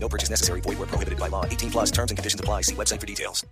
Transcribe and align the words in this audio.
No 0.00 0.08
purchase 0.08 0.30
necessary. 0.30 0.60
Void 0.62 0.78
where 0.78 0.88
prohibited 0.88 1.18
by 1.18 1.28
law. 1.28 1.44
18 1.44 1.70
plus 1.70 1.90
terms 1.90 2.10
and 2.10 2.18
conditions 2.18 2.40
apply. 2.40 2.62
See 2.62 2.74
website 2.74 3.00
for 3.00 3.06
details. 3.06 3.44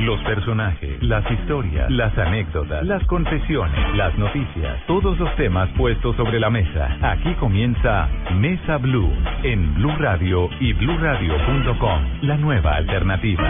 Los 0.00 0.22
personajes, 0.22 1.02
las 1.02 1.28
historias, 1.28 1.90
las 1.90 2.16
anécdotas, 2.16 2.86
las 2.86 3.04
confesiones, 3.06 3.96
las 3.96 4.16
noticias, 4.16 4.86
todos 4.86 5.18
los 5.18 5.34
temas 5.36 5.68
puestos 5.76 6.14
sobre 6.14 6.38
la 6.38 6.50
mesa. 6.50 6.96
Aquí 7.02 7.34
comienza 7.34 8.08
Mesa 8.36 8.76
Blue 8.76 9.10
en 9.42 9.74
Blue 9.74 9.96
Radio 9.98 10.48
y 10.60 10.72
bluradio.com, 10.72 12.22
la 12.22 12.36
nueva 12.36 12.76
alternativa. 12.76 13.42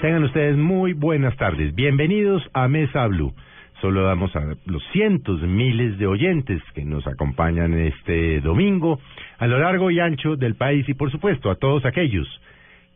Tengan 0.00 0.24
ustedes 0.24 0.56
muy 0.56 0.94
buenas 0.94 1.36
tardes. 1.36 1.74
Bienvenidos 1.74 2.42
a 2.54 2.66
Mesa 2.68 3.06
Blue. 3.06 3.34
Solo 3.80 4.04
damos 4.04 4.34
a 4.34 4.40
los 4.64 4.82
cientos, 4.92 5.42
miles 5.42 5.98
de 5.98 6.06
oyentes 6.06 6.62
que 6.74 6.82
nos 6.84 7.06
acompañan 7.06 7.74
este 7.74 8.40
domingo 8.40 8.98
a 9.38 9.46
lo 9.46 9.58
largo 9.58 9.90
y 9.90 10.00
ancho 10.00 10.36
del 10.36 10.54
país 10.54 10.88
y 10.88 10.94
por 10.94 11.10
supuesto 11.10 11.50
a 11.50 11.56
todos 11.56 11.84
aquellos 11.84 12.26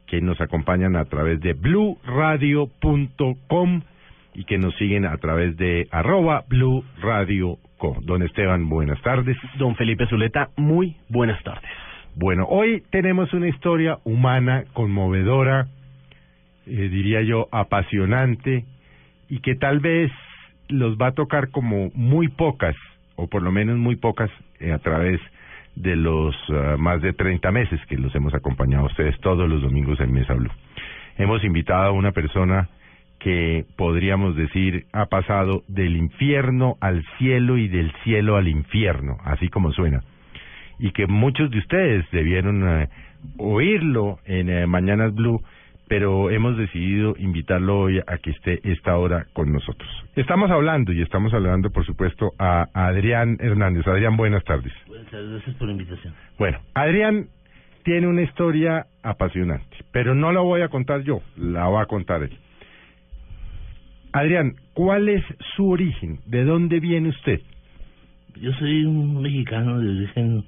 que 0.07 0.23
nos 0.23 0.41
acompañan 0.41 0.97
a 0.97 1.05
través 1.05 1.41
de 1.41 1.53
bluradio.com 1.53 3.83
y 4.35 4.45
que 4.45 4.59
nos 4.59 4.75
siguen 4.77 5.05
a 5.05 5.17
través 5.19 5.57
de 5.57 5.89
arroba 5.91 6.45
Blue 6.49 6.85
Radio 7.01 7.59
Co. 7.79 7.97
Don 8.03 8.23
Esteban, 8.23 8.69
buenas 8.69 9.01
tardes. 9.03 9.37
Don 9.59 9.75
Felipe 9.77 10.07
Zuleta, 10.07 10.51
muy 10.57 10.97
buenas 11.09 11.43
tardes. 11.43 11.71
Bueno, 12.15 12.47
hoy 12.49 12.83
tenemos 12.91 13.33
una 13.33 13.49
historia 13.49 13.99
humana, 14.05 14.65
conmovedora, 14.73 15.69
eh, 16.67 16.89
diría 16.89 17.23
yo, 17.23 17.49
apasionante 17.53 18.65
y 19.29 19.41
que 19.41 19.55
tal 19.55 19.81
vez 19.81 20.11
los 20.71 20.97
va 20.97 21.09
a 21.09 21.13
tocar 21.13 21.51
como 21.51 21.91
muy 21.95 22.29
pocas, 22.29 22.77
o 23.17 23.27
por 23.29 23.43
lo 23.43 23.53
menos 23.53 23.77
muy 23.77 23.97
pocas, 23.97 24.31
eh, 24.59 24.73
a 24.73 24.79
través 24.79 25.21
de 25.77 25.97
los 25.97 26.35
uh, 26.49 26.79
más 26.79 27.01
de 27.01 27.13
30 27.13 27.51
meses 27.53 27.81
que 27.89 27.97
los 27.97 28.15
hemos 28.15 28.35
acompañado 28.35 28.85
a 28.85 28.89
ustedes 28.89 29.19
todos 29.21 29.49
los 29.49 29.63
domingos 29.63 30.01
en 30.01 30.13
Mesa 30.13 30.35
Blue. 30.35 30.51
Hemos 31.17 31.45
invitado 31.45 31.89
a 31.89 31.93
una 31.93 32.13
persona 32.13 32.69
que 33.19 33.67
podríamos 33.77 34.35
decir 34.35 34.87
ha 34.93 35.07
pasado 35.07 35.63
del 35.69 35.97
infierno 35.97 36.77
al 36.81 37.05
cielo 37.19 37.59
y 37.59 37.69
del 37.69 37.93
cielo 38.03 38.37
al 38.37 38.49
infierno, 38.49 39.19
así 39.25 39.49
como 39.49 39.73
suena. 39.73 40.03
Y 40.79 40.93
que 40.93 41.07
muchos 41.07 41.51
de 41.51 41.59
ustedes 41.59 42.11
debieron 42.11 42.63
uh, 42.63 42.87
oírlo 43.39 44.19
en 44.25 44.65
uh, 44.65 44.67
Mañanas 44.67 45.15
Blue 45.15 45.43
pero 45.91 46.31
hemos 46.31 46.57
decidido 46.57 47.17
invitarlo 47.19 47.81
hoy 47.81 47.99
a 47.99 48.19
que 48.19 48.31
esté 48.31 48.61
esta 48.63 48.97
hora 48.97 49.27
con 49.33 49.53
nosotros. 49.53 49.91
Estamos 50.15 50.49
hablando 50.49 50.93
y 50.93 51.03
estamos 51.03 51.35
hablando, 51.35 51.71
por 51.71 51.85
supuesto, 51.85 52.31
a 52.39 52.69
Adrián 52.73 53.39
Hernández. 53.41 53.85
Adrián, 53.89 54.17
buenas 54.17 54.45
tardes. 54.45 54.73
Buenas 54.87 55.11
tardes, 55.11 55.31
gracias 55.31 55.57
por 55.57 55.67
la 55.67 55.73
invitación. 55.73 56.15
Bueno, 56.39 56.59
Adrián 56.75 57.27
tiene 57.83 58.07
una 58.07 58.23
historia 58.23 58.87
apasionante, 59.03 59.79
pero 59.91 60.15
no 60.15 60.31
la 60.31 60.39
voy 60.43 60.63
a 60.63 60.69
contar 60.69 61.03
yo, 61.03 61.23
la 61.37 61.69
va 61.69 61.83
a 61.83 61.87
contar 61.87 62.23
él. 62.23 62.39
Adrián, 64.13 64.55
¿cuál 64.75 65.09
es 65.09 65.25
su 65.57 65.71
origen? 65.71 66.21
¿De 66.25 66.45
dónde 66.45 66.79
viene 66.79 67.09
usted? 67.09 67.41
Yo 68.41 68.53
soy 68.53 68.85
un 68.85 69.21
mexicano 69.21 69.81
de 69.81 69.89
origen 69.89 70.45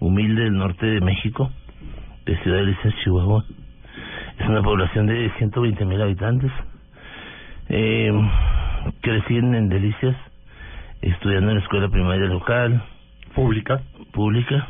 humilde 0.00 0.42
del 0.42 0.56
norte 0.56 0.84
de 0.84 1.00
México, 1.00 1.48
de 2.26 2.36
Ciudad 2.42 2.56
de 2.56 2.66
Lisa, 2.66 2.92
Chihuahua. 3.04 3.44
Es 4.40 4.48
una 4.48 4.62
población 4.62 5.06
de 5.06 5.30
120 5.36 5.84
mil 5.84 6.00
habitantes. 6.00 6.50
Eh, 7.68 8.10
crecí 9.02 9.36
en, 9.36 9.68
Delicias, 9.68 10.16
estudiando 11.02 11.50
en 11.50 11.58
la 11.58 11.62
escuela 11.62 11.88
primaria 11.88 12.26
local. 12.26 12.82
¿Pública? 13.34 13.82
Pública. 14.12 14.66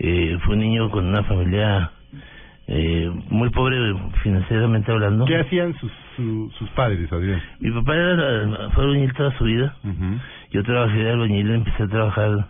Eh, 0.00 0.36
fue 0.44 0.54
un 0.54 0.60
niño 0.60 0.90
con 0.90 1.06
una 1.06 1.22
familia 1.22 1.92
eh, 2.66 3.08
muy 3.30 3.50
pobre 3.50 3.76
financieramente 4.24 4.90
hablando. 4.90 5.26
¿Qué 5.26 5.38
hacían 5.38 5.74
sus, 5.78 5.92
sus 6.58 6.68
padres, 6.70 7.10
Adrián? 7.12 7.40
Mi 7.60 7.70
papá 7.70 7.94
era, 7.94 8.70
fue 8.70 8.82
albañil 8.82 9.12
toda 9.14 9.30
su 9.38 9.44
vida. 9.44 9.76
Yo 10.50 10.64
trabajé 10.64 10.98
de 10.98 11.10
albañil, 11.12 11.50
empecé 11.52 11.84
a 11.84 11.88
trabajar 11.88 12.48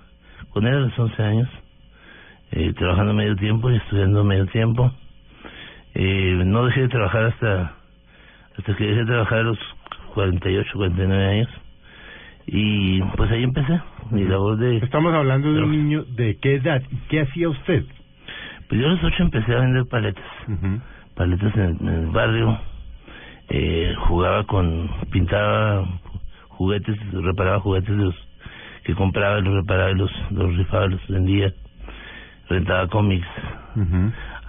con 0.49 0.67
él 0.67 0.75
a 0.75 0.81
los 0.81 0.99
11 0.99 1.23
años, 1.23 1.49
eh, 2.53 2.73
trabajando 2.73 3.13
medio 3.13 3.37
tiempo 3.37 3.71
y 3.71 3.77
estudiando 3.77 4.25
medio 4.25 4.47
tiempo. 4.47 4.93
Eh, 5.95 6.43
no 6.45 6.65
dejé 6.67 6.83
de 6.83 6.89
trabajar 6.89 7.25
hasta 7.25 7.83
hasta 8.59 8.77
que 8.77 8.85
dejé 8.85 9.01
de 9.01 9.07
trabajar 9.07 9.39
a 9.39 9.43
los 9.43 9.59
48, 10.15 10.71
49 10.75 11.27
años. 11.27 11.49
Y 12.47 13.01
pues 13.17 13.31
ahí 13.31 13.45
empecé 13.45 13.81
mi 14.11 14.25
labor 14.25 14.59
de... 14.59 14.79
Estamos 14.79 15.15
hablando 15.15 15.53
de 15.53 15.63
un 15.63 15.71
niño 15.71 16.05
de 16.05 16.37
qué 16.39 16.57
edad 16.57 16.83
y 16.91 16.97
qué 17.09 17.23
hacía 17.23 17.49
usted. 17.49 17.85
Pues 18.69 18.81
yo 18.81 18.89
a 18.89 18.91
los 18.91 19.05
8 19.05 19.23
empecé 19.23 19.55
a 19.55 19.61
vender 19.61 19.87
paletas. 19.87 20.25
Paletas 21.15 21.55
en, 21.57 21.89
el 21.89 22.07
barrio. 22.09 22.59
Eh, 23.49 23.95
jugaba 24.07 24.45
con... 24.45 24.91
Pintaba 25.11 25.87
juguetes, 26.49 26.97
reparaba 27.13 27.61
juguetes 27.61 27.97
de 27.97 28.05
los 28.05 28.29
que 28.85 28.95
compraba, 28.95 29.41
los 29.41 29.55
reparaba, 29.55 29.93
los, 29.93 30.11
los 30.31 30.57
rifaba, 30.57 30.87
los 30.89 31.07
vendía. 31.09 31.53
Rentaba 32.49 32.89
cómics. 32.89 33.29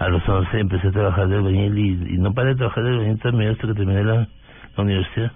A 0.04 0.10
los 0.10 0.28
11 0.28 0.60
empecé 0.60 0.90
a 0.90 0.92
trabajar 0.92 1.30
de 1.30 1.38
albañil 1.38 1.78
y, 1.78 2.18
no 2.18 2.34
paré 2.34 2.50
de 2.50 2.56
trabajar 2.56 2.84
de 2.84 2.90
albañil 2.90 3.20
también 3.20 3.52
hasta 3.52 3.68
que 3.68 3.74
terminé 3.74 4.04
la, 4.04 4.28
la 4.76 4.84
universidad. 4.84 5.32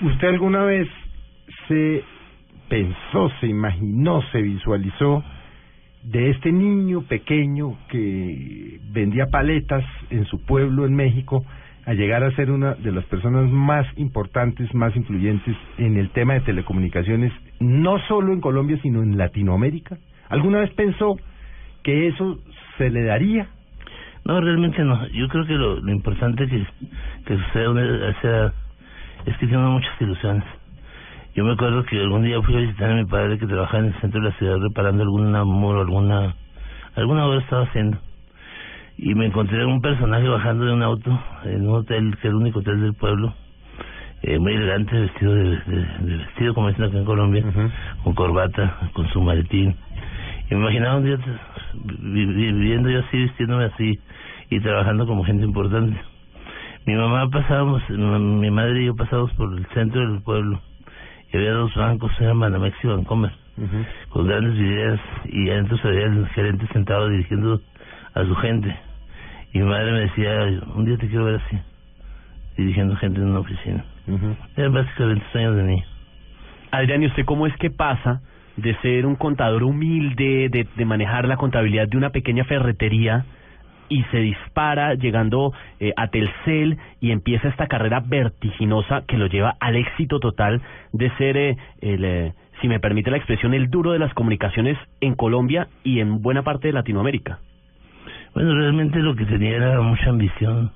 ¿Usted 0.00 0.28
alguna 0.28 0.62
vez 0.62 0.86
se 1.66 2.04
pensó, 2.68 3.28
se 3.40 3.48
imaginó, 3.48 4.22
se 4.30 4.42
visualizó 4.42 5.24
de 6.04 6.30
este 6.30 6.52
niño 6.52 7.02
pequeño 7.02 7.76
que 7.88 8.78
vendía 8.92 9.26
paletas 9.26 9.84
en 10.10 10.24
su 10.26 10.40
pueblo 10.44 10.86
en 10.86 10.94
México 10.94 11.44
a 11.84 11.94
llegar 11.94 12.22
a 12.22 12.30
ser 12.36 12.52
una 12.52 12.74
de 12.74 12.92
las 12.92 13.06
personas 13.06 13.50
más 13.50 13.84
importantes, 13.96 14.72
más 14.72 14.94
influyentes 14.94 15.56
en 15.78 15.96
el 15.96 16.10
tema 16.10 16.34
de 16.34 16.42
telecomunicaciones, 16.42 17.32
no 17.58 17.98
solo 18.06 18.32
en 18.32 18.40
Colombia, 18.40 18.78
sino 18.82 19.02
en 19.02 19.18
Latinoamérica? 19.18 19.98
¿Alguna 20.28 20.60
vez 20.60 20.70
pensó 20.74 21.16
que 21.88 22.08
eso 22.08 22.36
se 22.76 22.90
le 22.90 23.02
daría? 23.02 23.46
No, 24.26 24.38
realmente 24.42 24.84
no. 24.84 25.06
Yo 25.08 25.26
creo 25.28 25.46
que 25.46 25.54
lo, 25.54 25.80
lo 25.80 25.90
importante 25.90 26.46
que, 26.46 26.66
que 27.24 27.38
sucede 27.38 28.06
a 28.06 28.10
esa 28.10 28.28
edad 28.28 28.52
es 29.24 29.34
que 29.38 29.46
tengo 29.46 29.70
muchas 29.70 29.98
ilusiones. 29.98 30.44
Yo 31.34 31.46
me 31.46 31.52
acuerdo 31.52 31.82
que 31.84 31.98
algún 31.98 32.24
día 32.24 32.42
fui 32.42 32.56
a 32.56 32.60
visitar 32.60 32.90
a 32.90 32.94
mi 32.94 33.06
padre 33.06 33.38
que 33.38 33.46
trabajaba 33.46 33.78
en 33.78 33.86
el 33.86 34.00
centro 34.02 34.20
de 34.20 34.28
la 34.28 34.36
ciudad 34.36 34.58
reparando 34.58 35.02
alguna 35.02 35.44
muro, 35.44 35.80
alguna 35.80 36.34
alguna 36.94 37.24
obra 37.24 37.40
estaba 37.40 37.62
haciendo. 37.62 37.96
Y 38.98 39.14
me 39.14 39.24
encontré 39.24 39.64
un 39.64 39.80
personaje 39.80 40.28
bajando 40.28 40.66
de 40.66 40.72
un 40.74 40.82
auto 40.82 41.18
en 41.44 41.66
un 41.66 41.76
hotel, 41.76 42.10
que 42.20 42.28
es 42.28 42.34
el 42.34 42.34
único 42.34 42.58
hotel 42.58 42.82
del 42.82 42.92
pueblo, 42.92 43.32
eh, 44.24 44.38
muy 44.38 44.52
elegante, 44.52 44.94
vestido 44.94 45.34
de, 45.34 45.56
de, 45.56 46.16
vestido 46.18 46.52
como 46.52 46.68
dicen 46.68 46.84
acá 46.84 46.98
en 46.98 47.04
Colombia, 47.06 47.44
con 48.04 48.14
corbata, 48.14 48.90
con 48.92 49.08
su 49.08 49.22
maletín. 49.22 49.74
Y 50.50 50.54
me 50.54 50.60
imaginaba 50.60 50.96
un 50.96 51.04
día 51.04 51.18
viviendo 51.74 52.90
yo 52.90 53.00
así, 53.00 53.16
vistiéndome 53.16 53.64
así 53.64 53.98
y 54.50 54.60
trabajando 54.60 55.06
como 55.06 55.24
gente 55.24 55.44
importante. 55.44 55.96
Mi 56.86 56.94
mamá 56.94 57.28
pasábamos, 57.28 57.82
mi 57.90 58.50
madre 58.50 58.82
y 58.82 58.86
yo 58.86 58.96
pasábamos 58.96 59.32
por 59.34 59.52
el 59.52 59.66
centro 59.74 60.00
del 60.00 60.22
pueblo 60.22 60.60
y 61.32 61.36
había 61.36 61.52
dos 61.52 61.74
bancos, 61.74 62.10
eran 62.20 62.40
Banamex 62.40 62.76
y 62.82 62.86
Bancomer, 62.86 63.32
con 64.08 64.26
grandes 64.26 64.54
videos 64.54 65.00
y 65.26 65.50
adentro 65.50 65.76
se 65.78 65.88
veía 65.88 66.06
el 66.06 66.26
gerente 66.28 66.66
sentado 66.72 67.08
dirigiendo 67.08 67.60
a 68.14 68.24
su 68.24 68.34
gente. 68.36 68.74
Y 69.52 69.58
mi 69.58 69.64
madre 69.64 69.92
me 69.92 70.00
decía, 70.00 70.62
un 70.74 70.84
día 70.86 70.96
te 70.96 71.08
quiero 71.08 71.24
ver 71.26 71.42
así, 71.44 71.58
dirigiendo 72.56 72.96
gente 72.96 73.20
en 73.20 73.28
una 73.28 73.40
oficina. 73.40 73.84
Eran 74.56 74.72
básicamente 74.72 75.24
sueños 75.32 75.56
de 75.56 75.62
niño. 75.64 75.84
Adrián, 76.70 77.02
¿y 77.02 77.06
usted 77.06 77.24
cómo 77.26 77.46
es 77.46 77.56
que 77.56 77.70
pasa 77.70 78.22
de 78.58 78.74
ser 78.82 79.06
un 79.06 79.14
contador 79.14 79.62
humilde, 79.62 80.48
de, 80.50 80.84
manejar 80.84 81.26
la 81.26 81.36
contabilidad 81.36 81.88
de 81.88 81.96
una 81.96 82.10
pequeña 82.10 82.44
ferretería, 82.44 83.24
y 83.88 84.02
se 84.10 84.18
dispara 84.18 84.94
llegando 84.94 85.54
eh, 85.80 85.94
a 85.96 86.08
Telcel 86.08 86.76
y 87.00 87.10
empieza 87.10 87.48
esta 87.48 87.68
carrera 87.68 88.02
vertiginosa 88.04 89.02
que 89.08 89.16
lo 89.16 89.28
lleva 89.28 89.54
al 89.60 89.76
éxito 89.76 90.20
total 90.20 90.60
de 90.92 91.10
ser 91.16 91.36
eh, 91.38 91.56
el 91.80 92.04
eh, 92.04 92.32
si 92.60 92.68
me 92.68 92.80
permite 92.80 93.10
la 93.10 93.16
expresión 93.16 93.54
el 93.54 93.70
duro 93.70 93.92
de 93.92 93.98
las 93.98 94.12
comunicaciones 94.12 94.76
en 95.00 95.14
Colombia 95.14 95.68
y 95.84 96.00
en 96.00 96.20
buena 96.20 96.42
parte 96.42 96.68
de 96.68 96.74
Latinoamérica. 96.74 97.38
Bueno, 98.34 98.54
realmente 98.54 98.98
lo 98.98 99.14
que 99.14 99.24
tenía 99.24 99.56
era 99.56 99.80
mucha 99.80 100.10
ambición, 100.10 100.72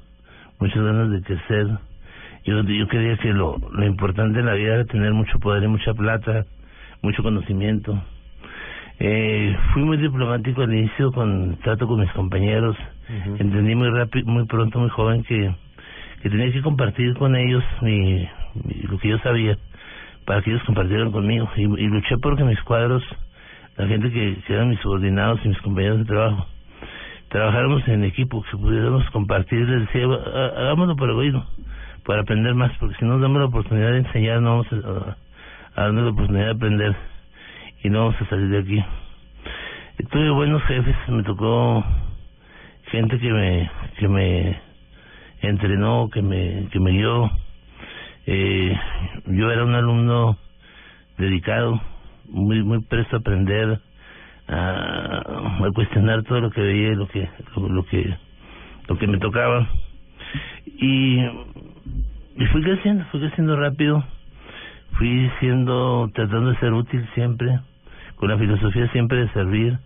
muchas 0.59 0.83
ganas 0.83 1.11
de 1.11 1.21
crecer. 1.21 1.67
Yo, 2.45 2.63
yo 2.63 2.89
creía 2.89 3.17
que 3.19 3.33
lo, 3.33 3.59
lo 3.59 3.85
importante 3.85 4.39
en 4.39 4.47
la 4.47 4.55
vida 4.55 4.75
era 4.75 4.85
tener 4.85 5.13
mucho 5.13 5.39
poder 5.39 5.65
y 5.65 5.69
mucha 5.69 5.93
plata, 5.93 6.47
mucho 7.03 7.23
conocimiento. 7.23 8.01
Eh, 8.99 9.57
fui 9.73 9.83
muy 9.83 9.97
diplomático 9.97 10.63
al 10.63 10.73
inicio 10.73 11.11
con 11.13 11.57
trato 11.63 11.87
con 11.87 12.01
mis 12.01 12.11
compañeros. 12.13 12.77
Entendí 13.39 13.75
muy 13.75 13.89
rápido, 13.91 14.27
muy 14.31 14.47
pronto, 14.47 14.79
muy 14.79 14.89
joven 14.91 15.23
que, 15.25 15.55
que 16.23 16.31
tenía 16.31 16.53
que 16.53 16.63
compartir 16.63 17.15
con 17.15 17.35
ellos 17.37 17.65
mi, 17.81 18.29
mi- 18.65 18.83
lo 18.89 18.99
que 18.99 19.09
yo 19.09 19.19
sabía 19.19 19.59
para 20.25 20.41
que 20.43 20.51
ellos 20.51 20.63
compartieran 20.65 21.11
conmigo 21.11 21.51
y, 21.57 21.63
y 21.63 21.87
luché 21.89 22.17
porque 22.19 22.45
mis 22.45 22.61
cuadros, 22.63 23.03
la 23.77 23.87
gente 23.89 24.11
que, 24.13 24.37
que 24.47 24.55
eran 24.55 24.69
mis 24.69 24.79
subordinados 24.81 25.41
y 25.45 25.49
mis 25.49 25.61
compañeros 25.63 25.99
de 25.99 26.05
trabajo, 26.05 26.47
trabajáramos 27.29 27.87
en 27.89 28.05
equipo, 28.05 28.43
que 28.49 28.57
pudiéramos 28.57 29.09
compartir, 29.11 29.69
les 29.69 29.81
decía, 29.87 30.05
"Ha- 30.07 30.61
hagámoslo 30.63 30.95
por 30.97 31.11
egoísmo, 31.11 31.45
para 32.05 32.23
aprender 32.23 32.55
más, 32.55 32.71
porque 32.79 32.95
si 32.97 33.05
no 33.05 33.13
nos 33.15 33.23
damos 33.23 33.41
la 33.41 33.47
oportunidad 33.47 33.91
de 33.93 33.99
enseñar, 33.99 34.41
no 34.43 34.51
vamos 34.63 34.67
a, 34.73 35.17
a 35.75 35.83
darnos 35.83 36.05
la 36.05 36.11
oportunidad 36.11 36.47
de 36.47 36.53
aprender 36.53 36.97
y 37.83 37.91
no 37.91 38.07
vamos 38.07 38.21
a 38.21 38.29
salir 38.29 38.49
de 38.49 38.59
aquí. 38.59 38.85
Y 39.99 40.05
tuve 40.05 40.31
buenos 40.31 40.63
jefes, 40.65 40.97
me 41.09 41.23
tocó 41.23 41.85
gente 42.91 43.19
que 43.19 43.33
me 43.33 43.71
que 43.99 44.09
me 44.09 44.61
entrenó, 45.41 46.09
que 46.13 46.23
me 46.23 46.69
que 46.71 46.81
me 46.81 46.91
guió. 46.93 47.31
Eh, 48.27 48.77
yo 49.27 49.51
era 49.51 49.65
un 49.65 49.75
alumno 49.75 50.37
dedicado, 51.19 51.81
muy 52.29 52.63
muy 52.63 52.83
presto 52.83 53.17
a 53.17 53.19
aprender, 53.21 53.81
a, 54.49 55.23
a 55.65 55.71
cuestionar 55.75 56.23
todo 56.25 56.41
lo 56.41 56.51
que 56.51 56.61
veía, 56.61 56.95
lo 56.95 57.09
que 57.09 57.29
lo, 57.57 57.69
lo 57.69 57.85
que 57.85 58.17
lo 58.89 58.99
que 58.99 59.07
me 59.07 59.19
tocaba 59.19 59.69
y, 60.67 61.21
y 62.37 62.47
fui 62.51 62.63
creciendo, 62.63 63.05
fui 63.11 63.21
creciendo 63.21 63.57
rápido, 63.57 64.05
fui 64.99 65.31
siendo 65.41 66.11
tratando 66.15 66.51
de 66.51 66.59
ser 66.59 66.73
útil 66.73 67.07
siempre, 67.15 67.61
con 68.17 68.29
la 68.29 68.39
filosofía 68.39 68.89
siempre 68.93 69.19
de 69.19 69.29
servir, 69.31 69.79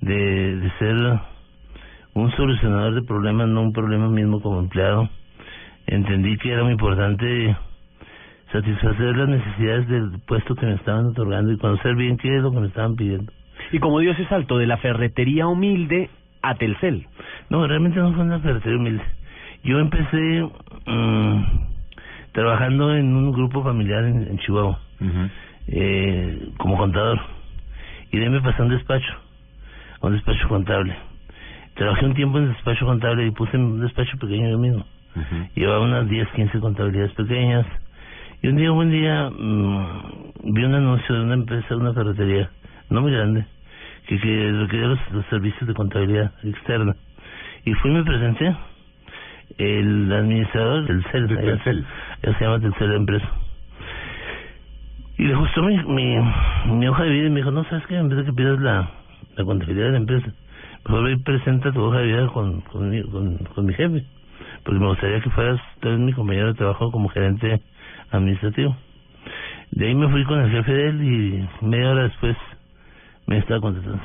de, 0.00 0.56
de 0.56 0.70
ser 0.78 1.20
un 2.14 2.30
solucionador 2.32 2.94
de 2.94 3.02
problemas, 3.02 3.48
no 3.48 3.62
un 3.62 3.72
problema 3.72 4.08
mismo 4.08 4.40
como 4.40 4.60
empleado. 4.60 5.08
Entendí 5.86 6.36
que 6.38 6.52
era 6.52 6.62
muy 6.62 6.72
importante 6.72 7.56
satisfacer 8.52 9.16
las 9.16 9.28
necesidades 9.28 9.88
del 9.88 10.20
puesto 10.26 10.54
que 10.54 10.66
me 10.66 10.74
estaban 10.74 11.06
otorgando 11.06 11.52
y 11.52 11.58
conocer 11.58 11.94
bien 11.96 12.18
qué 12.18 12.36
es 12.36 12.42
lo 12.42 12.52
que 12.52 12.60
me 12.60 12.66
estaban 12.68 12.96
pidiendo. 12.96 13.32
¿Y 13.72 13.78
cómo 13.78 14.00
dio 14.00 14.12
ese 14.12 14.26
salto 14.26 14.58
de 14.58 14.66
la 14.66 14.76
ferretería 14.76 15.46
humilde 15.46 16.10
a 16.42 16.54
Telcel? 16.54 17.06
No, 17.48 17.66
realmente 17.66 17.98
no 17.98 18.12
fue 18.12 18.24
una 18.24 18.40
ferretería 18.40 18.78
humilde. 18.78 19.04
Yo 19.64 19.78
empecé 19.78 20.48
mm, 20.86 21.44
trabajando 22.32 22.94
en 22.94 23.14
un 23.14 23.32
grupo 23.32 23.62
familiar 23.62 24.04
en, 24.04 24.26
en 24.28 24.38
Chihuahua, 24.38 24.78
eh, 25.68 26.48
como 26.58 26.76
contador. 26.76 27.20
Y 28.10 28.18
de 28.18 28.24
ahí 28.24 28.30
me 28.30 28.40
pasé 28.40 28.60
a 28.60 28.64
un 28.64 28.70
despacho, 28.70 29.12
a 30.00 30.06
un 30.06 30.14
despacho 30.14 30.48
contable. 30.48 30.94
Trabajé 31.74 32.04
un 32.04 32.14
tiempo 32.14 32.38
en 32.38 32.48
despacho 32.48 32.84
contable 32.84 33.26
y 33.26 33.30
puse 33.30 33.56
un 33.56 33.80
despacho 33.80 34.18
pequeño 34.18 34.50
yo 34.50 34.58
mismo. 34.58 34.84
Llevaba 35.54 35.84
unas 35.84 36.08
10, 36.08 36.28
15 36.28 36.60
contabilidades 36.60 37.12
pequeñas. 37.12 37.66
Y 38.42 38.48
un 38.48 38.56
día, 38.56 38.72
un 38.72 38.76
buen 38.76 38.90
día, 38.90 39.30
mm, 39.30 40.54
vi 40.54 40.64
un 40.64 40.74
anuncio 40.74 41.14
de 41.14 41.22
una 41.22 41.34
empresa, 41.34 41.68
de 41.68 41.76
una 41.76 41.92
ferretería, 41.92 42.50
no 42.90 43.02
muy 43.02 43.12
grande, 43.12 43.46
que, 44.06 44.18
que 44.18 44.52
requería 44.52 44.88
los, 44.88 44.98
los 45.12 45.26
servicios 45.26 45.66
de 45.66 45.74
contabilidad 45.74 46.32
externa. 46.42 46.96
Y 47.64 47.72
fui 47.74 47.90
y 47.90 47.94
me 47.94 48.04
presenté. 48.04 48.54
El 49.58 50.10
administrador 50.12 50.86
del 50.86 51.04
CEL, 51.12 51.26
De 51.28 51.84
allá 52.22 52.38
se 52.38 52.44
llama 52.44 52.60
Telcel 52.60 52.90
la 52.90 52.96
empresa. 52.96 53.28
Y 55.18 55.24
le 55.24 55.34
gustó 55.34 55.62
mi, 55.62 55.76
mi, 55.76 56.88
hoja 56.88 57.04
de 57.04 57.10
vida 57.10 57.26
y 57.26 57.30
me 57.30 57.36
dijo, 57.36 57.50
no, 57.50 57.64
¿sabes 57.64 57.86
qué? 57.86 57.96
En 57.96 58.08
vez 58.08 58.18
de 58.18 58.24
que 58.24 58.32
pidas 58.32 58.58
la, 58.60 58.90
la 59.36 59.44
contabilidad 59.44 59.86
de 59.86 59.92
la 59.92 59.98
empresa, 59.98 60.32
mejor 60.84 61.04
ve 61.04 61.18
presenta 61.18 61.72
tu 61.72 61.80
hoja 61.80 61.98
de 61.98 62.06
vida 62.06 62.26
con, 62.28 62.60
con, 62.62 62.90
mi, 62.90 63.02
con, 63.02 63.36
con 63.54 63.66
mi 63.66 63.74
jefe. 63.74 64.04
Porque 64.64 64.80
me 64.80 64.88
gustaría 64.88 65.20
que 65.20 65.30
fueras 65.30 65.60
tú 65.80 65.88
eres 65.88 66.00
mi 66.00 66.12
compañero 66.12 66.48
de 66.48 66.54
trabajo 66.54 66.90
como 66.90 67.08
gerente 67.08 67.60
administrativo. 68.10 68.76
De 69.70 69.86
ahí 69.86 69.94
me 69.94 70.08
fui 70.08 70.24
con 70.24 70.40
el 70.40 70.50
jefe 70.50 70.72
de 70.72 70.88
él 70.88 71.02
y 71.02 71.66
media 71.66 71.90
hora 71.90 72.02
después 72.04 72.36
me 73.26 73.38
estaba 73.38 73.60
contratando. 73.60 74.02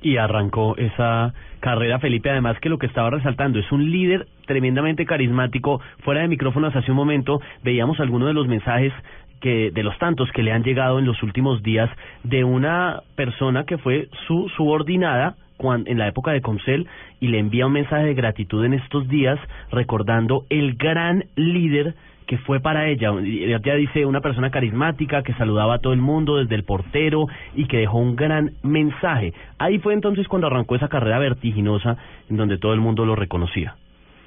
y 0.00 0.16
arrancó 0.16 0.76
esa 0.76 1.34
carrera 1.60 1.98
Felipe 1.98 2.30
además 2.30 2.58
que 2.60 2.68
lo 2.68 2.78
que 2.78 2.86
estaba 2.86 3.10
resaltando 3.10 3.58
es 3.58 3.70
un 3.72 3.90
líder 3.90 4.26
tremendamente 4.48 5.06
carismático 5.06 5.80
fuera 6.00 6.22
de 6.22 6.28
micrófonos 6.28 6.74
hace 6.74 6.90
un 6.90 6.96
momento 6.96 7.40
veíamos 7.62 8.00
algunos 8.00 8.26
de 8.26 8.34
los 8.34 8.48
mensajes 8.48 8.92
que 9.40 9.70
de 9.70 9.82
los 9.84 9.96
tantos 9.98 10.28
que 10.32 10.42
le 10.42 10.50
han 10.50 10.64
llegado 10.64 10.98
en 10.98 11.04
los 11.04 11.22
últimos 11.22 11.62
días 11.62 11.88
de 12.24 12.42
una 12.42 13.02
persona 13.14 13.62
que 13.64 13.78
fue 13.78 14.08
su 14.26 14.48
subordinada 14.56 15.36
cuan- 15.58 15.84
en 15.86 15.98
la 15.98 16.08
época 16.08 16.32
de 16.32 16.40
Comcel 16.40 16.88
y 17.20 17.28
le 17.28 17.38
envía 17.38 17.66
un 17.66 17.72
mensaje 17.72 18.04
de 18.06 18.14
gratitud 18.14 18.64
en 18.64 18.74
estos 18.74 19.06
días 19.08 19.38
recordando 19.70 20.44
el 20.50 20.74
gran 20.74 21.24
líder 21.36 21.94
que 22.26 22.36
fue 22.38 22.60
para 22.60 22.88
ella. 22.88 23.10
Ella 23.24 23.74
dice 23.76 24.04
una 24.04 24.20
persona 24.20 24.50
carismática 24.50 25.22
que 25.22 25.32
saludaba 25.34 25.74
a 25.74 25.78
todo 25.78 25.94
el 25.94 26.00
mundo 26.00 26.36
desde 26.36 26.56
el 26.56 26.64
portero 26.64 27.26
y 27.54 27.64
que 27.66 27.78
dejó 27.78 27.98
un 27.98 28.16
gran 28.16 28.50
mensaje. 28.62 29.32
Ahí 29.58 29.78
fue 29.78 29.94
entonces 29.94 30.28
cuando 30.28 30.46
arrancó 30.48 30.74
esa 30.76 30.88
carrera 30.88 31.18
vertiginosa 31.20 31.96
en 32.28 32.36
donde 32.36 32.58
todo 32.58 32.74
el 32.74 32.80
mundo 32.80 33.06
lo 33.06 33.16
reconocía. 33.16 33.76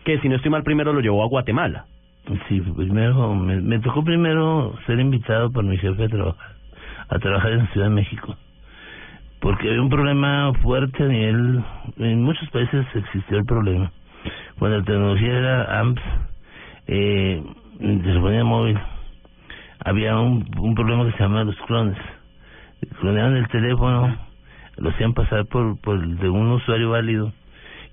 Que 0.03 0.19
si 0.19 0.29
no 0.29 0.35
estoy 0.35 0.51
mal 0.51 0.63
primero 0.63 0.93
lo 0.93 1.01
llevó 1.01 1.23
a 1.23 1.27
Guatemala. 1.27 1.85
Sí, 2.47 2.61
primero, 2.61 3.33
me, 3.35 3.61
me 3.61 3.79
tocó 3.79 4.03
primero 4.03 4.75
ser 4.85 4.99
invitado 4.99 5.51
por 5.51 5.63
mi 5.63 5.77
jefe 5.77 6.03
a 6.03 6.07
trabajar, 6.07 6.55
a 7.09 7.19
trabajar 7.19 7.51
en 7.53 7.67
Ciudad 7.69 7.87
de 7.87 7.95
México. 7.95 8.35
Porque 9.39 9.69
había 9.69 9.81
un 9.81 9.89
problema 9.89 10.53
fuerte 10.61 11.03
a 11.03 11.07
nivel, 11.07 11.63
en 11.97 12.21
muchos 12.21 12.47
países 12.51 12.85
existió 12.93 13.37
el 13.37 13.45
problema. 13.45 13.91
Cuando 14.59 14.77
la 14.77 14.83
tecnología 14.83 15.37
era 15.37 15.79
AMPS, 15.79 16.01
eh, 16.87 17.43
telefonía 17.79 18.43
móvil, 18.43 18.77
había 19.83 20.19
un, 20.19 20.45
problema 20.75 21.05
que 21.05 21.13
se 21.13 21.23
llama 21.23 21.43
los 21.43 21.55
clones. 21.65 21.97
Cloneaban 22.99 23.35
el 23.35 23.47
teléfono, 23.47 24.15
lo 24.77 24.89
hacían 24.89 25.13
pasar 25.13 25.47
por, 25.47 25.79
por 25.81 25.99
de 25.99 26.29
un 26.29 26.51
usuario 26.51 26.91
válido 26.91 27.33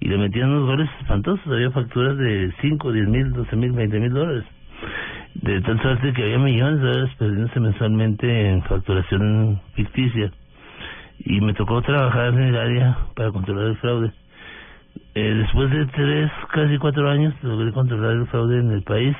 y 0.01 0.09
le 0.09 0.19
metían 0.19 0.51
unos 0.51 0.67
goles 0.67 0.89
espantosos. 1.01 1.47
Había 1.47 1.71
facturas 1.71 2.17
de 2.17 2.53
5, 2.61 2.93
10 2.93 3.09
mil, 3.09 3.33
12 3.33 3.57
mil, 3.57 3.73
20 3.73 4.01
mil 4.01 4.13
dólares. 4.13 4.45
De 5.35 5.61
tal 5.63 5.81
suerte 5.83 6.13
que 6.13 6.23
había 6.23 6.39
millones 6.39 6.81
de 6.81 6.87
dólares 6.87 7.11
perdiéndose 7.19 7.61
mensualmente 7.61 8.49
en 8.49 8.63
facturación 8.63 9.61
ficticia. 9.75 10.31
Y 11.21 11.41
me 11.41 11.55
tocó 11.55 11.83
trabajar 11.83 12.29
en 12.29 12.43
el 12.43 12.57
área 12.57 12.99
para 13.15 13.33
controlar 13.33 13.67
el 13.67 13.77
fraude. 13.79 14.13
Eh, 15.15 15.35
después 15.35 15.71
de 15.71 15.87
tres, 15.87 16.31
casi 16.53 16.79
cuatro 16.79 17.11
años, 17.11 17.35
logré 17.43 17.73
controlar 17.73 18.13
el 18.13 18.27
fraude 18.29 18.61
en 18.61 18.71
el 18.71 18.83
país. 18.83 19.17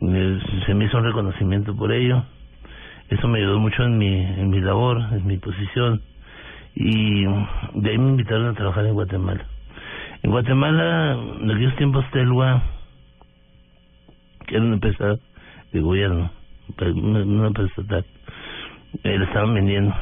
Eh, 0.00 0.38
se 0.66 0.74
me 0.74 0.86
hizo 0.86 0.98
un 0.98 1.04
reconocimiento 1.04 1.76
por 1.76 1.92
ello. 1.92 2.24
Eso 3.08 3.28
me 3.28 3.38
ayudó 3.38 3.60
mucho 3.60 3.84
en 3.84 3.98
mi, 3.98 4.16
en 4.16 4.50
mi 4.50 4.60
labor, 4.60 4.98
en 5.12 5.26
mi 5.26 5.38
posición. 5.38 6.02
Y 6.74 7.24
de 7.24 7.90
ahí 7.90 7.98
me 7.98 8.10
invitaron 8.10 8.48
a 8.48 8.54
trabajar 8.54 8.84
en 8.84 8.94
Guatemala. 8.94 9.46
En 10.26 10.32
Guatemala, 10.32 11.16
en 11.40 11.48
aquellos 11.52 11.76
tiempos, 11.76 12.04
Telua, 12.10 12.60
que 14.44 14.56
era 14.56 14.64
una 14.64 14.74
empresa 14.74 15.14
de 15.72 15.80
gobierno, 15.80 16.32
una, 16.96 17.46
empresa 17.46 17.70
estatal, 17.70 18.04
eh, 19.04 19.18
la 19.20 19.24
estaban 19.24 19.54
vendiendo. 19.54 19.94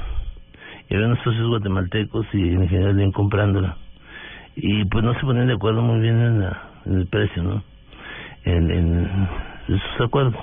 Y 0.88 0.94
había 0.94 1.08
unos 1.08 1.22
socios 1.24 1.46
guatemaltecos 1.48 2.26
y 2.32 2.54
en 2.54 2.66
general 2.70 2.94
bien 2.94 3.12
comprándola. 3.12 3.76
Y 4.56 4.86
pues 4.86 5.04
no 5.04 5.12
se 5.12 5.20
ponían 5.20 5.48
de 5.48 5.52
acuerdo 5.52 5.82
muy 5.82 6.00
bien 6.00 6.18
en, 6.18 6.40
la, 6.40 6.70
el 6.86 7.06
precio, 7.06 7.42
¿no? 7.42 7.62
En, 8.44 8.70
en 8.70 9.28
esos 9.68 10.00
acuerdos. 10.00 10.42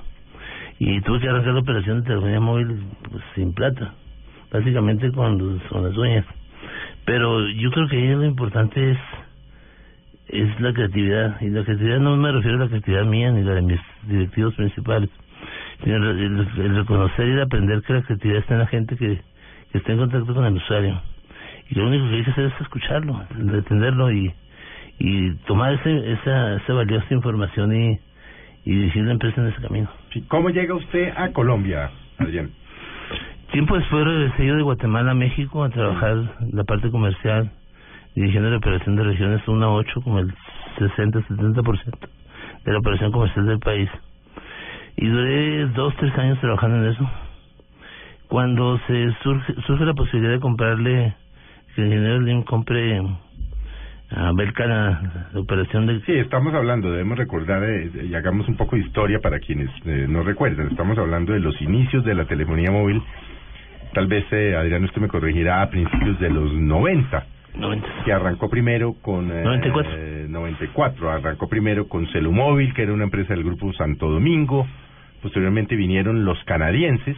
Y 0.78 1.02
tuve 1.02 1.22
que 1.22 1.28
arrancar 1.28 1.54
la 1.56 1.60
operación 1.62 2.02
de 2.02 2.08
telefonía 2.08 2.40
móvil 2.40 2.84
pues, 3.10 3.24
sin 3.34 3.52
plata, 3.52 3.96
básicamente 4.52 5.12
con, 5.12 5.40
los, 5.40 5.64
con 5.70 5.84
las 5.84 5.98
uñas. 5.98 6.26
Pero 7.04 7.50
yo 7.50 7.72
creo 7.72 7.88
que 7.88 7.98
ahí 7.98 8.10
lo 8.10 8.26
importante 8.26 8.92
es 8.92 9.00
es 10.28 10.60
la 10.62 10.74
creatividad. 10.74 11.40
Y 11.42 11.50
la 11.50 11.64
creatividad 11.64 12.00
no 12.00 12.16
me 12.18 12.32
refiero 12.32 12.58
a 12.58 12.62
la 12.62 12.68
creatividad 12.68 13.06
mía 13.06 13.32
ni 13.32 13.44
la 13.44 13.54
de 13.56 13.62
mis 13.62 13.80
directivos 14.08 14.56
principales, 14.56 15.10
sino 15.84 15.96
el, 15.98 16.20
el- 16.20 16.48
el 16.66 16.76
reconocer 16.76 17.28
y 17.28 17.32
el 17.32 17.42
aprender 17.42 17.82
que 17.82 17.94
la 17.94 18.02
creatividad 18.04 18.40
está 18.40 18.54
en 18.54 18.60
la 18.60 18.68
gente 18.68 18.96
que, 18.98 19.20
que 19.72 19.78
está 19.78 19.92
en 19.92 19.98
contacto 20.00 20.34
con 20.34 20.46
el 20.46 20.54
usuario. 20.54 21.02
Y 21.70 21.76
lo 21.76 21.88
único 21.88 22.08
que 22.10 22.16
hay 22.16 22.24
que 22.24 22.32
hacer 22.32 22.46
es 22.46 22.62
escucharlo, 22.62 23.22
entenderlo 23.38 24.12
y, 24.12 24.34
y 25.00 25.32
tomar 25.48 25.74
ese, 25.74 26.12
esa, 26.14 26.56
esa 26.56 26.74
valiosa 26.74 27.08
información 27.14 27.74
y, 27.74 28.00
y 28.66 28.76
dirigir 28.76 29.04
la 29.06 29.14
empresa 29.14 29.42
en 29.42 29.48
ese 29.48 29.62
camino. 29.62 29.90
¿Cómo 30.28 30.50
llega 30.50 30.74
usted 30.76 31.14
a 31.16 31.32
Colombia, 31.32 31.90
Adrián? 32.18 32.52
Tiempo 33.52 33.78
después 33.78 34.06
regresé 34.06 34.46
yo 34.46 34.56
de 34.56 34.62
Guatemala 34.64 35.12
a 35.12 35.16
México 35.16 35.64
a 35.64 35.70
trabajar 35.70 36.18
la 36.54 36.64
parte 36.64 36.90
comercial, 36.90 37.52
dirigiendo 38.16 38.50
la 38.50 38.58
operación 38.58 38.96
de 38.96 39.04
regiones 39.04 39.48
1 39.48 39.66
a 39.66 39.74
8 39.74 40.02
como 40.02 40.20
el 40.20 40.34
60-70% 40.78 42.10
de 42.66 42.72
la 42.72 42.80
operación 42.80 43.12
comercial 43.12 43.46
del 43.46 43.60
país. 43.60 43.90
Y 44.98 45.08
duré 45.08 45.68
dos, 45.68 45.96
tres 45.98 46.16
años 46.18 46.40
trabajando 46.40 46.78
en 46.78 46.92
eso. 46.92 47.10
Cuando 48.28 48.80
se 48.88 49.12
surge, 49.24 49.54
surge 49.66 49.86
la 49.86 49.94
posibilidad 49.94 50.34
de 50.34 50.40
comprarle, 50.40 51.16
que 51.76 51.82
el 51.82 51.88
ingeniero 51.88 52.20
Slim 52.20 52.44
compre 52.44 53.02
a 54.12 54.32
Belka 54.34 54.66
la, 54.66 55.30
la 55.34 55.40
operación 55.40 55.86
del... 55.86 56.04
Sí, 56.06 56.14
estamos 56.14 56.54
hablando, 56.54 56.92
debemos 56.92 57.18
recordar 57.18 57.64
eh, 57.64 57.90
y 58.10 58.14
hagamos 58.14 58.48
un 58.48 58.58
poco 58.58 58.76
de 58.76 58.84
historia 58.84 59.20
para 59.20 59.40
quienes 59.40 59.70
eh, 59.86 60.06
no 60.08 60.24
recuerdan. 60.24 60.68
Estamos 60.68 60.98
hablando 60.98 61.34
de 61.34 61.40
los 61.40 61.60
inicios 61.62 62.04
de 62.04 62.14
la 62.14 62.26
telefonía 62.26 62.72
móvil. 62.72 63.02
Tal 63.94 64.08
vez, 64.08 64.26
eh, 64.32 64.56
Adrián, 64.56 64.84
usted 64.84 65.02
me 65.02 65.08
corregirá 65.08 65.62
a 65.62 65.70
principios 65.70 66.20
de 66.20 66.30
los 66.30 66.54
90. 66.54 67.26
90. 67.56 67.88
que 68.06 68.14
arrancó 68.14 68.50
primero 68.50 68.94
con 69.02 69.30
eh, 69.32 69.44
94. 69.44 70.28
94, 70.30 71.12
arrancó 71.12 71.48
primero 71.50 71.88
con 71.88 72.08
Celumóvil, 72.08 72.74
que 72.74 72.84
era 72.84 72.94
una 72.94 73.04
empresa 73.04 73.34
del 73.34 73.44
grupo 73.44 73.72
Santo 73.74 74.10
Domingo, 74.10 74.66
posteriormente 75.22 75.76
vinieron 75.76 76.24
los 76.26 76.42
canadienses, 76.46 77.18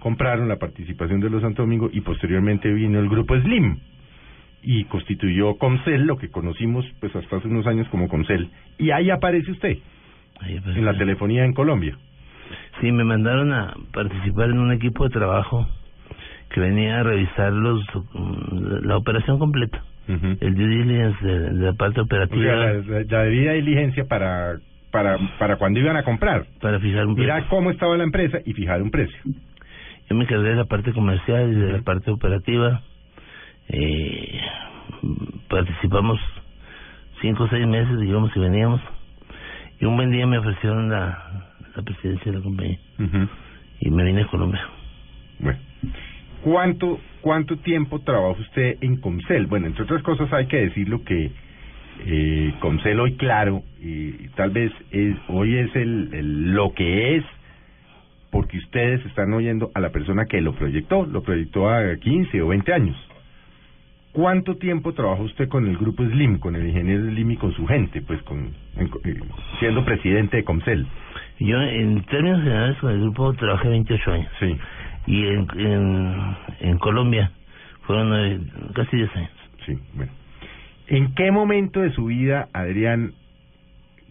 compraron 0.00 0.48
la 0.48 0.56
participación 0.56 1.20
de 1.20 1.30
los 1.30 1.42
Santo 1.42 1.62
Domingo 1.62 1.90
y 1.92 2.00
posteriormente 2.00 2.72
vino 2.72 2.98
el 2.98 3.08
grupo 3.08 3.38
Slim 3.38 3.78
y 4.62 4.84
constituyó 4.84 5.56
Comcel, 5.58 6.06
lo 6.06 6.16
que 6.16 6.28
conocimos 6.30 6.84
pues 7.00 7.14
hasta 7.14 7.36
hace 7.36 7.48
unos 7.48 7.66
años 7.66 7.86
como 7.88 8.08
Comcel, 8.08 8.50
y 8.78 8.90
ahí 8.90 9.10
aparece 9.10 9.50
usted 9.52 9.78
Ahí 10.40 10.56
aparece. 10.56 10.78
en 10.80 10.84
la 10.84 10.96
telefonía 10.96 11.44
en 11.44 11.52
Colombia. 11.52 11.96
Sí, 12.80 12.90
me 12.92 13.04
mandaron 13.04 13.52
a 13.52 13.74
participar 13.92 14.50
en 14.50 14.58
un 14.58 14.72
equipo 14.72 15.04
de 15.04 15.10
trabajo 15.10 15.66
que 16.50 16.60
venía 16.60 17.00
a 17.00 17.02
revisar 17.02 17.52
los 17.52 17.82
mm, 18.14 18.86
la 18.86 18.96
operación 18.96 19.38
completa, 19.38 19.82
el 20.08 20.54
due 20.54 20.66
diligence 20.68 21.26
de, 21.26 21.38
de 21.50 21.66
la 21.66 21.72
parte 21.72 22.00
O 22.00 22.04
operativa 22.04 22.42
sea, 22.44 23.04
la, 23.08 23.22
debida 23.24 23.52
diligencia 23.52 24.04
para 24.04 24.58
para 24.90 25.18
para 25.38 25.56
cuando 25.56 25.80
iban 25.80 25.96
a 25.96 26.04
comprar. 26.04 26.46
para 26.60 26.78
fijar 26.80 27.06
un 27.06 27.14
precio. 27.16 27.34
Mirar 27.34 27.48
cómo 27.48 27.70
estaba 27.70 27.96
la 27.96 28.04
empresa 28.04 28.38
y 28.44 28.52
fijar 28.52 28.80
un 28.82 28.90
precio. 28.90 29.18
Yo 30.08 30.14
me 30.16 30.24
encargué 30.24 30.50
de 30.50 30.54
la 30.54 30.64
parte 30.66 30.92
comercial 30.92 31.52
y 31.52 31.56
de 31.56 31.72
la 31.72 31.82
parte 31.82 32.10
operativa. 32.12 32.80
Eh, 33.68 34.40
participamos 35.48 36.20
cinco 37.20 37.44
o 37.44 37.48
seis 37.48 37.66
meses, 37.66 37.98
digamos, 37.98 38.30
y 38.36 38.38
veníamos. 38.40 38.80
Y 39.80 39.84
un 39.84 39.96
buen 39.96 40.10
día 40.12 40.26
me 40.26 40.38
ofrecieron 40.38 40.88
la, 40.88 41.50
la 41.74 41.82
presidencia 41.82 42.30
de 42.30 42.38
la 42.38 42.44
compañía 42.44 42.78
y 43.80 43.90
me 43.90 44.04
vine 44.04 44.22
a 44.22 44.26
Colombia. 44.28 44.60
Bueno, 45.40 45.58
¿cuánto 46.46 47.00
cuánto 47.22 47.56
tiempo 47.56 47.98
trabaja 48.02 48.40
usted 48.40 48.76
en 48.80 49.00
Comcel? 49.00 49.46
Bueno, 49.48 49.66
entre 49.66 49.82
otras 49.82 50.00
cosas 50.04 50.32
hay 50.32 50.46
que 50.46 50.58
decirlo 50.58 51.02
que 51.02 51.32
eh, 52.06 52.54
Comcel 52.60 53.00
hoy 53.00 53.16
claro 53.16 53.62
y 53.82 54.12
tal 54.36 54.50
vez 54.50 54.70
es 54.92 55.16
hoy 55.28 55.56
es 55.56 55.74
el, 55.74 56.10
el- 56.14 56.52
lo 56.52 56.72
que 56.72 57.16
es 57.16 57.24
porque 58.30 58.58
ustedes 58.58 59.04
están 59.06 59.32
oyendo 59.32 59.72
a 59.74 59.80
la 59.80 59.90
persona 59.90 60.26
que 60.26 60.40
lo 60.40 60.52
proyectó, 60.54 61.04
lo 61.04 61.22
proyectó 61.22 61.68
a 61.68 61.96
15 61.96 62.40
o 62.42 62.48
20 62.48 62.72
años. 62.72 62.96
¿Cuánto 64.12 64.56
tiempo 64.56 64.94
trabaja 64.94 65.22
usted 65.22 65.48
con 65.48 65.66
el 65.66 65.76
grupo 65.76 66.04
Slim, 66.04 66.38
con 66.38 66.54
el 66.54 66.66
ingeniero 66.68 67.04
Slim 67.10 67.32
y 67.32 67.36
con 67.36 67.52
su 67.54 67.66
gente, 67.66 68.02
pues 68.02 68.22
con 68.22 68.50
en- 68.76 68.90
eh, 69.04 69.20
siendo 69.58 69.84
presidente 69.84 70.36
de 70.38 70.44
Comcel? 70.44 70.86
Yo, 71.40 71.60
en 71.60 72.02
términos 72.04 72.42
generales, 72.42 72.78
con 72.78 72.92
el 72.92 73.00
grupo 73.00 73.32
trabajé 73.34 73.68
28 73.68 74.12
años. 74.12 74.28
Sí, 74.40 74.56
Y 75.06 75.26
en, 75.26 75.46
en, 75.58 76.36
en 76.60 76.78
Colombia 76.78 77.30
fueron 77.82 78.08
nueve- 78.08 78.40
casi 78.74 78.96
10 78.96 79.16
años. 79.16 79.30
sí, 79.64 79.78
bueno. 79.94 80.12
¿En 80.88 81.14
qué 81.14 81.32
momento 81.32 81.80
de 81.80 81.90
su 81.92 82.04
vida, 82.06 82.48
Adrián, 82.52 83.12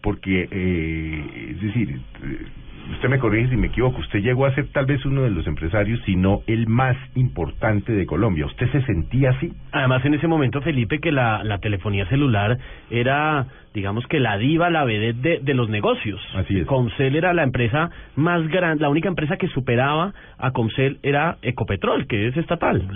porque, 0.02 0.48
eh, 0.52 1.52
es 1.52 1.62
decir, 1.62 2.02
eh, 2.24 2.46
usted 2.92 3.10
me 3.10 3.20
corrige 3.20 3.50
si 3.50 3.58
me 3.58 3.68
equivoco, 3.68 4.00
usted 4.00 4.20
llegó 4.20 4.46
a 4.46 4.56
ser 4.56 4.68
tal 4.72 4.86
vez 4.86 5.06
uno 5.06 5.24
de 5.24 5.30
los 5.30 5.46
empresarios, 5.48 6.00
si 6.06 6.16
no 6.16 6.42
el 6.48 6.68
más 6.68 6.96
importante 7.16 7.92
de 7.92 8.06
Colombia. 8.06 8.46
¿Usted 8.46 8.72
se 8.72 8.82
sentía 8.84 9.32
así? 9.32 9.54
Además, 9.72 10.04
en 10.06 10.14
ese 10.14 10.28
momento, 10.28 10.62
Felipe, 10.62 11.00
que 11.00 11.12
la, 11.12 11.44
la 11.44 11.60
telefonía 11.60 12.06
celular 12.08 12.58
era, 12.90 13.48
digamos 13.74 14.06
que 14.08 14.20
la 14.20 14.38
diva, 14.38 14.70
la 14.70 14.84
vedette 14.84 15.22
de, 15.22 15.40
de 15.40 15.54
los 15.54 15.70
negocios. 15.70 16.22
Así 16.36 16.60
es. 16.60 16.68
Comcel 16.68 17.16
era 17.16 17.34
la 17.34 17.44
empresa 17.44 17.90
más 18.16 18.48
grande, 18.48 18.82
la 18.82 18.90
única 18.90 19.10
empresa 19.10 19.38
que 19.38 19.48
superaba 19.48 20.14
a 20.38 20.52
Comcel 20.52 21.00
era 21.04 21.38
Ecopetrol, 21.42 22.08
que 22.08 22.28
es 22.28 22.38
estatal. 22.38 22.88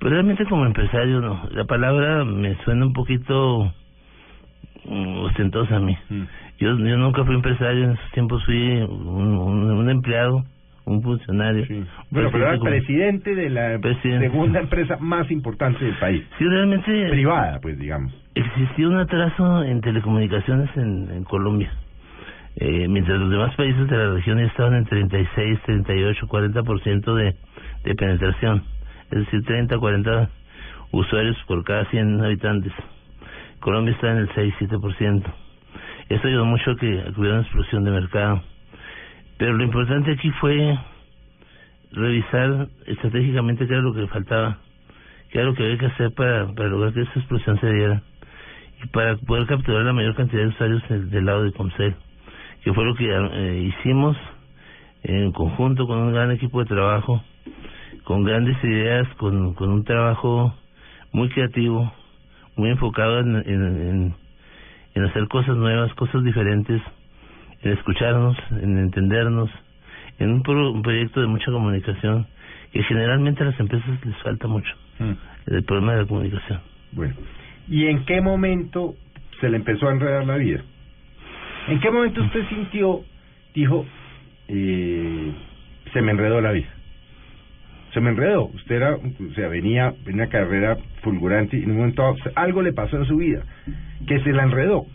Pues 0.00 0.12
realmente 0.12 0.44
como 0.46 0.64
empresario, 0.64 1.20
no. 1.20 1.48
La 1.50 1.64
palabra 1.64 2.24
me 2.24 2.54
suena 2.64 2.86
un 2.86 2.92
poquito 2.92 3.72
mm, 4.84 5.18
ostentosa 5.24 5.76
a 5.76 5.80
mí. 5.80 5.96
Yo, 6.58 6.76
yo 6.76 6.96
nunca 6.96 7.24
fui 7.24 7.34
empresario, 7.34 7.84
en 7.84 7.90
esos 7.92 8.10
tiempos 8.12 8.44
fui 8.44 8.56
un, 8.82 9.36
un, 9.36 9.70
un 9.70 9.90
empleado, 9.90 10.42
un 10.84 11.02
funcionario. 11.02 11.64
Sí. 11.66 11.84
Pero, 12.12 12.28
era 12.36 12.54
el 12.54 12.60
presidente 12.60 13.34
de 13.34 13.50
la 13.50 13.78
Presidente. 13.78 14.30
segunda 14.30 14.60
empresa 14.60 14.96
más 15.00 15.30
importante 15.30 15.84
del 15.84 15.94
país. 15.98 16.24
Sí, 16.38 16.44
realmente 16.44 17.08
Privada, 17.10 17.60
pues, 17.60 17.78
digamos. 17.78 18.12
existía 18.34 18.88
un 18.88 18.96
atraso 18.96 19.62
en 19.64 19.80
telecomunicaciones 19.80 20.68
en, 20.76 21.10
en 21.10 21.24
Colombia. 21.24 21.70
Eh, 22.56 22.88
mientras 22.88 23.20
los 23.20 23.30
demás 23.30 23.54
países 23.54 23.88
de 23.88 23.96
la 23.96 24.14
región 24.14 24.40
estaban 24.40 24.74
en 24.74 24.84
36, 24.86 25.60
38, 25.64 26.26
40% 26.26 27.14
de, 27.14 27.36
de 27.84 27.94
penetración. 27.94 28.64
Es 29.12 29.18
decir, 29.20 29.44
30, 29.44 29.78
40 29.78 30.28
usuarios 30.90 31.36
por 31.46 31.62
cada 31.62 31.84
100 31.84 32.20
habitantes. 32.20 32.72
Colombia 33.60 33.92
está 33.94 34.10
en 34.10 34.18
el 34.18 34.28
6, 34.34 34.54
7%. 34.58 35.22
Esto 36.08 36.28
ayudó 36.28 36.44
mucho 36.46 36.70
a 36.70 36.76
que, 36.76 36.86
hubiera 37.16 37.36
una 37.36 37.42
explosión 37.42 37.84
de 37.84 37.90
mercado. 37.90 38.42
Pero 39.36 39.52
lo 39.52 39.64
importante 39.64 40.12
aquí 40.12 40.30
fue 40.40 40.78
revisar 41.92 42.68
estratégicamente 42.86 43.66
qué 43.66 43.72
era 43.74 43.82
lo 43.82 43.94
que 43.94 44.06
faltaba, 44.08 44.58
qué 45.30 45.38
era 45.38 45.46
lo 45.48 45.54
que 45.54 45.64
había 45.64 45.78
que 45.78 45.86
hacer 45.86 46.12
para, 46.12 46.46
para 46.54 46.68
lograr 46.68 46.92
que 46.92 47.02
esa 47.02 47.18
explosión 47.18 47.60
se 47.60 47.70
diera 47.70 48.02
y 48.82 48.86
para 48.88 49.16
poder 49.16 49.46
capturar 49.46 49.84
la 49.84 49.92
mayor 49.92 50.14
cantidad 50.14 50.42
de 50.42 50.48
usuarios 50.48 50.88
del, 50.88 51.10
del 51.10 51.24
lado 51.24 51.44
de 51.44 51.52
Comcel, 51.52 51.94
que 52.62 52.72
fue 52.72 52.84
lo 52.84 52.94
que 52.94 53.08
eh, 53.08 53.58
hicimos 53.62 54.16
en 55.02 55.32
conjunto 55.32 55.86
con 55.86 55.98
un 55.98 56.12
gran 56.12 56.30
equipo 56.30 56.60
de 56.60 56.66
trabajo, 56.66 57.22
con 58.04 58.24
grandes 58.24 58.56
ideas, 58.64 59.06
con, 59.16 59.54
con 59.54 59.70
un 59.70 59.84
trabajo 59.84 60.54
muy 61.12 61.28
creativo, 61.28 61.92
muy 62.56 62.70
enfocado 62.70 63.20
en, 63.20 63.36
en, 63.36 63.46
en, 63.46 64.14
en 64.94 65.04
hacer 65.04 65.28
cosas 65.28 65.56
nuevas, 65.56 65.92
cosas 65.94 66.22
diferentes, 66.24 66.80
en 67.62 67.72
escucharnos, 67.72 68.36
en 68.62 68.78
entendernos, 68.78 69.50
en 70.18 70.30
un, 70.32 70.42
pro- 70.42 70.72
un 70.72 70.82
proyecto 70.82 71.20
de 71.20 71.26
mucha 71.26 71.50
comunicación 71.50 72.26
que 72.72 72.82
generalmente 72.84 73.42
a 73.42 73.46
las 73.46 73.60
empresas 73.60 74.04
les 74.04 74.16
falta 74.18 74.46
mucho, 74.48 74.74
el 75.46 75.64
problema 75.64 75.92
de 75.94 76.02
la 76.02 76.08
comunicación. 76.08 76.60
Bueno, 76.92 77.14
¿y 77.68 77.86
en 77.86 78.04
qué 78.04 78.20
momento 78.20 78.94
se 79.40 79.48
le 79.48 79.56
empezó 79.56 79.88
a 79.88 79.92
enredar 79.92 80.26
la 80.26 80.36
vida? 80.36 80.60
¿En 81.68 81.80
qué 81.80 81.90
momento 81.90 82.22
usted 82.22 82.46
sintió, 82.48 83.00
dijo, 83.54 83.86
eh, 84.48 85.32
se 85.92 86.02
me 86.02 86.12
enredó 86.12 86.40
la 86.40 86.52
vida? 86.52 86.68
Se 87.98 88.04
me 88.04 88.10
enredó. 88.10 88.44
Usted 88.44 88.76
era, 88.76 88.94
o 88.94 89.34
sea, 89.34 89.48
venía 89.48 89.92
en 90.06 90.14
una 90.14 90.28
carrera 90.28 90.76
fulgurante 91.02 91.58
y 91.58 91.64
en 91.64 91.72
un 91.72 91.78
momento 91.78 92.14
algo 92.36 92.62
le 92.62 92.72
pasó 92.72 92.96
en 92.96 93.06
su 93.06 93.16
vida 93.16 93.42
que 94.06 94.20
se 94.20 94.32
la 94.32 94.44
enredó. 94.44 94.86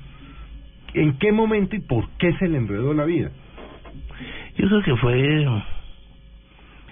¿En 0.94 1.18
qué 1.18 1.34
momento 1.34 1.76
y 1.76 1.82
por 1.82 2.08
qué 2.18 2.32
se 2.38 2.48
le 2.48 2.60
enredó 2.60 2.94
la 2.94 3.04
vida? 3.04 3.30
Yo 4.56 4.70
creo 4.70 4.84
que 4.84 4.96
fue 4.96 5.44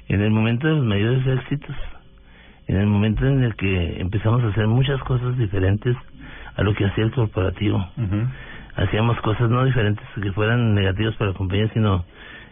en 0.09 0.21
el 0.21 0.31
momento 0.31 0.67
de 0.67 0.73
los 0.73 0.83
mayores 0.83 1.25
éxitos, 1.25 1.77
en 2.67 2.75
el 2.75 2.87
momento 2.87 3.25
en 3.25 3.45
el 3.45 3.55
que 3.55 4.01
empezamos 4.01 4.43
a 4.43 4.47
hacer 4.47 4.67
muchas 4.67 4.99
cosas 5.03 5.37
diferentes 5.37 5.95
a 6.57 6.61
lo 6.61 6.73
que 6.73 6.87
hacía 6.87 7.05
el 7.05 7.11
corporativo. 7.11 7.87
Hacíamos 8.75 9.17
cosas 9.21 9.49
no 9.49 9.63
diferentes 9.63 10.05
que 10.21 10.33
fueran 10.33 10.75
negativas 10.75 11.15
para 11.15 11.31
la 11.31 11.37
compañía, 11.37 11.69
sino 11.69 12.03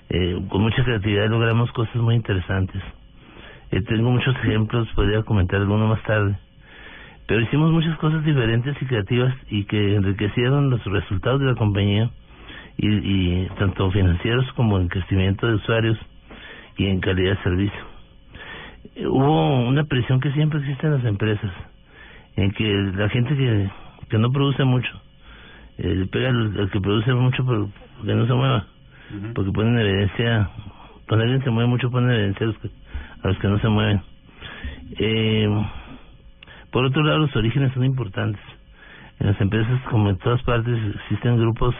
eh, 0.08 0.39
con 0.48 0.62
mucha 0.62 0.82
creatividad 0.86 1.28
logramos 1.28 1.70
cosas 1.74 1.98
muy 1.98 2.16
interesantes. 2.16 2.82
Eh, 3.72 3.82
tengo 3.84 4.10
muchos 4.12 4.36
ejemplos, 4.38 4.88
podría 4.96 5.24
comentar 5.24 5.60
alguno 5.62 5.88
más 5.88 6.02
tarde. 6.04 6.38
Pero 7.28 7.42
hicimos 7.42 7.72
muchas 7.72 7.96
cosas 8.00 8.24
diferentes 8.26 8.76
y 8.82 8.86
creativas 8.86 9.36
y 9.50 9.66
que 9.66 9.96
enriquecieron 9.96 10.70
los 10.72 10.84
resultados 10.86 11.40
de 11.40 11.46
la 11.48 11.56
compañía 11.56 12.10
y, 12.78 12.88
y 12.88 13.48
tanto 13.60 13.92
financieros 13.92 14.52
como 14.54 14.80
en 14.80 14.88
crecimiento 14.88 15.46
de 15.46 15.56
usuarios 15.56 15.98
y 16.78 16.88
en 16.88 17.00
calidad 17.02 17.38
de 17.38 17.44
servicio. 17.44 17.80
Eh, 18.96 19.06
Hubo 19.08 19.68
una 19.68 19.84
presión 19.84 20.20
que 20.20 20.32
siempre 20.32 20.60
existe 20.60 20.88
en 20.88 20.94
las 20.94 21.06
empresas, 21.06 21.52
en 22.36 22.52
que 22.52 22.74
la 22.96 23.10
gente 23.10 23.36
que, 23.36 23.70
que 24.10 24.18
no 24.18 24.32
produce 24.32 24.64
mucho, 24.64 24.90
eh, 25.78 25.94
le 25.96 26.06
pega 26.08 26.30
al, 26.30 26.58
al 26.60 26.72
que 26.72 26.82
produce 26.82 27.14
mucho 27.14 27.46
por- 27.46 27.68
porque 27.98 28.16
no 28.16 28.26
se 28.26 28.34
mueva, 28.34 28.66
porque 29.36 29.52
ponen 29.52 29.78
en 29.78 29.86
evidencia, 29.86 30.50
cuando 31.08 31.24
alguien 31.26 31.44
se 31.44 31.50
mueve 31.52 31.70
mucho 31.70 31.92
ponen 31.92 32.10
en 32.12 32.16
evidencia 32.16 32.46
a 32.46 32.48
los 32.48 32.58
que, 32.60 32.70
a 33.24 33.28
los 33.28 33.38
que 33.40 33.48
no 33.48 33.60
se 33.60 33.68
mueven. 33.68 34.02
Eh, 34.98 35.48
por 36.72 36.86
otro 36.86 37.04
lado, 37.04 37.20
los 37.20 37.36
orígenes 37.36 37.74
son 37.74 37.84
importantes. 37.84 38.42
En 39.20 39.28
las 39.28 39.42
empresas, 39.42 39.82
como 39.90 40.10
en 40.10 40.18
todas 40.18 40.42
partes, 40.44 40.78
existen 40.96 41.38
grupos 41.38 41.76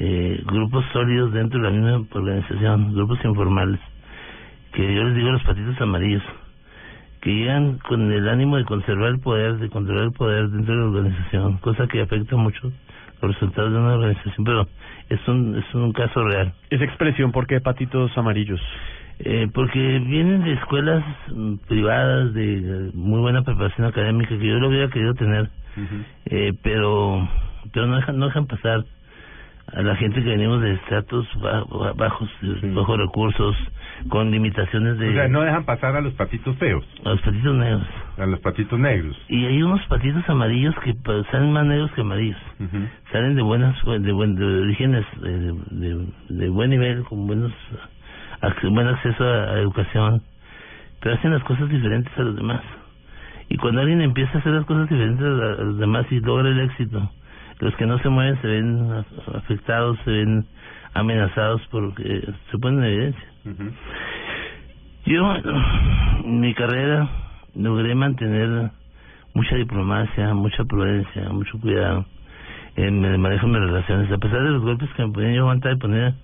eh, 0.00 0.40
grupos 0.46 0.84
sólidos 0.92 1.32
dentro 1.32 1.58
de 1.58 1.64
la 1.64 1.76
misma 1.76 2.06
organización, 2.12 2.94
grupos 2.94 3.18
informales, 3.24 3.80
que 4.72 4.94
yo 4.94 5.02
les 5.02 5.16
digo 5.16 5.32
los 5.32 5.42
patitos 5.42 5.80
amarillos, 5.80 6.22
que 7.20 7.34
llegan 7.34 7.78
con 7.78 8.12
el 8.12 8.28
ánimo 8.28 8.58
de 8.58 8.64
conservar 8.64 9.08
el 9.08 9.18
poder, 9.18 9.58
de 9.58 9.68
controlar 9.68 10.04
el 10.04 10.12
poder 10.12 10.50
dentro 10.50 10.72
de 10.72 10.80
la 10.80 10.86
organización, 10.86 11.58
cosa 11.58 11.88
que 11.88 12.00
afecta 12.00 12.36
mucho 12.36 12.70
los 13.20 13.34
resultados 13.34 13.72
de 13.72 13.78
una 13.78 13.94
organización, 13.94 14.44
pero 14.44 14.68
es 15.08 15.26
un, 15.26 15.56
es 15.56 15.74
un 15.74 15.92
caso 15.92 16.22
real. 16.22 16.52
Esa 16.70 16.84
expresión, 16.84 17.32
¿por 17.32 17.48
qué 17.48 17.60
patitos 17.60 18.16
amarillos? 18.16 18.60
Eh, 19.20 19.48
porque 19.52 19.98
vienen 19.98 20.44
de 20.44 20.52
escuelas 20.52 21.04
mm, 21.34 21.54
privadas 21.68 22.32
de 22.34 22.58
eh, 22.58 22.90
muy 22.94 23.20
buena 23.20 23.42
preparación 23.42 23.86
académica 23.88 24.28
que 24.38 24.46
yo 24.46 24.58
lo 24.60 24.68
hubiera 24.68 24.88
querido 24.90 25.14
tener, 25.14 25.50
eh, 26.26 26.52
pero 26.62 27.28
pero 27.72 27.86
no 27.86 27.96
dejan 27.96 28.18
no 28.18 28.26
dejan 28.26 28.46
pasar 28.46 28.84
a 29.72 29.82
la 29.82 29.96
gente 29.96 30.22
que 30.22 30.30
venimos 30.30 30.62
de 30.62 30.72
estratos 30.74 31.26
ba- 31.42 31.64
ba- 31.64 31.92
bajos, 31.94 32.30
bajos 32.74 32.96
recursos, 32.98 33.56
con 34.08 34.30
limitaciones 34.30 34.96
de 34.98 35.08
O 35.10 35.12
sea, 35.12 35.28
no 35.28 35.42
dejan 35.42 35.64
pasar 35.66 35.94
a 35.96 36.00
los 36.00 36.14
patitos 36.14 36.56
feos, 36.56 36.84
a 37.04 37.10
los 37.10 37.20
patitos 37.20 37.54
negros. 37.56 37.86
a 38.16 38.24
los 38.26 38.40
patitos 38.40 38.78
negros. 38.78 39.20
Y 39.28 39.44
hay 39.44 39.62
unos 39.62 39.84
patitos 39.88 40.26
amarillos 40.28 40.74
que 40.84 40.94
pa- 40.94 41.22
salen 41.32 41.52
más 41.52 41.66
negros 41.66 41.90
que 41.92 42.00
amarillos. 42.00 42.38
Salen 43.12 43.34
de 43.34 43.42
buenas 43.42 43.76
de, 43.84 44.12
buen, 44.12 44.36
de 44.36 44.44
orígenes 44.62 45.04
de, 45.20 45.52
de, 45.70 46.06
de 46.30 46.48
buen 46.48 46.70
nivel, 46.70 47.02
con 47.04 47.26
buenos 47.26 47.52
buen 48.70 48.88
acceso 48.88 49.24
a, 49.24 49.52
a 49.52 49.58
educación, 49.58 50.22
pero 51.00 51.14
hacen 51.14 51.32
las 51.32 51.42
cosas 51.44 51.68
diferentes 51.68 52.12
a 52.16 52.22
los 52.22 52.36
demás. 52.36 52.62
Y 53.48 53.56
cuando 53.56 53.80
alguien 53.80 54.02
empieza 54.02 54.36
a 54.36 54.40
hacer 54.40 54.52
las 54.52 54.66
cosas 54.66 54.88
diferentes 54.88 55.24
a, 55.24 55.60
a 55.60 55.64
los 55.64 55.78
demás 55.78 56.06
y 56.10 56.20
logra 56.20 56.48
el 56.48 56.60
éxito, 56.60 57.10
los 57.60 57.74
que 57.76 57.86
no 57.86 57.98
se 57.98 58.08
mueven 58.08 58.40
se 58.40 58.46
ven 58.46 59.04
afectados, 59.34 59.98
se 60.04 60.10
ven 60.10 60.46
amenazados 60.94 61.60
porque 61.70 62.28
se 62.50 62.58
ponen 62.58 62.84
en 62.84 62.84
evidencia. 62.84 63.28
Yo, 65.06 65.34
en 66.24 66.40
mi 66.40 66.54
carrera, 66.54 67.08
logré 67.54 67.94
mantener 67.94 68.70
mucha 69.34 69.56
diplomacia, 69.56 70.34
mucha 70.34 70.64
prudencia, 70.64 71.28
mucho 71.30 71.58
cuidado 71.60 72.04
en 72.76 73.04
el 73.04 73.18
manejo 73.18 73.46
de 73.46 73.52
mis 73.52 73.68
relaciones. 73.68 74.12
A 74.12 74.18
pesar 74.18 74.42
de 74.42 74.50
los 74.50 74.62
golpes 74.62 74.88
que 74.94 75.06
me 75.06 75.12
ponían 75.12 75.34
yo 75.34 75.42
aguantar 75.42 75.72
y 75.72 75.76
poner, 75.76 76.14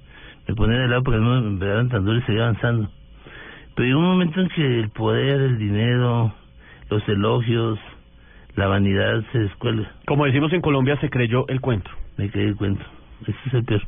me 0.47 0.55
ponía 0.55 0.79
de 0.79 0.89
lado 0.89 1.03
porque 1.03 1.21
no 1.21 1.41
me 1.41 1.59
pegaban 1.59 1.89
tan 1.89 2.05
duro 2.05 2.19
y 2.19 2.23
seguía 2.23 2.43
avanzando. 2.43 2.91
Pero 3.75 3.87
llegó 3.89 4.01
un 4.01 4.07
momento 4.07 4.41
en 4.41 4.49
que 4.51 4.81
el 4.81 4.91
poder, 4.91 5.41
el 5.41 5.59
dinero, 5.59 6.33
los 6.91 7.09
elogios, 7.09 7.79
la 8.57 8.69
vanidad 8.69 9.25
se 9.33 9.39
descuelga. 9.41 9.91
Como 10.07 10.27
decimos 10.27 10.53
en 10.53 10.61
Colombia, 10.61 10.97
se 11.01 11.11
creyó 11.11 11.47
el 11.49 11.61
cuento. 11.61 11.91
Me 12.17 12.31
creí 12.31 12.47
el 12.47 12.57
cuento. 12.57 12.85
Ese 13.23 13.39
es 13.47 13.55
el 13.55 13.65
peor. 13.65 13.83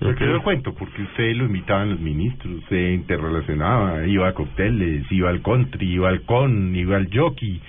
¿Por 0.00 0.14
qué 0.14 0.26
lo 0.26 0.42
cuento? 0.44 0.72
Porque 0.74 1.02
usted 1.02 1.34
lo 1.34 1.46
invitaban 1.46 1.90
los 1.90 2.00
ministros, 2.00 2.62
se 2.68 2.92
interrelacionaba, 2.92 4.06
iba 4.06 4.28
a 4.28 4.32
cócteles, 4.32 5.10
iba 5.10 5.28
al 5.28 5.42
country, 5.42 5.92
iba 5.94 6.08
al 6.08 6.22
con, 6.22 6.74
iba 6.76 6.96
al 6.96 7.08
jockey, 7.12 7.60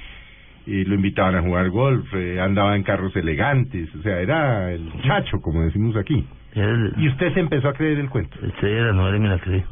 y 0.68 0.86
lo 0.86 0.94
invitaban 0.94 1.36
a 1.36 1.42
jugar 1.42 1.72
golf, 1.72 2.06
eh, 2.14 2.40
andaba 2.40 2.76
en 2.76 2.84
carros 2.84 3.16
elegantes, 3.16 3.90
o 3.96 4.04
sea, 4.04 4.20
era 4.20 4.72
el 4.72 4.92
chacho, 5.02 5.42
como 5.42 5.64
decimos 5.64 5.96
aquí. 5.96 6.24
Era 6.54 6.72
el- 6.72 6.94
Y 6.98 7.08
usted 7.10 7.34
se 7.34 7.40
empezó 7.40 7.70
a 7.70 7.74
creer 7.74 8.00
el 8.00 8.10
cuento. 8.10 8.38
De 8.62 8.82
la 8.82 8.94
novela 8.94 9.18
y 9.18 9.20
me 9.20 9.28
la 9.30 9.40
creí. 9.40 9.64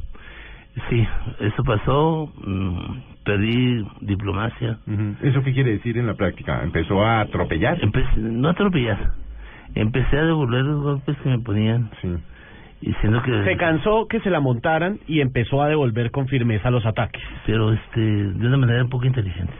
Sí, 0.89 1.07
eso 1.39 1.63
pasó, 1.63 2.31
mm, 2.45 2.79
perdí 3.25 3.83
diplomacia. 4.01 4.77
¿Eso 5.23 5.41
qué 5.43 5.51
quiere 5.53 5.71
decir 5.71 5.97
en 5.97 6.05
la 6.05 6.13
práctica? 6.13 6.61
¿Empezó 6.63 7.03
a 7.03 7.21
atropellar? 7.21 7.79
empecé, 7.81 8.09
no 8.17 8.47
a 8.47 8.51
atropellar, 8.51 9.11
empecé 9.73 10.17
a 10.19 10.23
devolver 10.25 10.63
los 10.63 10.83
golpes 10.83 11.17
que 11.23 11.29
me 11.29 11.39
ponían, 11.39 11.89
Sí. 12.01 12.09
diciendo 12.81 13.23
que... 13.23 13.43
Se 13.43 13.57
cansó 13.57 14.07
que 14.07 14.19
se 14.19 14.29
la 14.29 14.39
montaran 14.39 14.99
y 15.07 15.21
empezó 15.21 15.63
a 15.63 15.67
devolver 15.67 16.11
con 16.11 16.27
firmeza 16.27 16.69
los 16.69 16.85
ataques. 16.85 17.23
Pero 17.47 17.73
este, 17.73 17.99
de 17.99 18.47
una 18.47 18.57
manera 18.57 18.85
poco 18.85 19.05
inteligente. 19.07 19.53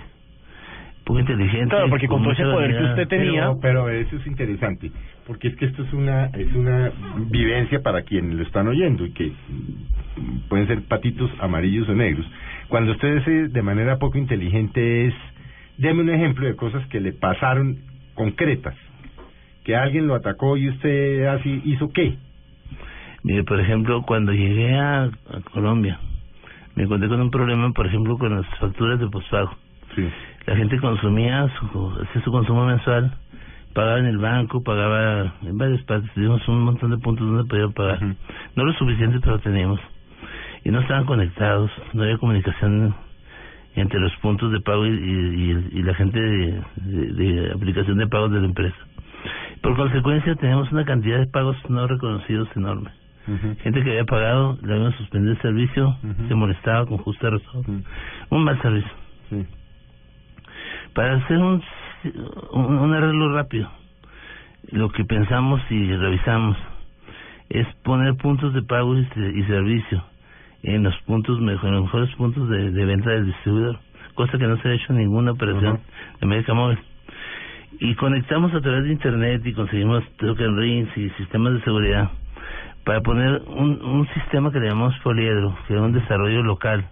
Poco 1.08 1.22
inteligente. 1.22 1.70
Claro, 1.70 1.90
porque 1.90 2.08
con 2.10 2.22
todo 2.22 2.34
ese 2.34 2.44
poder 2.44 2.78
que 2.78 2.84
usted 2.84 3.08
tenía... 3.08 3.44
Pero, 3.44 3.60
pero 3.62 3.90
eso 3.90 4.18
es 4.18 4.28
interesante, 4.28 4.92
porque 5.26 5.48
es 5.48 5.56
que 5.56 5.66
esto 5.66 5.84
es 5.84 5.94
una 5.94 6.26
es 6.26 6.54
una 6.54 6.92
vivencia 7.30 7.82
para 7.82 8.02
quienes 8.02 8.36
lo 8.36 8.44
están 8.44 8.68
oyendo 8.68 9.06
y 9.06 9.12
que 9.12 9.32
pueden 10.50 10.68
ser 10.68 10.84
patitos 10.84 11.32
amarillos 11.40 11.88
o 11.88 11.96
negros. 11.96 12.30
Cuando 12.68 12.92
usted 12.92 13.20
dice 13.20 13.48
de 13.48 13.62
manera 13.62 14.00
poco 14.00 14.18
inteligente 14.18 15.08
es, 15.08 15.14
deme 15.78 16.02
un 16.02 16.10
ejemplo 16.10 16.46
de 16.46 16.58
cosas 16.58 16.86
que 16.88 17.00
le 17.00 17.14
pasaron 17.14 17.78
concretas, 18.14 18.76
que 19.64 19.78
alguien 19.78 20.08
lo 20.08 20.16
atacó 20.16 20.58
y 20.58 20.68
usted 20.68 21.26
así 21.28 21.62
hizo 21.64 21.88
qué. 21.94 22.18
Mire, 23.24 23.46
por 23.46 23.62
ejemplo, 23.62 24.02
cuando 24.02 24.34
llegué 24.34 24.76
a, 24.76 25.04
a 25.04 25.42
Colombia, 25.54 26.02
me 26.76 26.84
encontré 26.84 27.08
con 27.08 27.22
un 27.22 27.32
problema, 27.32 27.72
por 27.72 27.88
ejemplo, 27.88 28.18
con 28.18 28.36
las 28.36 28.46
facturas 28.60 29.00
de 29.00 29.08
postpago. 29.08 29.56
Sí. 29.96 30.06
La 30.48 30.56
gente 30.56 30.80
consumía 30.80 31.48
su, 31.60 31.90
hacía 32.02 32.22
su 32.24 32.32
consumo 32.32 32.66
mensual, 32.66 33.12
pagaba 33.74 34.00
en 34.00 34.06
el 34.08 34.18
banco, 34.18 34.64
pagaba 34.64 35.34
en 35.44 35.58
varias 35.58 35.84
partes, 35.84 36.12
teníamos 36.14 36.48
un 36.48 36.62
montón 36.62 36.90
de 36.92 36.98
puntos 36.98 37.28
donde 37.28 37.44
podía 37.48 37.68
pagar. 37.70 38.00
No 38.56 38.64
lo 38.66 38.74
suficiente, 38.74 39.20
pero 39.22 39.40
teníamos. 39.40 39.80
Y 40.64 40.72
no 40.72 40.80
estaban 40.80 41.06
conectados, 41.06 41.70
no 41.94 42.04
había 42.04 42.18
comunicación 42.18 42.96
entre 43.76 44.00
los 44.00 44.12
puntos 44.18 44.52
de 44.52 44.60
pago 44.62 44.86
y, 44.88 44.90
y, 44.90 45.52
y- 45.52 45.80
y 45.80 45.84
la 45.84 45.94
gente 45.94 46.20
de, 46.20 46.62
de- 46.78 47.14
de 47.14 47.52
aplicación 47.52 47.98
de 47.98 48.08
pagos 48.08 48.32
de 48.32 48.40
la 48.40 48.48
empresa. 48.48 48.76
Por 49.62 49.76
consecuencia, 49.76 50.34
teníamos 50.36 50.72
una 50.72 50.86
cantidad 50.86 51.20
de 51.20 51.28
pagos 51.28 51.58
no 51.70 51.86
reconocidos 51.88 52.48
enorme. 52.56 52.90
Gente 53.62 53.84
que 53.84 53.90
había 53.92 54.06
pagado, 54.06 54.58
le 54.64 54.74
habían 54.74 54.94
suspendido 54.98 55.34
el 55.34 55.42
servicio, 55.42 55.98
se 56.30 56.34
molestaba 56.36 56.86
con 56.86 56.98
justa 57.00 57.30
razón. 57.30 57.84
Un 58.30 58.44
mal 58.46 58.60
servicio. 58.62 58.92
Sí. 59.30 59.46
Para 60.98 61.14
hacer 61.18 61.38
un, 61.38 61.62
un, 62.54 62.92
arreglo 62.96 63.32
rápido, 63.32 63.70
lo 64.72 64.90
que 64.90 65.06
pensamos 65.06 65.62
y 65.70 65.96
revisamos 65.96 66.58
es 67.50 67.68
poner 67.84 68.16
puntos 68.16 68.52
de 68.56 68.64
pago 68.64 68.98
y, 68.98 69.06
se- 69.06 69.30
y 69.38 69.44
servicio 69.44 70.04
en 70.64 70.82
los 70.82 70.98
puntos 71.04 71.40
mejor, 71.40 71.70
en 71.70 71.76
los 71.76 71.84
mejores 71.84 72.10
puntos 72.16 72.50
de, 72.50 72.72
de 72.72 72.86
venta 72.86 73.12
del 73.12 73.28
distribuidor, 73.28 73.78
cosa 74.16 74.40
que 74.40 74.48
no 74.48 74.58
se 74.58 74.70
ha 74.70 74.74
hecho 74.74 74.92
en 74.92 74.98
ninguna 74.98 75.34
operación 75.34 75.76
de 76.20 76.26
América 76.26 76.56
Móvil. 76.56 76.80
Y 77.80 77.94
conectamos 77.94 78.52
a 78.56 78.62
través 78.62 78.86
de 78.86 78.94
internet 78.94 79.44
y 79.46 79.54
conseguimos 79.54 80.04
token 80.18 80.58
rings 80.58 80.98
y 80.98 81.12
sistemas 81.12 81.54
de 81.54 81.62
seguridad 81.62 82.10
para 82.86 83.02
poner 83.02 83.44
un, 83.46 83.80
un 83.84 84.08
sistema 84.16 84.52
que 84.52 84.60
le 84.60 84.70
llamamos 84.70 84.98
poliedro, 85.04 85.56
que 85.68 85.74
era 85.74 85.84
un 85.84 85.94
desarrollo 85.94 86.42
local, 86.42 86.88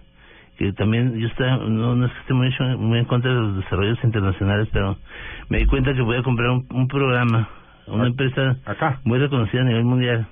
que 0.58 0.72
también 0.72 1.18
yo 1.18 1.26
estaba, 1.28 1.56
no, 1.58 1.94
no 1.96 2.06
es 2.06 2.12
que 2.12 2.18
esté 2.20 2.34
muy, 2.34 2.48
hecho- 2.48 2.78
muy 2.78 2.98
en 2.98 3.04
contra 3.04 3.32
de 3.32 3.40
los 3.40 3.56
desarrollos 3.56 3.98
internacionales, 4.04 4.68
pero 4.72 4.96
me 5.50 5.58
di 5.58 5.66
cuenta 5.66 5.92
que 5.94 6.02
voy 6.02 6.16
a 6.16 6.22
comprar 6.22 6.50
un, 6.50 6.66
un 6.70 6.88
programa, 6.88 7.48
a 7.86 7.92
una 7.92 8.04
Ah, 8.04 8.06
empresa 8.08 8.56
Acá. 8.64 9.00
muy 9.04 9.18
reconocida 9.18 9.60
a 9.60 9.64
nivel 9.64 9.84
mundial, 9.84 10.26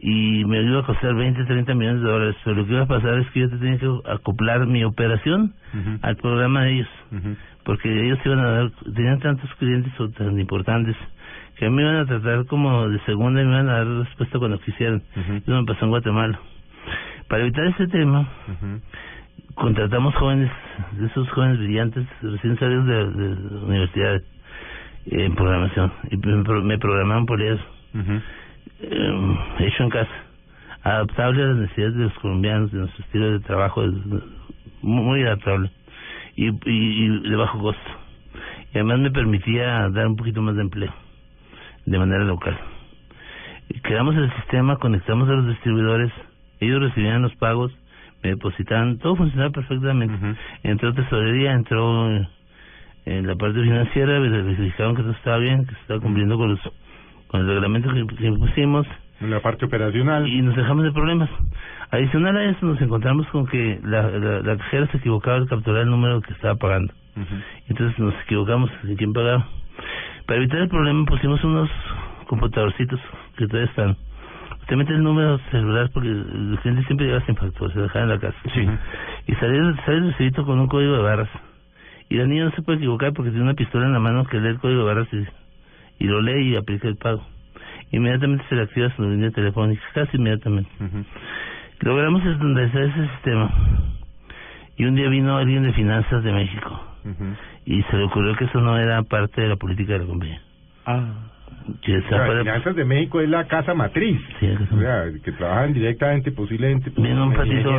y 0.00 0.44
me 0.44 0.62
iba 0.62 0.80
a 0.80 0.84
costar 0.84 1.14
20, 1.14 1.44
30 1.44 1.74
millones 1.74 2.02
de 2.02 2.08
dólares, 2.08 2.36
pero 2.44 2.56
lo 2.56 2.66
que 2.66 2.72
iba 2.72 2.82
a 2.82 2.86
pasar 2.86 3.18
es 3.18 3.28
que 3.30 3.40
yo 3.40 3.50
tenía 3.50 3.78
que 3.78 3.90
acoplar 4.06 4.66
mi 4.66 4.84
operación 4.84 5.54
al 6.02 6.16
programa 6.16 6.62
de 6.64 6.72
ellos, 6.74 6.88
porque 7.64 7.88
ellos 8.06 8.18
iban 8.24 8.38
a 8.38 8.50
dar, 8.50 8.70
tenían 8.94 9.18
tantos 9.18 9.52
clientes 9.56 9.92
o 9.98 10.08
tan 10.10 10.38
importantes, 10.38 10.96
que 11.56 11.68
me 11.68 11.82
iban 11.82 11.96
a 11.96 12.06
tratar 12.06 12.46
como 12.46 12.88
de 12.88 13.00
segunda 13.00 13.42
y 13.42 13.44
me 13.46 13.52
iban 13.52 13.68
a 13.68 13.72
dar 13.78 13.86
respuesta 13.86 14.38
cuando 14.38 14.60
quisieran. 14.60 15.02
Eso 15.42 15.50
me 15.60 15.64
pasó 15.64 15.84
en 15.86 15.90
Guatemala. 15.90 16.38
Para 17.28 17.42
evitar 17.42 17.66
ese 17.66 17.88
tema. 17.88 18.26
Contratamos 19.54 20.14
jóvenes, 20.14 20.50
de 20.92 21.06
esos 21.06 21.28
jóvenes 21.30 21.58
brillantes, 21.58 22.06
recién 22.22 22.58
salidos 22.58 22.86
de, 22.86 23.10
de 23.10 23.56
universidades 23.64 24.22
en 25.06 25.34
programación, 25.34 25.92
y 26.10 26.16
me, 26.16 26.62
me 26.62 26.78
programaron 26.78 27.26
por 27.26 27.40
eso, 27.40 27.62
eh, 28.80 29.38
hecho 29.60 29.82
en 29.84 29.90
casa, 29.90 30.10
adaptable 30.82 31.42
a 31.42 31.46
las 31.46 31.56
necesidades 31.56 31.96
de 31.96 32.04
los 32.04 32.18
colombianos, 32.18 32.70
de 32.72 32.78
nuestro 32.78 33.04
estilo 33.04 33.32
de 33.32 33.40
trabajo, 33.40 33.84
es 33.84 33.92
muy, 34.82 35.22
adaptable, 35.22 35.70
y, 36.36 36.48
y, 36.48 36.52
y 36.66 37.28
de 37.28 37.36
bajo 37.36 37.58
costo. 37.58 37.90
Y 38.72 38.78
además 38.78 39.00
me 39.00 39.10
permitía 39.10 39.88
dar 39.88 40.06
un 40.06 40.16
poquito 40.16 40.42
más 40.42 40.54
de 40.56 40.62
empleo, 40.62 40.92
de 41.86 41.98
manera 41.98 42.24
local. 42.24 42.56
Creamos 43.82 44.14
el 44.16 44.30
sistema, 44.36 44.76
conectamos 44.76 45.28
a 45.28 45.32
los 45.32 45.48
distribuidores, 45.48 46.12
ellos 46.60 46.80
recibían 46.80 47.22
los 47.22 47.34
pagos, 47.36 47.72
me 48.22 48.30
depositaban, 48.30 48.98
todo 48.98 49.16
funcionaba 49.16 49.50
perfectamente. 49.50 50.14
Ujú. 50.14 50.34
Entró 50.64 50.92
tesorería, 50.94 51.52
entró 51.52 52.10
eh, 52.10 52.28
en 53.06 53.26
la 53.26 53.36
parte 53.36 53.62
financiera, 53.62 54.18
verificaron 54.18 54.96
que 54.96 55.02
todo 55.02 55.12
estaba 55.12 55.38
bien, 55.38 55.64
que 55.66 55.74
se 55.74 55.80
estaba 55.80 56.00
cumpliendo 56.00 56.36
con 56.36 56.50
los 56.50 56.60
con 57.28 57.40
el 57.42 57.46
reglamento 57.46 57.92
que, 57.92 58.06
que 58.16 58.32
pusimos 58.32 58.86
En 59.20 59.30
la 59.30 59.40
parte 59.40 59.66
operacional. 59.66 60.26
y 60.26 60.40
nos 60.40 60.56
dejamos 60.56 60.84
de 60.84 60.92
problemas. 60.92 61.28
Adicional 61.90 62.36
a 62.36 62.44
eso 62.44 62.64
nos 62.66 62.80
encontramos 62.80 63.26
con 63.28 63.46
que 63.46 63.78
la, 63.84 64.10
la, 64.10 64.40
la 64.40 64.56
cajera 64.56 64.86
se 64.88 64.96
equivocaba 64.96 65.36
al 65.36 65.46
capturar 65.48 65.82
el 65.82 65.90
número 65.90 66.20
que 66.22 66.32
estaba 66.32 66.54
pagando. 66.56 66.92
Entonces 67.68 67.98
nos 67.98 68.14
equivocamos 68.22 68.70
de 68.82 68.94
quién 68.96 69.12
pagaba. 69.12 69.46
Para 70.26 70.38
evitar 70.38 70.60
el 70.60 70.68
problema 70.68 71.04
pusimos 71.04 71.42
unos 71.44 71.68
computadorcitos 72.26 73.00
que 73.36 73.46
todavía 73.46 73.68
están 73.70 73.96
te 74.68 74.76
mete 74.76 74.92
el 74.92 75.02
número 75.02 75.38
celular 75.50 75.90
porque 75.92 76.08
el 76.08 76.58
cliente 76.60 76.84
siempre 76.84 77.06
llega 77.06 77.24
sin 77.24 77.36
factura, 77.36 77.72
se 77.72 77.80
dejaba 77.80 78.04
en 78.04 78.10
la 78.10 78.18
casa. 78.18 78.38
Sí. 78.54 78.68
Y 79.26 79.34
sale, 79.36 79.74
sale 79.84 79.96
el 79.96 80.12
recibito 80.12 80.44
con 80.44 80.60
un 80.60 80.68
código 80.68 80.94
de 80.94 81.02
barras. 81.02 81.30
Y 82.10 82.16
la 82.16 82.26
niña 82.26 82.44
no 82.44 82.50
se 82.52 82.62
puede 82.62 82.78
equivocar 82.78 83.12
porque 83.14 83.30
tiene 83.30 83.44
una 83.44 83.54
pistola 83.54 83.86
en 83.86 83.92
la 83.92 83.98
mano 83.98 84.24
que 84.26 84.38
lee 84.38 84.48
el 84.48 84.58
código 84.58 84.80
de 84.80 84.86
barras 84.86 85.08
y, 85.12 86.04
y 86.04 86.06
lo 86.06 86.20
lee 86.20 86.52
y 86.52 86.56
aplica 86.56 86.86
el 86.86 86.96
pago. 86.96 87.24
Inmediatamente 87.92 88.44
se 88.50 88.56
le 88.56 88.62
activa 88.62 88.94
su 88.94 89.02
línea 89.02 89.30
telefónica, 89.30 89.82
casi 89.94 90.18
inmediatamente. 90.18 90.70
Logramos 91.80 92.24
estandarizar 92.26 92.82
ese 92.82 93.08
sistema. 93.08 93.50
Y 94.76 94.84
un 94.84 94.94
día 94.94 95.08
vino 95.08 95.36
alguien 95.36 95.62
de 95.62 95.72
finanzas 95.72 96.22
de 96.22 96.32
México 96.32 96.82
y 97.64 97.82
se 97.84 97.96
le 97.96 98.04
ocurrió 98.04 98.36
que 98.36 98.44
eso 98.44 98.60
no 98.60 98.78
era 98.78 99.02
parte 99.02 99.40
de 99.40 99.48
la 99.48 99.56
política 99.56 99.94
de 99.94 100.00
la 100.00 100.06
compañía. 100.06 100.42
Ah. 100.84 101.30
Que 101.82 102.00
sea, 102.02 102.24
fuera- 102.24 102.40
Finanzas 102.40 102.76
de 102.76 102.84
México 102.84 103.20
es 103.20 103.28
la 103.28 103.44
casa 103.46 103.74
matriz. 103.74 104.18
Sí, 104.40 104.46
la 104.46 104.58
casa 104.58 104.74
O 104.74 104.78
sea, 104.80 105.04
que 105.22 105.32
trabajan 105.32 105.72
directamente, 105.74 106.32
posiblemente. 106.32 106.90
pues, 106.90 107.06
Vino 107.08 107.24
un 107.26 107.34
patito, 107.34 107.70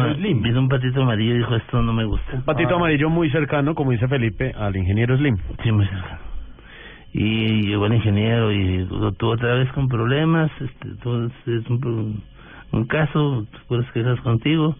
vino 0.41 0.59
un 0.59 0.69
patito 0.69 1.01
amarillo 1.01 1.35
y 1.35 1.37
dijo 1.39 1.55
esto 1.55 1.81
no 1.81 1.93
me 1.93 2.05
gusta. 2.05 2.35
Un 2.35 2.43
patito 2.43 2.73
Ah. 2.73 2.77
amarillo 2.77 3.09
muy 3.09 3.29
cercano, 3.31 3.73
como 3.75 3.91
dice 3.91 4.07
Felipe, 4.07 4.53
al 4.57 4.75
ingeniero 4.75 5.17
Slim. 5.17 5.37
Sí, 5.63 5.71
muy 5.71 5.85
cerca. 5.87 6.19
Y 7.11 7.63
llegó 7.67 7.87
el 7.87 7.95
ingeniero 7.95 8.51
y 8.51 8.85
lo 8.85 9.11
tuvo 9.13 9.31
otra 9.31 9.55
vez 9.55 9.71
con 9.71 9.87
problemas, 9.87 10.51
este, 10.61 10.89
todo 11.01 11.25
es 11.25 11.33
es 11.47 11.67
un, 11.69 12.21
un 12.71 12.85
caso, 12.85 13.47
puras 13.67 13.91
quejas 13.93 14.19
contigo. 14.21 14.75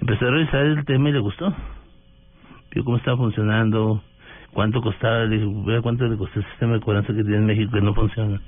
Empezó 0.00 0.26
a 0.26 0.30
revisar 0.32 0.66
el 0.66 0.84
tema 0.84 1.10
y 1.10 1.12
le 1.12 1.20
gustó. 1.20 1.54
Vio 2.72 2.82
cómo 2.84 2.96
estaba 2.96 3.16
funcionando, 3.16 4.02
cuánto 4.54 4.80
costaba, 4.80 5.24
le 5.24 5.38
dije, 5.38 5.52
vea 5.66 5.82
cuánto 5.82 6.06
le 6.06 6.16
costó 6.16 6.38
el 6.38 6.46
sistema 6.46 6.74
de 6.74 6.80
cobranza 6.80 7.08
que 7.08 7.22
tiene 7.22 7.36
en 7.36 7.46
México 7.46 7.72
que 7.72 7.82
no 7.82 7.94
funciona. 7.94 8.40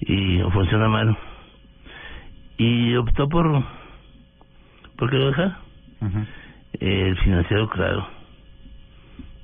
Y 0.00 0.40
o 0.40 0.50
funciona 0.50 0.88
mal. 0.88 1.16
Y 2.56 2.94
optó 2.94 3.28
por, 3.28 3.62
por 4.96 5.10
que 5.10 5.16
lo 5.18 5.26
dejara. 5.26 5.58
El 6.80 7.16
financiero, 7.18 7.68
claro. 7.68 8.06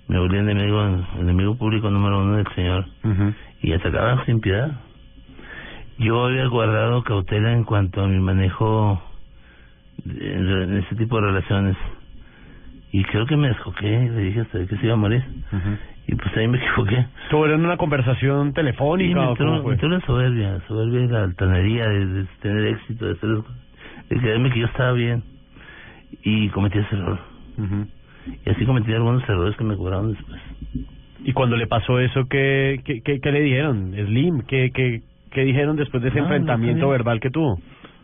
Me 0.08 0.18
volví 0.18 0.38
enemigo, 0.38 0.82
enemigo 1.18 1.56
público 1.56 1.90
número 1.90 2.22
uno 2.22 2.36
del 2.36 2.46
señor. 2.54 2.86
Y 3.60 3.72
atacaba 3.72 4.24
sin 4.24 4.40
piedad. 4.40 4.72
Yo 5.98 6.24
había 6.24 6.46
guardado 6.46 7.02
cautela 7.02 7.52
en 7.52 7.64
cuanto 7.64 8.02
a 8.02 8.08
mi 8.08 8.18
manejo 8.18 9.00
en, 10.04 10.78
ese 10.78 10.96
tipo 10.96 11.16
de 11.16 11.26
relaciones. 11.28 11.76
Y 12.92 13.02
creo 13.04 13.24
que 13.26 13.36
me 13.36 13.48
descoqué, 13.48 13.88
le 13.88 14.20
dije 14.20 14.40
hasta 14.40 14.66
que 14.66 14.76
se 14.76 14.84
iba 14.84 14.92
a 14.92 14.98
morir. 14.98 15.24
Y 16.06 16.14
pues 16.14 16.36
ahí 16.36 16.46
me 16.46 16.58
equivoqué. 16.62 17.06
¿Tuvo 17.30 17.46
en 17.46 17.64
una 17.64 17.78
conversación 17.78 18.52
telefónica 18.52 19.18
me 19.18 19.26
o 19.26 19.36
cómo 19.36 19.54
entró, 19.54 19.62
fue? 19.62 19.68
me 19.68 19.74
entró 19.74 19.88
la 19.88 20.00
soberbia, 20.00 20.60
soberbia 20.68 21.00
y 21.00 21.08
la 21.08 21.22
altanería 21.24 21.88
de, 21.88 22.06
de 22.06 22.24
tener 22.42 22.66
éxito, 22.66 23.06
de, 23.06 23.12
hacer, 23.12 23.30
de 24.10 24.16
creerme 24.18 24.50
que 24.50 24.60
yo 24.60 24.66
estaba 24.66 24.92
bien. 24.92 25.22
Y 26.22 26.50
cometí 26.50 26.78
ese 26.78 26.94
error. 26.94 27.18
Y 28.44 28.50
así 28.50 28.66
cometí 28.66 28.92
algunos 28.92 29.26
errores 29.28 29.56
que 29.56 29.64
me 29.64 29.76
cobraron 29.76 30.12
después. 30.12 30.40
Y 31.24 31.32
cuando 31.32 31.56
le 31.56 31.66
pasó 31.66 31.98
eso, 31.98 32.26
¿qué, 32.28 32.80
qué, 32.84 33.00
qué, 33.00 33.20
qué 33.20 33.32
le 33.32 33.40
dijeron? 33.40 33.94
Slim, 33.94 34.42
¿qué, 34.42 34.70
qué, 34.74 35.00
qué 35.30 35.44
dijeron 35.44 35.76
después 35.76 36.02
de 36.02 36.10
ese 36.10 36.18
No, 36.18 36.24
enfrentamiento 36.26 36.88
verbal 36.90 37.20
que 37.20 37.30
tuvo? 37.30 37.58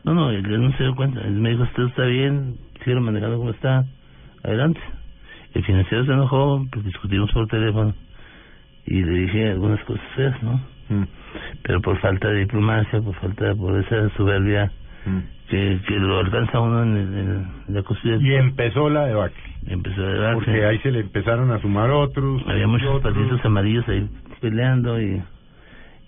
No, 0.04 0.14
no, 0.14 0.30
él 0.30 0.42
no 0.62 0.72
se 0.78 0.84
dio 0.84 0.94
cuenta. 0.94 1.20
Él 1.20 1.34
me 1.34 1.50
dijo, 1.50 1.64
usted 1.64 1.82
está 1.84 2.04
bien, 2.04 2.56
sigue 2.84 2.98
manejando 3.00 3.36
como 3.36 3.50
está, 3.50 3.84
adelante. 4.48 4.80
El 5.54 5.64
financiero 5.64 6.04
se 6.04 6.12
enojó, 6.12 6.66
pues 6.70 6.84
discutimos 6.84 7.30
por 7.32 7.46
teléfono 7.48 7.94
y 8.86 9.02
le 9.02 9.12
dije 9.20 9.50
algunas 9.50 9.82
cosas 9.84 10.04
feas, 10.16 10.42
¿no? 10.42 10.60
Pero 11.62 11.80
por 11.82 11.98
falta 12.00 12.28
de 12.28 12.40
diplomacia, 12.40 13.00
por 13.00 13.14
falta, 13.16 13.54
por 13.54 13.78
esa 13.78 14.08
soberbia 14.16 14.70
que, 15.48 15.78
que 15.86 15.98
lo 15.98 16.18
alcanza 16.18 16.60
uno 16.60 16.82
en, 16.82 16.96
el- 16.96 17.14
en 17.68 17.74
la 17.74 17.82
cocina. 17.82 18.16
Y 18.20 18.34
empezó 18.34 18.88
la 18.90 19.06
debacle. 19.06 19.42
Empezó 19.66 20.02
a 20.02 20.12
darse. 20.14 20.34
Porque 20.36 20.64
ahí 20.66 20.78
se 20.78 20.90
le 20.90 21.00
empezaron 21.00 21.50
a 21.50 21.60
sumar 21.60 21.90
otros. 21.90 22.42
Había 22.46 22.66
muchos 22.66 22.88
otros. 22.88 23.14
patitos 23.14 23.44
amarillos 23.44 23.86
ahí 23.88 24.08
peleando 24.40 25.00
y, 25.00 25.22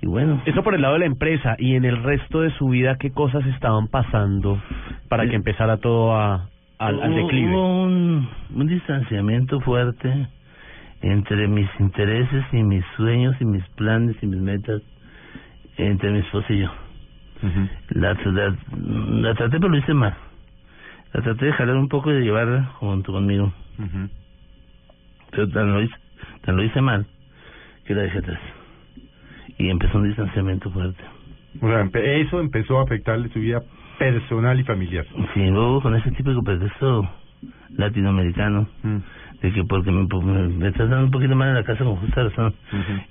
y 0.02 0.06
bueno. 0.06 0.40
Eso 0.46 0.62
por 0.62 0.74
el 0.74 0.82
lado 0.82 0.94
de 0.94 1.00
la 1.00 1.06
empresa 1.06 1.56
y 1.58 1.74
en 1.74 1.84
el 1.84 2.02
resto 2.02 2.40
de 2.42 2.50
su 2.52 2.68
vida, 2.68 2.96
¿qué 2.98 3.10
cosas 3.10 3.44
estaban 3.46 3.88
pasando 3.88 4.60
para 5.08 5.26
que 5.28 5.36
empezara 5.36 5.78
todo 5.78 6.14
a, 6.16 6.48
al, 6.80 7.14
declive? 7.14 7.52
Hubo 7.52 7.82
un, 7.82 8.28
un 8.54 8.66
distanciamiento 8.66 9.60
fuerte 9.60 10.28
entre 11.02 11.46
mis 11.46 11.68
intereses 11.78 12.44
y 12.52 12.62
mis 12.62 12.84
sueños 12.96 13.36
y 13.40 13.44
mis 13.44 13.64
planes 13.70 14.16
y 14.22 14.26
mis 14.26 14.40
metas 14.40 14.82
entre 15.76 16.10
mi 16.10 16.22
y 16.48 16.58
yo. 16.58 16.70
la, 17.90 18.14
la, 18.14 18.56
la 18.72 19.34
traté 19.34 19.58
pero 19.58 19.68
lo 19.68 19.78
hice 19.78 19.94
mal. 19.94 20.14
La 21.12 21.22
traté 21.22 21.46
de 21.46 21.52
jalar 21.52 21.76
un 21.76 21.88
poco 21.88 22.10
y 22.10 22.14
de 22.14 22.22
llevarla 22.22 22.64
junto 22.78 23.12
conmigo. 23.12 23.52
Pero 25.30 25.48
tan 25.48 25.72
lo 25.72 25.82
hice, 25.82 25.94
tan 26.42 26.56
lo 26.56 26.64
hice 26.64 26.80
mal 26.80 27.06
que 27.84 27.94
la 27.94 28.02
dejé 28.02 28.18
atrás. 28.18 28.40
Y 29.58 29.68
empezó 29.68 29.98
un 29.98 30.08
distanciamiento 30.08 30.70
fuerte. 30.70 31.02
O 31.60 31.68
sea, 31.68 31.88
eso 32.02 32.40
empezó 32.40 32.78
a 32.78 32.84
afectarle 32.84 33.28
su 33.30 33.40
vida 33.40 33.62
personal 34.00 34.58
y 34.58 34.64
familiar. 34.64 35.04
Sí, 35.34 35.46
luego 35.50 35.82
con 35.82 35.94
ese 35.94 36.10
típico 36.12 36.42
pretexto 36.42 37.06
latinoamericano 37.76 38.66
de 39.42 39.52
que 39.52 39.62
porque 39.64 39.90
me, 39.92 40.06
pues, 40.08 40.24
me, 40.24 40.48
me 40.48 40.68
estás 40.68 40.88
dando 40.88 41.04
un 41.04 41.10
poquito 41.10 41.36
mal 41.36 41.50
en 41.50 41.54
la 41.56 41.64
casa 41.64 41.84
con 41.84 41.96
justa 41.96 42.22
razón, 42.24 42.54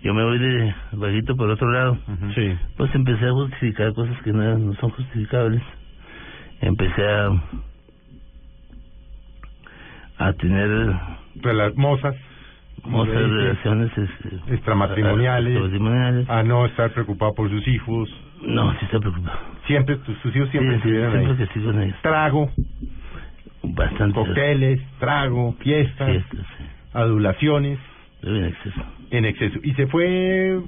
yo 0.02 0.14
me 0.16 0.24
voy 0.24 0.40
de 0.40 0.74
vaguito 0.94 1.36
por 1.36 1.48
otro 1.52 1.72
lado. 1.72 1.96
Sí. 2.34 2.56
Pues 2.76 2.94
empecé 2.96 3.26
a 3.28 3.32
justificar 3.34 3.94
cosas 3.94 4.20
que 4.24 4.34
no, 4.34 4.58
no 4.58 4.74
son 4.74 4.90
justificables. 4.90 5.62
Empecé 6.62 7.08
a 7.08 7.30
a 10.18 10.34
tener 10.34 10.70
Rela- 11.36 11.74
mozas. 11.76 12.16
relaciones 12.84 13.92
este, 13.98 14.54
extramatrimoniales, 14.54 16.30
a 16.30 16.44
no 16.44 16.66
estar 16.66 16.92
preocupado 16.94 17.34
por 17.36 17.50
sus 17.50 17.66
hijos. 17.68 18.10
No, 18.42 18.72
sí 18.74 18.80
estoy 18.86 19.00
preocupado. 19.02 19.38
Siempre, 19.70 19.98
tus, 19.98 20.18
hijos 20.36 20.50
siempre 20.50 20.72
Sí, 20.72 20.78
estuvieron 20.78 21.12
siempre 21.12 21.84
ahí. 21.84 21.92
que. 21.92 21.96
Trago, 22.02 22.52
Bastante. 23.62 24.14
cócteles, 24.16 24.82
trago, 25.00 25.54
fiestas, 25.60 26.10
Fiestas, 26.10 26.46
sí. 26.58 26.64
adulaciones 26.94 27.78
en 28.24 28.46
exceso. 28.46 28.82
en 29.12 29.26
exceso. 29.26 29.60
Y 29.62 29.74
se 29.76 29.86
fue 29.86 30.60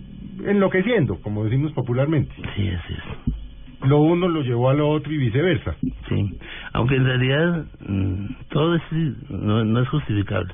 enloqueciendo, 0.45 1.19
como 1.21 1.45
decimos 1.45 1.71
popularmente. 1.73 2.31
Sí, 2.55 2.69
así 2.69 2.93
es. 2.93 3.89
Lo 3.89 4.01
uno 4.01 4.27
lo 4.27 4.43
llevó 4.43 4.69
a 4.69 4.75
lo 4.75 4.87
otro 4.87 5.11
y 5.11 5.17
viceversa. 5.17 5.75
Sí, 6.07 6.37
aunque 6.73 6.97
en 6.97 7.05
realidad 7.05 7.65
mm, 7.79 8.25
todo 8.49 8.75
es, 8.75 8.83
no, 9.29 9.65
no 9.65 9.81
es 9.81 9.89
justificable. 9.89 10.53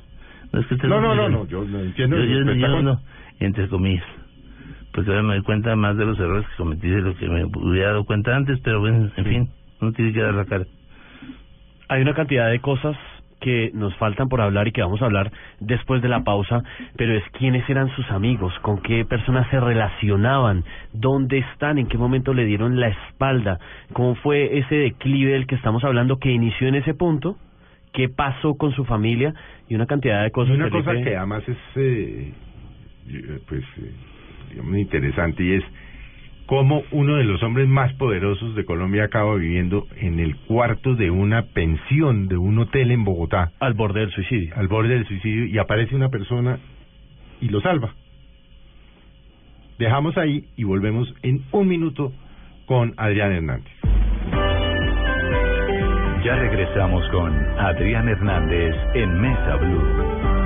No 0.54 0.60
es 0.60 0.66
que 0.68 0.74
esté 0.76 0.88
No, 0.88 1.02
no, 1.02 1.14
no, 1.14 1.28
no, 1.28 1.46
yo 1.48 1.64
no 1.64 1.80
entiendo. 1.80 2.16
Yo, 2.16 2.24
yo, 2.24 2.52
yo 2.54 2.82
no, 2.82 3.00
entre 3.40 3.68
comillas. 3.68 4.06
Porque 4.98 5.12
ahora 5.12 5.22
me 5.22 5.34
doy 5.34 5.44
cuenta 5.44 5.76
más 5.76 5.96
de 5.96 6.04
los 6.04 6.18
errores 6.18 6.44
que 6.48 6.56
cometí 6.56 6.88
de 6.88 7.00
lo 7.00 7.14
que 7.14 7.28
me 7.28 7.44
hubiera 7.44 7.90
dado 7.90 8.04
cuenta 8.04 8.34
antes, 8.34 8.58
pero 8.64 8.80
bueno, 8.80 9.08
en 9.16 9.24
fin, 9.24 9.48
uno 9.80 9.92
tiene 9.92 10.12
que 10.12 10.20
dar 10.20 10.34
la 10.34 10.44
cara. 10.44 10.64
Hay 11.88 12.02
una 12.02 12.14
cantidad 12.14 12.50
de 12.50 12.58
cosas 12.58 12.96
que 13.40 13.70
nos 13.74 13.94
faltan 13.98 14.28
por 14.28 14.40
hablar 14.40 14.66
y 14.66 14.72
que 14.72 14.82
vamos 14.82 15.00
a 15.00 15.04
hablar 15.04 15.30
después 15.60 16.02
de 16.02 16.08
la 16.08 16.24
pausa, 16.24 16.64
pero 16.96 17.14
es 17.16 17.22
quiénes 17.38 17.62
eran 17.70 17.94
sus 17.94 18.10
amigos, 18.10 18.52
con 18.62 18.82
qué 18.82 19.04
personas 19.04 19.48
se 19.50 19.60
relacionaban, 19.60 20.64
dónde 20.92 21.38
están, 21.38 21.78
en 21.78 21.86
qué 21.86 21.96
momento 21.96 22.34
le 22.34 22.44
dieron 22.44 22.80
la 22.80 22.88
espalda, 22.88 23.60
cómo 23.92 24.16
fue 24.16 24.58
ese 24.58 24.74
declive 24.74 25.30
del 25.30 25.46
que 25.46 25.54
estamos 25.54 25.84
hablando 25.84 26.18
que 26.18 26.32
inició 26.32 26.66
en 26.66 26.74
ese 26.74 26.94
punto, 26.94 27.36
qué 27.92 28.08
pasó 28.08 28.56
con 28.56 28.72
su 28.72 28.84
familia 28.84 29.32
y 29.68 29.76
una 29.76 29.86
cantidad 29.86 30.22
de 30.22 30.26
Y 30.26 30.32
cosas. 30.32 30.56
una 30.56 30.70
cosa 30.70 30.90
Felipe. 30.90 31.10
que 31.10 31.16
además 31.16 31.48
es, 31.48 31.56
eh, 31.76 32.32
eh, 33.10 33.38
pues, 33.48 33.62
eh, 33.80 33.92
digamos, 34.50 34.76
interesante 34.76 35.44
y 35.44 35.52
es 35.54 35.64
cómo 36.46 36.82
uno 36.92 37.16
de 37.16 37.24
los 37.24 37.42
hombres 37.42 37.68
más 37.68 37.92
poderosos 37.94 38.54
de 38.54 38.64
Colombia 38.64 39.04
acaba 39.04 39.34
viviendo 39.34 39.86
en 39.96 40.18
el 40.18 40.34
cuarto 40.36 40.94
de 40.94 41.10
una 41.10 41.42
pensión 41.42 42.26
de 42.26 42.38
un 42.38 42.58
hotel 42.58 42.90
en 42.90 43.04
Bogotá, 43.04 43.52
al 43.60 43.74
borde 43.74 44.00
del 44.00 44.10
suicidio. 44.10 44.54
al 44.56 44.66
borde 44.66 44.94
del 44.94 45.06
suicidio, 45.06 45.44
y 45.44 45.58
aparece 45.58 45.94
una 45.94 46.08
persona 46.08 46.58
y 47.40 47.50
lo 47.50 47.60
salva. 47.60 47.94
Dejamos 49.78 50.16
ahí 50.16 50.46
y 50.56 50.64
volvemos 50.64 51.14
en 51.22 51.42
un 51.52 51.68
minuto 51.68 52.12
con 52.66 52.94
Adrián 52.96 53.32
Hernández. 53.32 53.72
Ya 56.24 56.34
regresamos 56.34 57.06
con 57.10 57.32
Adrián 57.58 58.08
Hernández 58.08 58.74
en 58.94 59.20
Mesa 59.20 59.56
Blue. 59.56 60.37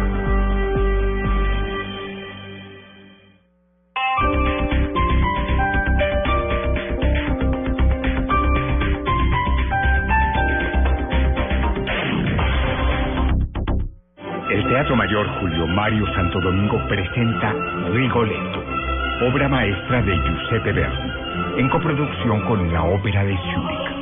Teatro 14.83 14.97
Mayor 14.97 15.29
Julio 15.38 15.64
Mario 15.68 16.05
Santo 16.12 16.40
Domingo 16.40 16.77
presenta 16.88 17.55
Rigoletto, 17.92 18.64
obra 19.31 19.49
maestra 19.49 20.03
de 20.03 20.18
Giuseppe 20.18 20.73
Verdi. 20.73 21.12
en 21.59 21.68
coproducción 21.68 22.40
con 22.49 22.73
la 22.73 22.83
Ópera 22.83 23.23
de 23.23 23.37
Zúrich. 23.37 23.92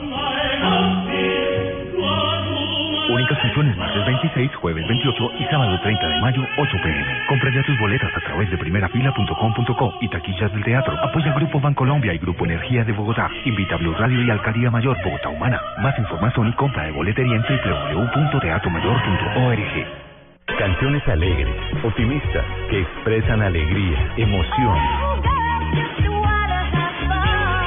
Únicas 3.11 3.39
funciones 3.43 3.77
martes 3.77 4.07
26, 4.07 4.55
jueves 4.55 4.89
28 4.89 5.31
y 5.39 5.45
sábado 5.51 5.79
30 5.83 6.09
de 6.09 6.21
mayo, 6.23 6.43
8 6.57 6.79
pm. 6.83 7.27
Compra 7.29 7.51
ya 7.53 7.63
tus 7.65 7.79
boletas 7.79 8.17
a 8.17 8.21
través 8.21 8.51
de 8.51 8.57
primerafila.com.co 8.57 9.99
y 10.01 10.09
taquillas 10.09 10.51
del 10.51 10.65
teatro. 10.65 10.99
Apoya 11.05 11.35
Grupo 11.35 11.61
Bancolombia 11.61 12.15
y 12.15 12.19
Grupo 12.19 12.47
Energía 12.47 12.85
de 12.85 12.93
Bogotá. 12.93 13.29
Invita 13.45 13.75
a 13.75 13.79
Blue 13.79 13.93
Radio 13.99 14.23
y 14.23 14.31
Alcaldía 14.31 14.71
Mayor 14.71 14.97
Bogotá 15.05 15.29
Humana. 15.29 15.61
Más 15.83 15.99
información 15.99 16.49
y 16.49 16.55
compra 16.55 16.85
de 16.85 16.93
boletería 16.93 17.37
en 17.37 17.43
www.teatromayor.org. 17.43 20.10
Canciones 20.59 21.07
alegres, 21.09 21.55
optimistas, 21.85 22.45
que 22.69 22.81
expresan 22.81 23.43
alegría, 23.43 24.13
emoción. 24.17 24.79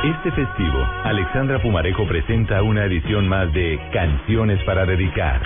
Este 0.04 0.32
festivo, 0.32 0.86
Alexandra 1.04 1.60
Pumarejo 1.60 2.06
presenta 2.08 2.62
una 2.62 2.86
edición 2.86 3.28
más 3.28 3.52
de 3.54 3.80
Canciones 3.92 4.62
para 4.64 4.86
dedicar. 4.86 5.42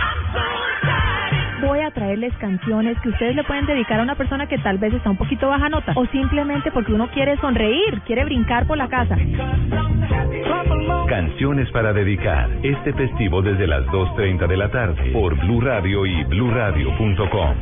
Voy 1.61 1.79
a 1.79 1.91
traerles 1.91 2.33
canciones 2.37 2.99
que 3.01 3.09
ustedes 3.09 3.35
le 3.35 3.43
pueden 3.43 3.65
dedicar 3.65 3.99
a 3.99 4.03
una 4.03 4.15
persona 4.15 4.47
que 4.47 4.57
tal 4.59 4.77
vez 4.77 4.93
está 4.93 5.09
un 5.09 5.17
poquito 5.17 5.47
baja 5.47 5.69
nota 5.69 5.93
o 5.95 6.05
simplemente 6.07 6.71
porque 6.71 6.93
uno 6.93 7.09
quiere 7.11 7.37
sonreír, 7.37 8.01
quiere 8.05 8.25
brincar 8.25 8.67
por 8.67 8.77
la 8.77 8.87
casa. 8.87 9.17
Canciones 11.07 11.71
para 11.71 11.93
dedicar. 11.93 12.49
Este 12.63 12.91
festivo 12.91 13.41
desde 13.41 13.65
las 13.65 13.85
2.30 13.85 14.45
de 14.45 14.57
la 14.57 14.69
tarde 14.69 15.11
por 15.13 15.39
Blue 15.39 15.61
Radio 15.61 16.05
y 16.05 16.21
bluradio.com. 16.25 17.55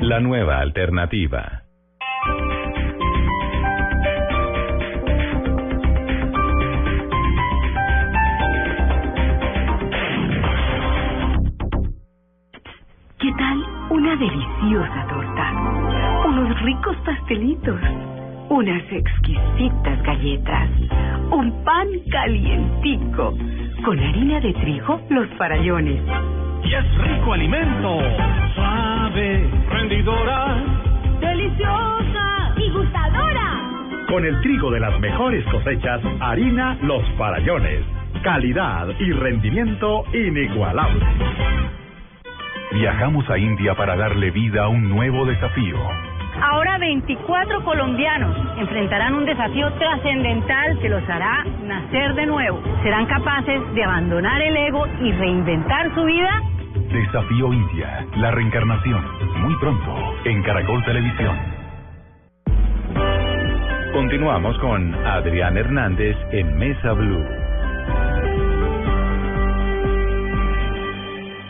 La 0.00 0.18
nueva 0.18 0.58
alternativa. 0.58 1.62
¿Qué 13.20 13.32
tal 13.38 13.64
una 13.90 14.16
deliciosa 14.16 15.06
torta? 15.08 16.26
Unos 16.26 16.60
ricos 16.62 16.96
pastelitos, 17.06 17.80
unas 18.50 18.82
exquisitas 18.90 20.02
galletas, 20.02 20.68
un 21.30 21.64
pan 21.64 21.86
calientico, 22.10 23.32
con 23.84 23.98
harina 23.98 24.40
de 24.40 24.52
trigo, 24.54 25.00
los 25.08 25.28
farallones. 25.38 26.02
Y 26.64 26.74
es 26.74 26.98
rico 26.98 27.32
alimento, 27.32 28.00
suave, 28.56 29.48
rendidora, 29.70 30.56
deliciosa 31.20 32.54
y 32.56 32.70
gustadora. 32.70 34.06
Con 34.08 34.26
el 34.26 34.40
trigo 34.40 34.72
de 34.72 34.80
las 34.80 34.98
mejores 34.98 35.44
cosechas, 35.44 36.00
harina 36.18 36.76
Los 36.82 37.08
Farallones. 37.16 37.84
Calidad 38.24 38.88
y 38.98 39.12
rendimiento 39.12 40.04
inigualable. 40.12 41.06
Viajamos 42.72 43.30
a 43.30 43.38
India 43.38 43.76
para 43.76 43.94
darle 43.94 44.32
vida 44.32 44.64
a 44.64 44.68
un 44.68 44.88
nuevo 44.88 45.24
desafío. 45.24 46.09
Ahora 46.42 46.78
24 46.78 47.64
colombianos 47.64 48.36
enfrentarán 48.58 49.14
un 49.14 49.26
desafío 49.26 49.70
trascendental 49.74 50.78
que 50.80 50.88
los 50.88 51.06
hará 51.08 51.44
nacer 51.64 52.14
de 52.14 52.26
nuevo. 52.26 52.62
¿Serán 52.82 53.06
capaces 53.06 53.60
de 53.74 53.84
abandonar 53.84 54.40
el 54.40 54.56
ego 54.56 54.86
y 55.02 55.12
reinventar 55.12 55.94
su 55.94 56.04
vida? 56.04 56.42
Desafío 56.90 57.52
India, 57.52 58.06
la 58.16 58.30
reencarnación. 58.30 59.04
Muy 59.42 59.54
pronto, 59.56 60.14
en 60.24 60.42
Caracol 60.42 60.82
Televisión. 60.84 61.36
Continuamos 63.92 64.56
con 64.58 64.94
Adrián 65.06 65.58
Hernández 65.58 66.16
en 66.32 66.56
Mesa 66.56 66.92
Blue. 66.92 67.24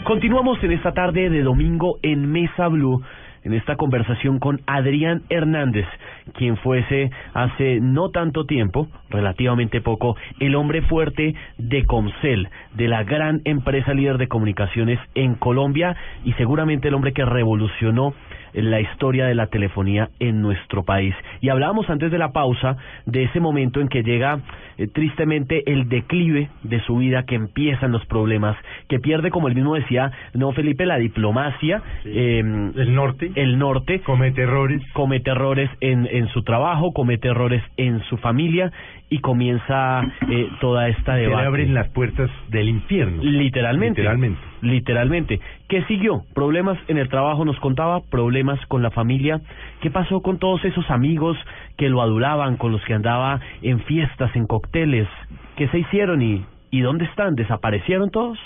Continuamos 0.05 0.59
en 0.65 0.73
esta 0.73 0.93
tarde 0.93 1.31
de 1.31 1.43
domingo 1.43 1.99
en 2.03 2.33
Mesa 2.33 2.67
Blue, 2.67 3.01
en 3.45 3.55
esta 3.55 3.77
conversación 3.77 4.39
con 4.39 4.61
Adrián 4.67 5.23
Hernández, 5.29 5.87
quien 6.35 6.57
fuese 6.59 7.11
hace 7.35 7.81
no 7.81 8.11
tanto 8.11 8.45
tiempo, 8.45 8.89
relativamente 9.09 9.81
poco, 9.81 10.17
el 10.41 10.55
hombre 10.55 10.83
fuerte 10.83 11.35
de 11.59 11.85
Comcel, 11.87 12.49
de 12.75 12.89
la 12.89 13.05
gran 13.05 13.41
empresa 13.45 13.95
líder 13.95 14.19
de 14.19 14.29
comunicaciones 14.29 14.99
en 15.15 15.35
Colombia 15.35 15.97
y 16.25 16.33
seguramente 16.35 16.89
el 16.89 16.95
hombre 16.95 17.13
que 17.13 17.25
revolucionó 17.25 18.15
la 18.55 18.81
historia 18.81 19.27
de 19.27 19.35
la 19.35 19.47
telefonía 19.47 20.11
en 20.19 20.41
nuestro 20.41 20.85
país. 20.85 21.15
Y 21.41 21.49
hablábamos 21.49 21.89
antes 21.91 22.11
de 22.11 22.19
la 22.19 22.33
pausa 22.33 22.77
de 23.07 23.25
ese 23.25 23.41
momento 23.41 23.81
en 23.81 23.89
que 23.89 24.03
llega 24.03 24.41
eh, 24.79 24.87
tristemente 24.89 25.71
el 25.71 25.89
declive 25.89 26.51
de 26.63 26.81
su 26.83 26.97
vida, 26.97 27.25
que 27.25 27.35
empiezan 27.35 27.93
los 27.93 28.05
problemas, 28.07 28.57
que 28.89 28.99
pierde, 28.99 29.31
como 29.31 29.49
él 29.49 29.55
mismo 29.55 29.75
decía, 29.75 30.11
no 30.35 30.53
Felipe, 30.53 30.87
la 30.87 30.99
diplomacia, 30.99 31.83
eh, 32.05 32.39
el 32.41 32.95
norte, 32.95 33.31
el 33.35 33.59
norte. 33.59 34.01
Comete 34.01 34.43
errores, 34.43 34.83
comete 34.93 35.31
errores 35.31 35.71
en, 35.81 36.07
en 36.11 36.29
su 36.29 36.43
trabajo, 36.43 36.93
comete 36.93 37.29
errores 37.29 37.63
en 37.77 38.03
su 38.05 38.17
familia 38.17 38.73
y 39.11 39.19
comienza 39.19 40.03
eh, 40.29 40.49
toda 40.61 40.89
esta 40.89 41.17
debate. 41.17 41.43
le 41.43 41.47
abren 41.49 41.75
las 41.75 41.89
puertas 41.89 42.31
del 42.49 42.69
infierno. 42.69 43.23
Literalmente. 43.23 44.01
Literalmente. 44.01 44.41
Literalmente. 44.63 45.41
¿Qué 45.69 45.83
siguió? 45.85 46.23
Problemas 46.33 46.79
en 46.87 46.97
el 46.97 47.09
trabajo, 47.09 47.45
nos 47.45 47.59
contaba, 47.59 48.01
problemas 48.09 48.65
con 48.67 48.83
la 48.83 48.93
familia. 48.93 49.41
¿Qué 49.81 49.91
pasó 49.91 50.23
con 50.23 50.39
todos 50.39 50.65
esos 50.65 50.89
amigos 50.91 51.37
que 51.77 51.89
lo 51.89 52.03
adoraban, 52.03 52.57
con 52.57 52.71
los 52.71 52.83
que 52.85 52.95
andaba 52.95 53.41
en 53.63 53.81
fiestas, 53.81 54.35
en 54.37 54.47
cócteles? 54.47 55.09
¿Qué 55.57 55.67
se 55.69 55.81
hicieron 55.81 56.23
y, 56.23 56.45
y 56.71 56.81
dónde 56.81 57.05
están? 57.07 57.35
¿Desaparecieron 57.35 58.11
todos? 58.11 58.39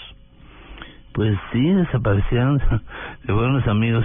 Pues 1.13 1.37
sí, 1.53 1.61
desaparecieron, 1.61 2.59
se 3.27 3.33
fueron 3.33 3.59
los 3.59 3.67
amigos. 3.69 4.05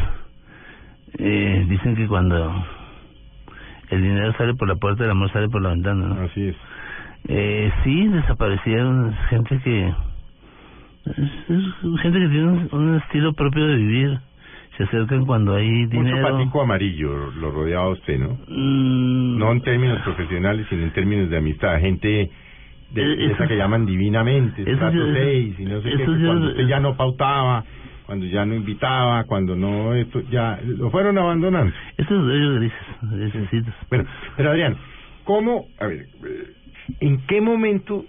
Eh, 1.17 1.65
dicen 1.69 1.95
que 1.95 2.05
cuando 2.05 2.53
el 3.91 4.01
dinero 4.01 4.33
sale 4.37 4.53
por 4.55 4.67
la 4.67 4.75
puerta, 4.75 5.03
el 5.03 5.11
amor 5.11 5.31
sale 5.31 5.49
por 5.49 5.61
la 5.61 5.69
ventana, 5.69 6.07
¿no? 6.07 6.21
Así 6.21 6.47
es. 6.49 6.55
Eh, 7.27 7.71
sí, 7.83 8.07
desaparecieron 8.07 9.13
gente 9.29 9.59
que... 9.63 9.93
Gente 12.01 12.19
que 12.19 12.27
tiene 12.29 12.43
un, 12.43 12.69
un 12.71 12.95
estilo 12.97 13.33
propio 13.33 13.65
de 13.67 13.75
vivir. 13.75 14.19
Se 14.77 14.83
acercan 14.83 15.25
cuando 15.25 15.55
hay 15.55 15.85
dinero. 15.87 16.17
Mucho 16.17 16.21
patico 16.37 16.61
amarillo 16.61 17.31
lo 17.31 17.51
rodeaba 17.51 17.89
usted, 17.89 18.17
¿no? 18.19 18.37
Mm, 18.47 19.37
No 19.39 19.51
en 19.51 19.61
términos 19.61 19.99
profesionales, 20.03 20.67
sino 20.69 20.83
en 20.83 20.91
términos 20.91 21.29
de 21.29 21.37
amistad. 21.37 21.79
Gente 21.79 22.29
de, 22.91 23.01
de 23.03 23.13
Eh, 23.25 23.31
esa 23.31 23.47
que 23.47 23.57
llaman 23.57 23.85
divinamente, 23.85 24.61
estrato 24.69 24.95
yo- 24.95 25.13
6 25.13 25.55
y 25.59 25.63
no 25.65 25.81
sé 25.81 25.89
qué, 25.91 25.97
que 25.97 26.05
cuando 26.05 26.47
usted 26.47 26.67
ya 26.67 26.79
no 26.79 26.95
pautaba, 26.95 27.63
cuando 28.09 28.25
ya 28.25 28.43
no 28.43 28.55
invitaba, 28.55 29.23
cuando 29.25 29.55
no 29.55 29.93
esto, 29.93 30.21
ya 30.31 30.59
lo 30.63 30.89
fueron 30.89 31.19
abandonando. 31.19 31.71
Esos 31.95 32.33
ellos 32.33 32.55
grises. 32.55 33.75
Bueno, 33.87 34.05
pero 34.35 34.49
Adrián, 34.49 34.75
¿cómo, 35.25 35.67
a 35.79 35.85
ver, 35.85 36.07
eh, 36.25 36.53
en 37.01 37.27
qué 37.27 37.39
momento 37.39 38.05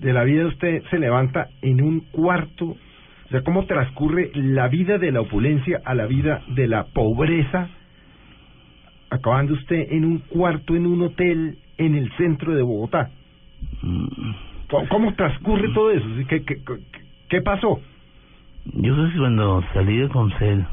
de 0.00 0.12
la 0.12 0.22
vida 0.22 0.46
usted 0.46 0.84
se 0.90 1.00
levanta 1.00 1.48
en 1.60 1.82
un 1.82 2.02
cuarto? 2.12 2.66
O 2.66 3.28
sea, 3.30 3.42
¿cómo 3.42 3.66
transcurre 3.66 4.30
la 4.32 4.68
vida 4.68 4.98
de 4.98 5.10
la 5.10 5.22
opulencia 5.22 5.82
a 5.84 5.96
la 5.96 6.06
vida 6.06 6.40
de 6.54 6.68
la 6.68 6.84
pobreza? 6.84 7.68
Acabando 9.10 9.54
usted 9.54 9.88
en 9.90 10.04
un 10.04 10.18
cuarto 10.18 10.76
en 10.76 10.86
un 10.86 11.02
hotel 11.02 11.58
en 11.78 11.96
el 11.96 12.12
centro 12.12 12.54
de 12.54 12.62
Bogotá. 12.62 13.10
Mm, 13.82 14.06
¿Cómo, 14.70 14.88
cómo 14.88 15.14
transcurre 15.14 15.68
todo 15.74 15.90
eso? 15.90 16.06
¿Qué, 16.28 16.44
qué, 16.44 16.62
qué, 16.64 16.78
qué 17.28 17.42
pasó? 17.42 17.80
Yo 18.66 18.94
creo 18.94 19.10
que 19.10 19.18
cuando 19.18 19.62
salí 19.74 19.98
de 19.98 20.08
Comcel, 20.08 20.64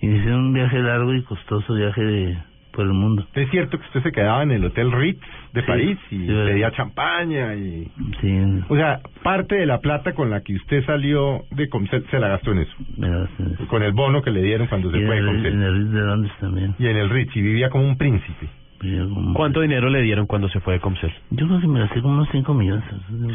inicié 0.00 0.34
un 0.34 0.52
viaje 0.52 0.78
largo 0.80 1.14
y 1.14 1.22
costoso 1.22 1.74
viaje 1.74 2.02
de 2.02 2.38
por 2.72 2.86
el 2.86 2.92
mundo. 2.94 3.26
Es 3.34 3.50
cierto 3.50 3.78
que 3.78 3.84
usted 3.86 4.02
se 4.02 4.12
quedaba 4.12 4.42
en 4.42 4.50
el 4.50 4.64
Hotel 4.64 4.90
Ritz 4.92 5.20
de 5.52 5.60
Sí, 5.60 5.66
París 5.66 5.98
y 6.10 6.16
sí, 6.20 6.26
pedía 6.26 6.70
champaña 6.70 7.54
y... 7.54 7.86
Sí, 8.18 8.38
O 8.70 8.76
sea, 8.76 9.00
parte 9.22 9.56
de 9.56 9.66
la 9.66 9.80
plata 9.80 10.14
con 10.14 10.30
la 10.30 10.40
que 10.40 10.54
usted 10.54 10.82
salió 10.86 11.42
de 11.50 11.68
Comcel 11.68 12.06
se 12.10 12.18
la 12.18 12.28
gastó 12.28 12.52
en 12.52 12.60
eso. 12.60 12.72
¿verdad? 12.96 13.28
Sí. 13.36 13.66
Con 13.66 13.82
el 13.82 13.92
bono 13.92 14.22
que 14.22 14.30
le 14.30 14.40
dieron 14.42 14.68
cuando 14.68 14.90
se 14.90 14.96
Y 14.96 15.00
en 15.02 15.06
fue 15.06 15.16
de 15.16 15.20
el, 15.20 15.28
en 15.28 15.34
Comcel. 15.34 15.62
el 15.62 15.74
Ritz 15.74 15.90
de 15.92 16.00
Londres 16.00 16.32
también. 16.40 16.74
Y 16.78 16.86
en 16.86 16.96
el 16.96 17.10
Ritz, 17.10 17.36
y 17.36 17.42
vivía 17.42 17.68
como 17.68 17.84
un 17.86 17.98
príncipe. 17.98 18.48
Como- 18.80 19.34
¿Cuánto 19.34 19.60
dinero 19.60 19.90
le 19.90 20.00
dieron 20.00 20.26
cuando 20.26 20.48
se 20.48 20.60
fue 20.60 20.72
de 20.74 20.80
Comcel? 20.80 21.12
yo 21.30 21.46
creo 21.46 21.60
que 21.60 21.68
me 21.68 21.78
gasté 21.80 22.00
como 22.00 22.14
unos 22.14 22.28
5 22.32 22.54
millones. 22.54 22.84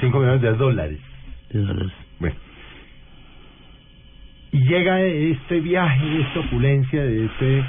Cinco 0.01 0.19
millones 0.19 0.41
de 0.41 0.53
dólares. 0.55 0.99
de 1.51 1.59
dólares. 1.61 1.91
Bueno. 2.19 2.35
Y 4.51 4.59
llega 4.59 5.01
este 5.01 5.59
viaje, 5.59 6.21
esta 6.21 6.39
opulencia, 6.39 7.03
de 7.03 7.25
este 7.25 7.63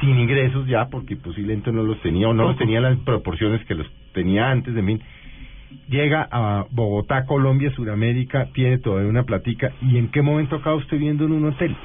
sin 0.00 0.18
ingresos 0.18 0.66
ya, 0.66 0.88
porque 0.88 1.16
posiblemente 1.16 1.70
no 1.72 1.82
los 1.82 2.00
tenía 2.00 2.28
o 2.28 2.32
no 2.32 2.44
los 2.44 2.56
tenía 2.56 2.78
en 2.78 2.84
las 2.84 2.96
proporciones 2.98 3.64
que 3.66 3.74
los 3.74 3.86
tenía 4.12 4.50
antes 4.50 4.74
de 4.74 4.82
mí. 4.82 4.98
Llega 5.88 6.26
a 6.30 6.64
Bogotá, 6.70 7.26
Colombia, 7.26 7.70
Sudamérica, 7.72 8.48
tiene 8.54 8.78
todavía 8.78 9.08
una 9.08 9.24
platica. 9.24 9.72
¿Y 9.82 9.98
en 9.98 10.08
qué 10.08 10.22
momento 10.22 10.56
acaba 10.56 10.76
usted 10.76 10.98
viendo 10.98 11.26
en 11.26 11.32
un 11.32 11.44
hotel? 11.46 11.76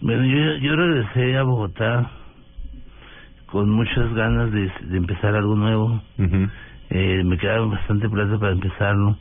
Bueno, 0.00 0.24
yo, 0.24 0.56
yo 0.58 0.76
regresé 0.76 1.36
a 1.36 1.42
Bogotá 1.42 2.10
con 3.46 3.70
muchas 3.70 4.12
ganas 4.14 4.52
de, 4.52 4.70
de 4.82 4.96
empezar 4.96 5.34
algo 5.34 5.54
nuevo. 5.56 6.02
eh, 6.90 7.22
me 7.24 7.36
quedaba 7.36 7.66
bastante 7.66 8.08
plata 8.08 8.38
para 8.38 8.52
empezarlo. 8.52 9.18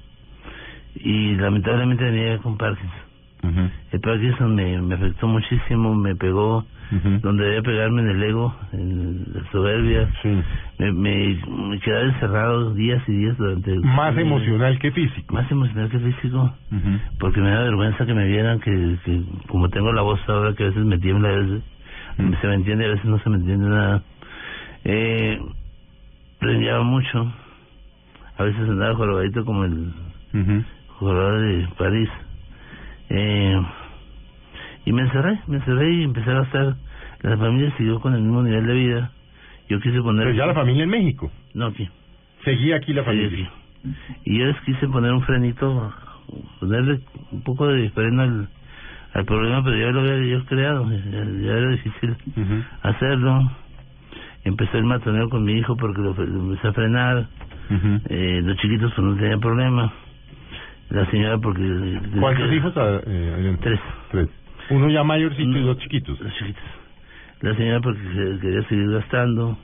Y 0.95 1.35
lamentablemente 1.35 2.03
venía 2.05 2.37
con 2.37 2.57
Parkinson. 2.57 3.04
El 3.91 3.99
Parkinson 3.99 4.55
me, 4.55 4.81
me 4.81 4.95
afectó 4.95 5.27
muchísimo, 5.27 5.93
me 5.95 6.15
pegó 6.15 6.65
donde 7.21 7.45
debía 7.45 7.61
pegarme 7.63 8.01
en 8.03 8.09
el 8.09 8.23
ego, 8.23 8.55
en 8.71 9.25
la 9.33 9.51
soberbia. 9.51 10.09
Me, 10.77 10.91
me, 10.91 11.41
me 11.69 11.79
quedaba 11.79 12.03
encerrado 12.05 12.73
días 12.73 13.01
y 13.07 13.11
días 13.11 13.37
durante... 13.37 13.75
Más 13.79 14.15
emocional 14.17 14.77
que 14.79 14.91
físico. 14.91 15.33
Más 15.33 15.49
emocional 15.51 15.89
que 15.89 15.99
físico, 15.99 16.53
porque 17.19 17.41
me 17.41 17.49
da 17.49 17.63
vergüenza 17.63 18.05
que 18.05 18.13
me 18.13 18.27
vieran 18.27 18.59
que, 18.59 18.97
que 19.03 19.23
como 19.47 19.69
tengo 19.69 19.91
la 19.93 20.01
voz 20.01 20.19
ahora 20.27 20.53
que 20.53 20.63
a 20.63 20.67
veces 20.67 20.85
me 20.85 20.99
tiembla, 20.99 21.29
a 21.29 21.35
veces 21.35 21.63
se 22.17 22.47
me 22.47 22.53
entiende, 22.53 22.85
a 22.85 22.89
veces 22.89 23.05
no 23.05 23.19
se 23.19 23.29
me 23.29 23.37
entiende 23.37 23.67
nada. 23.67 24.03
Eh, 24.83 25.39
mucho, 26.83 27.33
a 28.37 28.43
veces 28.43 28.69
andaba 28.69 28.95
jorobadito 28.95 29.43
como 29.43 29.65
el 29.65 29.91
jugador 30.99 31.41
de 31.41 31.67
París. 31.77 32.09
Eh, 33.09 33.61
y 34.85 34.91
me 34.91 35.01
encerré, 35.03 35.39
me 35.47 35.57
encerré 35.57 35.93
y 35.93 36.03
empecé 36.03 36.29
a 36.31 36.41
gastar. 36.41 36.75
La 37.21 37.37
familia 37.37 37.73
siguió 37.77 37.99
con 37.99 38.13
el 38.13 38.21
mismo 38.21 38.43
nivel 38.43 38.67
de 38.67 38.73
vida. 38.73 39.11
Yo 39.67 39.79
quise 39.79 39.99
poner... 40.01 40.25
Pero 40.27 40.37
ya 40.37 40.45
la 40.45 40.53
familia 40.53 40.83
en 40.83 40.89
México. 40.89 41.31
No, 41.53 41.67
aquí. 41.67 41.89
Seguía 42.43 42.75
aquí 42.75 42.93
la 42.93 43.03
familia. 43.03 43.27
aquí. 43.27 43.47
Y 44.25 44.39
yo 44.39 44.45
les 44.45 44.59
quise 44.61 44.87
poner 44.87 45.11
un 45.11 45.21
frenito, 45.23 45.91
ponerle 46.59 46.99
un 47.31 47.41
poco 47.41 47.67
de 47.67 47.89
freno 47.91 48.21
al, 48.21 48.47
al 49.13 49.25
problema, 49.25 49.63
pero 49.63 49.77
ya 49.77 49.91
lo 49.91 50.01
había 50.01 50.23
yo 50.37 50.45
creado, 50.45 50.87
ya, 50.91 51.23
ya 51.23 51.51
era 51.53 51.69
difícil 51.71 52.15
hacerlo. 52.83 53.51
Empecé 54.43 54.77
el 54.77 54.83
matoneo 54.85 55.29
con 55.29 55.43
mi 55.43 55.53
hijo 55.53 55.75
porque 55.75 56.01
lo, 56.01 56.13
lo 56.13 56.39
empecé 56.51 56.67
a 56.67 56.73
frenar. 56.73 57.27
eh, 58.09 58.41
los 58.43 58.57
chiquitos 58.57 58.93
pues 58.95 59.07
no 59.07 59.15
tenían 59.15 59.39
problema. 59.39 59.91
La 60.89 61.05
señora 61.09 61.37
porque... 61.39 61.99
¿Cuántos 62.19 62.51
hijos? 62.53 62.73
eh? 62.77 63.57
Tres. 63.61 63.79
Tres. 64.11 64.29
Uno 64.69 64.89
ya 64.89 65.03
mayorcito 65.03 65.57
y 65.57 65.61
dos 65.63 65.77
chiquitos. 65.79 66.17
Dos 66.19 66.33
chiquitos. 66.37 66.63
La 67.41 67.55
señora 67.55 67.79
porque 67.81 67.99
quería 68.41 68.63
seguir 68.67 68.89
gastando. 68.91 69.57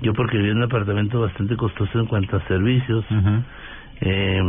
Yo 0.00 0.12
porque 0.12 0.36
vivía 0.36 0.52
en 0.52 0.58
un 0.58 0.64
apartamento 0.64 1.20
bastante 1.20 1.56
costoso 1.56 2.00
en 2.00 2.06
cuanto 2.06 2.36
a 2.36 2.40
servicios. 2.48 3.04
eh, 4.00 4.42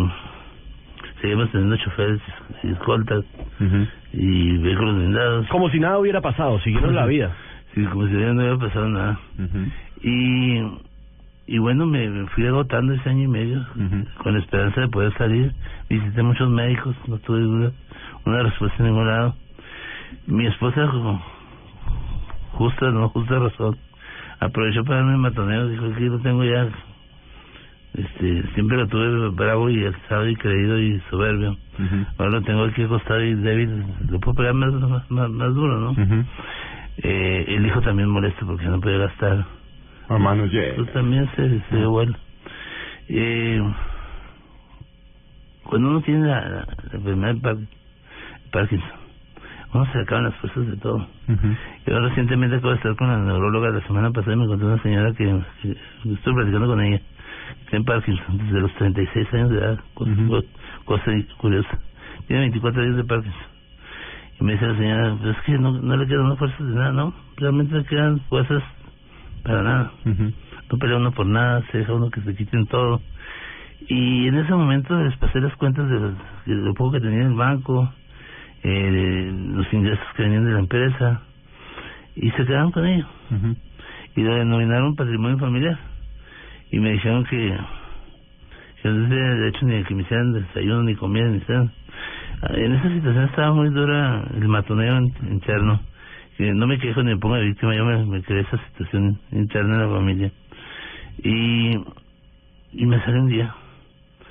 seguimos 1.22 1.52
teniendo 1.52 1.78
choferes 1.78 2.20
y 2.64 2.72
escoltas 2.72 3.24
y 4.14 4.58
vehículos 4.58 4.96
blindados. 4.96 5.48
Como 5.48 5.70
si 5.70 5.80
nada 5.80 6.00
hubiera 6.00 6.22
pasado, 6.22 6.60
siguieron 6.62 6.96
la 6.96 7.06
vida. 7.06 7.36
Sí, 7.74 7.84
como 7.86 8.08
si 8.08 8.14
no 8.14 8.34
hubiera 8.34 8.58
pasado 8.58 8.90
nada. 8.90 9.20
Y 10.02 10.62
y 11.48 11.60
bueno, 11.60 11.86
me, 11.86 12.26
fui 12.30 12.48
agotando 12.48 12.94
ese 12.94 13.10
año 13.10 13.24
y 13.24 13.28
medio 13.28 13.66
con 14.18 14.34
la 14.34 14.40
esperanza 14.40 14.82
de 14.82 14.88
poder 14.88 15.14
salir. 15.18 15.54
Visité 15.90 16.24
muchos 16.24 16.50
médicos, 16.50 16.96
no 17.08 17.18
tuve 17.20 17.40
duda, 17.40 17.72
una 18.26 18.44
respuesta 18.44 18.78
en 18.80 18.86
ningún 18.90 19.08
lado. 19.08 19.36
Mi 20.26 20.48
esposa, 20.48 20.88
como 20.88 21.24
justa, 22.54 22.90
no 22.90 23.10
justa 23.10 23.38
razón, 23.38 23.78
aprovechó 24.40 24.84
para 24.84 24.98
darme 24.98 25.18
matoneo, 25.18 25.68
dijo 25.68 25.94
que 25.94 26.02
lo 26.02 26.20
tengo 26.20 26.44
ya. 26.44 26.68
Este, 27.94 28.44
siempre 28.56 28.78
lo 28.78 28.88
tuve 28.88 29.30
bravo 29.30 29.70
y 29.70 29.86
alzado 29.86 30.28
y 30.28 30.36
creído 30.36 30.80
y 30.80 31.00
soberbio. 31.12 31.58
Ahora 32.18 32.32
lo 32.32 32.42
tengo 32.42 32.64
aquí 32.64 32.84
acostado 32.84 33.24
y 33.24 33.36
débil, 33.36 33.84
lo 34.10 34.20
puedo 34.20 34.36
pegar 34.36 34.54
más, 34.56 34.74
más, 34.74 35.12
más, 35.12 35.30
más 35.30 35.54
duro, 35.54 35.80
¿no? 35.80 36.26
eh, 36.98 37.46
el 37.50 37.66
hijo 37.66 37.82
también 37.82 38.10
molesto 38.10 38.46
porque 38.46 38.66
no 38.66 38.82
puede 38.82 38.98
gastar. 38.98 39.46
A 40.10 40.18
llenas. 40.18 40.76
Pues 40.76 40.94
también 40.94 41.30
se, 41.36 41.60
se 41.70 41.76
dio 41.78 41.92
vuelo. 41.92 42.16
Eh, 43.10 43.62
cuando 45.64 45.90
uno 45.90 46.02
tiene 46.02 46.28
la, 46.28 46.42
la, 46.42 46.66
la 46.92 46.94
enfermedad 46.98 47.34
de 47.36 47.42
Par- 47.42 47.58
Parkinson, 48.52 48.90
uno 49.74 49.86
se 49.92 49.98
le 49.98 50.04
acaban 50.04 50.26
las 50.26 50.36
fuerzas 50.36 50.68
de 50.68 50.78
todo. 50.78 51.08
Yo 51.88 52.00
recientemente 52.00 52.56
acabo 52.58 52.72
de 52.72 52.78
estar 52.78 52.96
con 52.96 53.08
la 53.10 53.18
neuróloga 53.18 53.70
la 53.72 53.82
semana 53.88 54.12
pasada 54.12 54.34
y 54.34 54.38
me 54.38 54.44
encontré 54.46 54.68
una 54.68 54.82
señora 54.84 55.14
que, 55.14 55.26
que 55.62 56.14
estoy 56.14 56.34
platicando 56.34 56.68
con 56.68 56.82
ella, 56.82 57.00
que 57.00 57.70
tiene 57.72 57.86
Parkinson 57.86 58.38
desde 58.38 58.62
los 58.62 58.74
36 58.76 59.34
años 59.34 59.50
de 59.50 59.58
edad, 59.58 59.80
cosa, 59.96 60.12
cosa 60.86 61.12
curiosa. 61.38 61.80
Tiene 62.28 62.42
24 62.44 62.82
años 62.84 62.96
de 62.98 63.04
Parkinson. 63.04 63.42
Y 64.40 64.44
me 64.44 64.54
dice 64.54 64.68
la 64.68 64.78
señora, 64.78 65.16
pues 65.22 65.38
es 65.38 65.44
que 65.44 65.58
no, 65.58 65.72
no 65.72 65.98
le 65.98 66.08
quedan 66.08 66.38
fuerzas 66.38 66.60
de 66.60 66.76
nada, 66.76 66.92
¿no? 66.92 67.14
Realmente 67.38 67.76
le 67.76 67.86
quedan 67.86 68.20
fuerzas 68.30 68.64
para 69.46 69.64
nada. 69.64 69.92
No 70.72 70.78
pelea 70.80 70.98
uno 70.98 71.12
por 71.12 71.26
nada, 71.28 71.62
se 71.72 71.78
deja 71.80 71.94
uno 71.94 72.10
que 72.10 72.22
se 72.22 72.36
quiten 72.36 72.66
todo. 72.68 73.02
Y 73.88 74.28
en 74.28 74.36
ese 74.36 74.54
momento 74.54 75.00
les 75.04 75.16
pasé 75.18 75.40
las 75.40 75.56
cuentas 75.58 75.88
de, 75.90 76.00
los- 76.00 76.14
de 76.46 76.56
lo 76.56 76.74
poco 76.74 76.94
que 76.94 77.02
tenía 77.02 77.22
en 77.22 77.28
el 77.28 77.34
banco, 77.36 77.92
eh, 78.64 78.92
de 78.92 79.32
los 79.56 79.72
ingresos 79.74 80.06
que 80.16 80.24
venían 80.24 80.46
de 80.46 80.54
la 80.54 80.60
empresa, 80.60 81.22
y 82.16 82.32
se 82.32 82.46
quedaron 82.46 82.72
con 82.72 82.86
ello. 82.86 83.06
Y 84.16 84.22
lo 84.24 84.34
denominaron 84.36 84.96
patrimonio 84.96 85.38
familiar. 85.38 85.78
Y 86.72 86.80
me 86.80 86.92
dijeron 86.94 87.26
que, 87.26 87.56
que 88.82 88.90
no 88.90 89.08
tenía 89.10 89.24
derecho 89.36 89.66
ni 89.66 89.76
a 89.76 89.84
que 89.84 89.94
me 89.94 90.02
hicieran 90.04 90.32
desayuno, 90.34 90.84
ni 90.84 90.96
comida, 90.96 91.26
ni 91.28 91.40
cena. 91.42 91.72
En 92.50 92.74
esa 92.74 92.90
situación 92.90 93.26
estaba 93.26 93.54
muy 93.54 93.70
dura 93.70 94.24
el 94.36 94.48
matoneo 94.48 94.98
in- 94.98 95.14
interno. 95.32 95.80
Que 96.38 96.52
no 96.52 96.68
me 96.68 96.78
quejo 96.80 97.02
ni 97.04 97.14
me 97.14 97.18
pongo 97.18 97.36
de 97.36 97.46
víctima, 97.46 97.76
yo 97.76 97.86
me, 97.86 98.06
me 98.06 98.22
creé 98.22 98.42
esa 98.42 98.58
situación 98.68 99.20
interna 99.32 99.76
en 99.76 99.82
la 99.82 99.96
familia. 99.96 100.32
Y, 101.24 101.72
y 102.74 102.86
me 102.86 103.00
salió 103.04 103.22
un 103.22 103.28
día. 103.30 103.54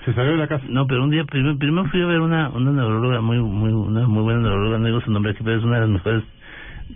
¿Se 0.04 0.12
salió 0.12 0.32
de 0.32 0.38
la 0.38 0.46
casa? 0.48 0.64
No, 0.68 0.86
pero 0.86 1.02
un 1.02 1.10
día, 1.10 1.24
primero, 1.24 1.56
primero 1.56 1.88
fui 1.88 2.02
a 2.02 2.06
ver 2.06 2.20
una, 2.20 2.50
una 2.50 2.72
neuróloga 2.72 3.22
muy, 3.22 3.38
muy, 3.38 3.72
una 3.72 4.06
muy 4.06 4.22
buena 4.22 4.40
neuróloga, 4.40 4.78
no 4.78 4.86
digo 4.86 5.00
su 5.00 5.10
nombre 5.10 5.32
aquí, 5.32 5.42
pero 5.42 5.56
es 5.58 5.64
una 5.64 5.76
de 5.76 5.80
las 5.80 5.88
mejores 5.90 6.24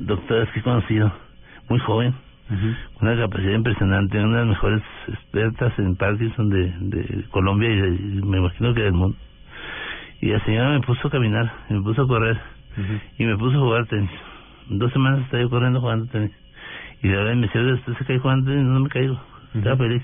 doctoras 0.01 0.51
que 0.51 0.61
he 0.61 0.63
conocido, 0.63 1.11
muy 1.71 1.79
joven, 1.79 2.15
una 3.01 3.17
capacidad 3.17 3.53
impresionante, 3.55 4.19
una 4.19 4.41
de 4.41 4.45
las 4.45 4.49
mejores 4.49 4.83
expertas 5.09 5.79
en 5.79 5.97
Parkinson 5.97 6.51
de, 6.51 6.71
de 6.81 7.25
Colombia 7.31 7.71
y, 7.71 7.77
de- 7.81 7.89
y 8.19 8.23
me 8.27 8.39
imagino 8.39 8.75
que 8.75 8.83
del 8.83 8.93
mundo. 8.93 9.17
Y 10.21 10.27
la 10.27 10.41
señora 10.45 10.71
me 10.71 10.81
puso 10.81 11.09
a 11.09 11.11
caminar, 11.11 11.51
me 11.71 11.81
puso 11.81 12.03
a 12.03 12.07
correr, 12.07 12.39
y 13.19 13.25
me 13.25 13.39
puso 13.39 13.57
a 13.57 13.61
jugar 13.61 13.87
tenis. 13.87 14.11
Dos 14.71 14.93
semanas 14.93 15.21
estaba 15.21 15.43
yo 15.43 15.51
corriendo 15.51 15.81
jugando 15.81 16.07
tenis. 16.07 16.33
Y 17.03 17.09
de 17.09 17.17
verdad 17.17 17.35
me 17.35 17.47
decía, 17.47 17.63
usted 17.63 17.95
se 17.95 18.05
cae 18.05 18.19
jugando 18.19 18.51
tenis, 18.51 18.65
no 18.65 18.81
me 18.81 18.89
caigo. 18.89 19.21
Estaba 19.55 19.77
feliz. 19.77 20.03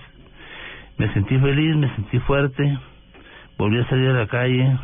Me 0.97 1.13
sentí 1.13 1.39
feliz, 1.39 1.77
me 1.77 1.95
sentí 1.95 2.19
fuerte. 2.21 2.79
Volví 3.59 3.79
a 3.79 3.89
salir 3.89 4.11
a 4.11 4.21
la 4.21 4.27
calle 4.27 4.79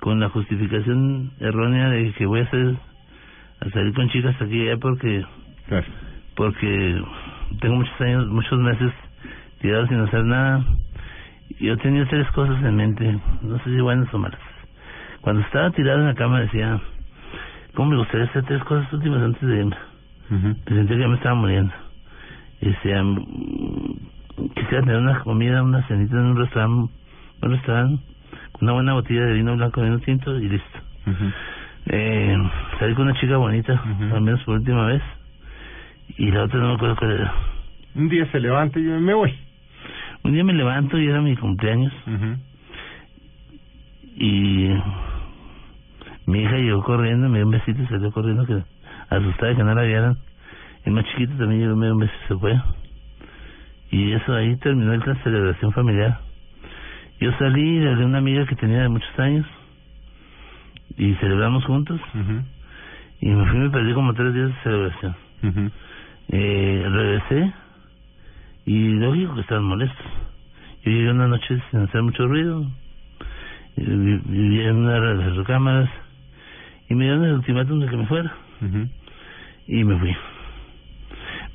con 0.00 0.20
la 0.20 0.28
justificación 0.28 1.32
errónea 1.40 1.88
de 1.88 2.12
que 2.12 2.26
voy 2.26 2.40
a 2.40 2.44
hacer 2.44 2.74
a 3.60 3.70
salir 3.70 3.94
con 3.94 4.08
chicas 4.10 4.36
aquí 4.40 4.56
y 4.56 4.68
allá 4.68 4.76
porque 4.78 5.24
porque 6.34 7.02
tengo 7.60 7.76
muchos 7.76 8.00
años, 8.00 8.26
muchos 8.28 8.58
meses 8.58 8.92
tirado 9.60 9.86
sin 9.86 10.00
hacer 10.00 10.24
nada. 10.24 10.64
Y 11.58 11.66
Yo 11.66 11.76
tenía 11.78 12.06
tres 12.06 12.28
cosas 12.32 12.62
en 12.64 12.76
mente, 12.76 13.18
no 13.42 13.58
sé 13.58 13.64
si 13.64 13.80
buenas 13.80 14.12
o 14.12 14.18
malas. 14.18 14.40
Cuando 15.20 15.42
estaba 15.42 15.70
tirado 15.70 16.00
en 16.00 16.06
la 16.06 16.14
cama 16.14 16.40
decía, 16.40 16.80
¿cómo 17.74 17.90
me 17.90 17.96
gustaría 17.96 18.26
hacer 18.26 18.44
tres 18.44 18.62
cosas 18.64 18.92
últimas 18.92 19.22
antes 19.22 19.42
de 19.42 19.56
irme? 19.58 19.76
Me 20.30 20.76
sentía 20.76 20.96
que 20.96 21.02
ya 21.02 21.08
me 21.08 21.16
estaba 21.16 21.34
muriendo. 21.34 21.72
Y 22.60 22.68
decía, 22.68 23.02
mm, 23.02 23.18
quisiera 24.54 24.80
tener 24.80 24.96
una 24.96 25.20
comida, 25.20 25.62
una 25.62 25.86
cenita 25.86 26.16
en 26.16 26.26
un 26.26 26.36
restaurante, 26.36 26.92
un 27.42 27.50
restaurante, 27.50 28.02
una 28.60 28.72
buena 28.72 28.94
botella 28.94 29.26
de 29.26 29.32
vino 29.34 29.56
blanco, 29.56 29.82
vino 29.82 29.98
tinto 30.00 30.38
y 30.38 30.48
listo. 30.48 30.78
Eh, 31.86 32.36
salí 32.78 32.94
con 32.94 33.08
una 33.08 33.20
chica 33.20 33.36
bonita, 33.36 33.80
al 34.12 34.20
menos 34.22 34.42
por 34.44 34.56
última 34.56 34.86
vez. 34.86 35.02
Y 36.16 36.30
la 36.30 36.44
otra 36.44 36.60
no 36.60 36.68
me 36.68 36.74
acuerdo 36.74 36.96
cuál 36.96 37.12
era. 37.12 37.34
Un 37.94 38.08
día 38.08 38.30
se 38.30 38.40
levanta 38.40 38.78
y 38.78 38.84
yo 38.84 39.00
me 39.00 39.14
voy. 39.14 39.34
Un 40.22 40.32
día 40.32 40.44
me 40.44 40.54
levanto 40.54 40.98
y 40.98 41.06
era 41.06 41.20
mi 41.20 41.36
cumpleaños. 41.36 41.92
Y 44.16 44.68
mi 46.26 46.42
hija 46.42 46.56
llegó 46.56 46.82
corriendo, 46.82 47.28
me 47.28 47.38
dio 47.38 47.46
un 47.46 47.52
besito 47.52 47.82
y 47.82 47.86
salió 47.86 48.10
corriendo, 48.12 48.46
que 48.46 48.62
asustada 49.10 49.48
de 49.50 49.56
que 49.56 49.64
no 49.64 49.74
la 49.74 49.82
vieran. 49.82 50.16
El 50.84 50.92
más 50.92 51.04
chiquito 51.06 51.34
también 51.36 51.60
llegó, 51.62 51.76
me 51.76 51.86
dio 51.86 51.94
un 51.94 52.00
beso 52.00 52.12
y 52.24 52.28
se 52.28 52.36
fue. 52.36 52.60
Y 53.90 54.12
eso 54.12 54.34
ahí 54.34 54.56
terminó 54.56 54.94
la 54.96 55.14
celebración 55.22 55.72
familiar. 55.72 56.20
Yo 57.20 57.30
salí, 57.38 57.86
a 57.86 57.90
una 57.92 58.18
amiga 58.18 58.44
que 58.46 58.56
tenía 58.56 58.82
de 58.82 58.88
muchos 58.88 59.18
años 59.18 59.46
y 60.96 61.14
celebramos 61.14 61.64
juntos. 61.64 62.00
Y 63.20 63.28
me 63.30 63.48
fui, 63.50 63.58
me 63.60 63.70
perdí 63.70 63.94
como 63.94 64.12
tres 64.14 64.34
días 64.34 64.48
de 64.48 64.54
celebración. 64.62 65.16
eh, 66.28 66.86
regresé 66.90 67.52
y 68.66 68.88
lógico 68.94 69.34
que 69.34 69.40
estaban 69.42 69.64
molestos. 69.64 70.06
Yo 70.84 70.90
llegué 70.90 71.10
una 71.10 71.28
noche 71.28 71.62
sin 71.70 71.80
hacer 71.80 72.02
mucho 72.02 72.26
ruido, 72.26 72.62
eh, 73.76 73.84
vi- 73.86 74.20
vivía 74.24 74.70
en 74.70 74.76
una 74.76 74.94
de 75.00 75.14
las 75.14 75.36
recámaras 75.36 75.90
y 76.88 76.94
me 76.94 77.04
dieron 77.04 77.24
el 77.24 77.32
ultimátum 77.34 77.80
de 77.80 77.88
que 77.88 77.96
me 77.96 78.06
fuera. 78.06 78.32
Y 79.66 79.84
me 79.84 79.98
fui. 79.98 80.16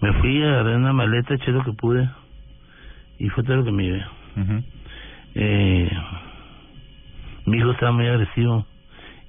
Me 0.02 0.14
fui, 0.14 0.42
agarré 0.44 0.76
una 0.76 0.94
maleta, 0.94 1.34
eché 1.36 1.52
lo 1.52 1.64
que 1.64 1.74
pude 1.74 2.10
y 3.20 3.28
fue 3.30 3.44
todo 3.44 3.58
lo 3.58 3.64
que 3.66 3.72
me 3.72 3.84
llevé. 3.84 4.06
eh, 5.36 5.92
mi 7.46 7.58
hijo 7.58 7.72
estaba 7.72 7.92
muy 7.92 8.08
agresivo. 8.08 8.66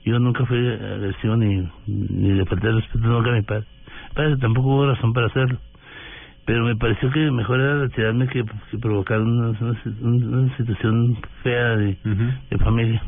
Yo 0.05 0.18
nunca 0.18 0.44
fui 0.46 0.59
agresivo 0.59 1.36
ni, 1.36 1.68
ni 1.86 2.32
le 2.34 2.44
falté 2.46 2.68
el 2.68 2.76
respeto 2.76 3.07
nunca 3.07 3.30
a 3.30 3.34
mi 3.34 3.42
padre. 3.42 3.66
Padre, 4.14 4.36
tampoco 4.38 4.68
hubo 4.68 4.86
razón 4.86 5.12
para 5.12 5.26
hacerlo. 5.26 5.59
Pero 6.46 6.64
me 6.64 6.74
pareció 6.76 7.11
que 7.11 7.30
mejor 7.30 7.61
era 7.61 7.80
retirarme 7.80 8.26
que, 8.28 8.44
que 8.70 8.78
provocar 8.78 9.20
una, 9.20 9.51
una, 9.51 9.76
una 10.03 10.57
situación 10.57 11.18
fea 11.42 11.76
de, 11.76 11.96
de 12.51 12.59
familia. 12.59 13.03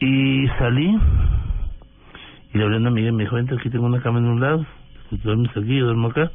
Y 0.00 0.46
salí 0.58 0.96
y 2.52 2.58
le 2.58 2.64
hablé 2.64 2.76
a 2.76 2.80
una 2.80 2.88
amiga 2.88 3.08
y 3.08 3.12
me 3.12 3.24
dijo, 3.24 3.36
vente, 3.36 3.54
aquí 3.54 3.70
tengo 3.70 3.86
una 3.86 4.00
cama 4.00 4.18
en 4.18 4.26
un 4.26 4.40
lado, 4.40 4.66
duermes 5.10 5.50
aquí, 5.56 5.76
yo 5.76 5.86
duermo 5.86 6.08
acá, 6.08 6.30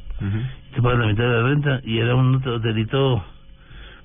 te 0.74 0.82
pagas 0.82 0.98
la 0.98 1.06
mitad 1.06 1.24
de 1.24 1.30
la 1.30 1.42
renta 1.42 1.80
y 1.84 1.98
era 1.98 2.14
un 2.14 2.36
hotelito, 2.36 3.24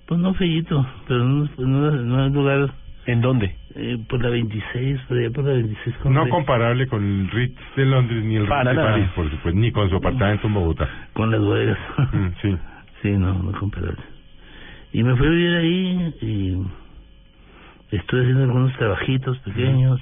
pues 0.08 0.20
no 0.20 0.34
feíto, 0.34 0.86
pero 1.08 1.24
no, 1.24 1.50
no, 1.58 1.92
no 1.92 2.26
es 2.26 2.32
lugar... 2.34 2.74
¿En 3.08 3.20
dónde? 3.20 3.56
Eh, 3.74 3.98
por 4.08 4.22
la 4.22 4.30
26, 4.30 5.02
por 5.08 5.18
allá 5.18 5.32
por 5.32 5.44
la 5.44 5.54
26. 5.54 5.96
con 5.98 6.14
No 6.14 6.30
comparable 6.30 6.88
con 6.88 7.04
el 7.04 7.30
Ritz 7.32 7.58
de 7.76 7.86
Londres 7.86 8.24
ni 8.24 8.36
el 8.36 8.46
Ritz 8.46 8.70
de. 8.70 8.76
París, 8.76 9.08
por 9.16 9.30
supuesto, 9.32 9.60
ni 9.60 9.72
con 9.72 9.90
su 9.90 9.96
apartamento 9.96 10.46
en 10.48 10.54
Bogotá. 10.54 10.88
Con 11.14 11.32
las 11.32 11.40
bodegas. 11.42 11.80
Mm, 12.14 12.28
sí. 12.42 12.58
Sí, 13.02 13.10
no, 13.14 13.34
no 13.34 13.52
comparable. 13.54 14.04
Y 14.94 15.02
me 15.04 15.16
fui 15.16 15.26
a 15.26 15.30
vivir 15.32 15.56
ahí 15.56 16.14
y 16.22 17.96
estuve 17.96 18.22
haciendo 18.22 18.44
algunos 18.44 18.78
trabajitos 18.78 19.40
pequeños, 19.40 20.00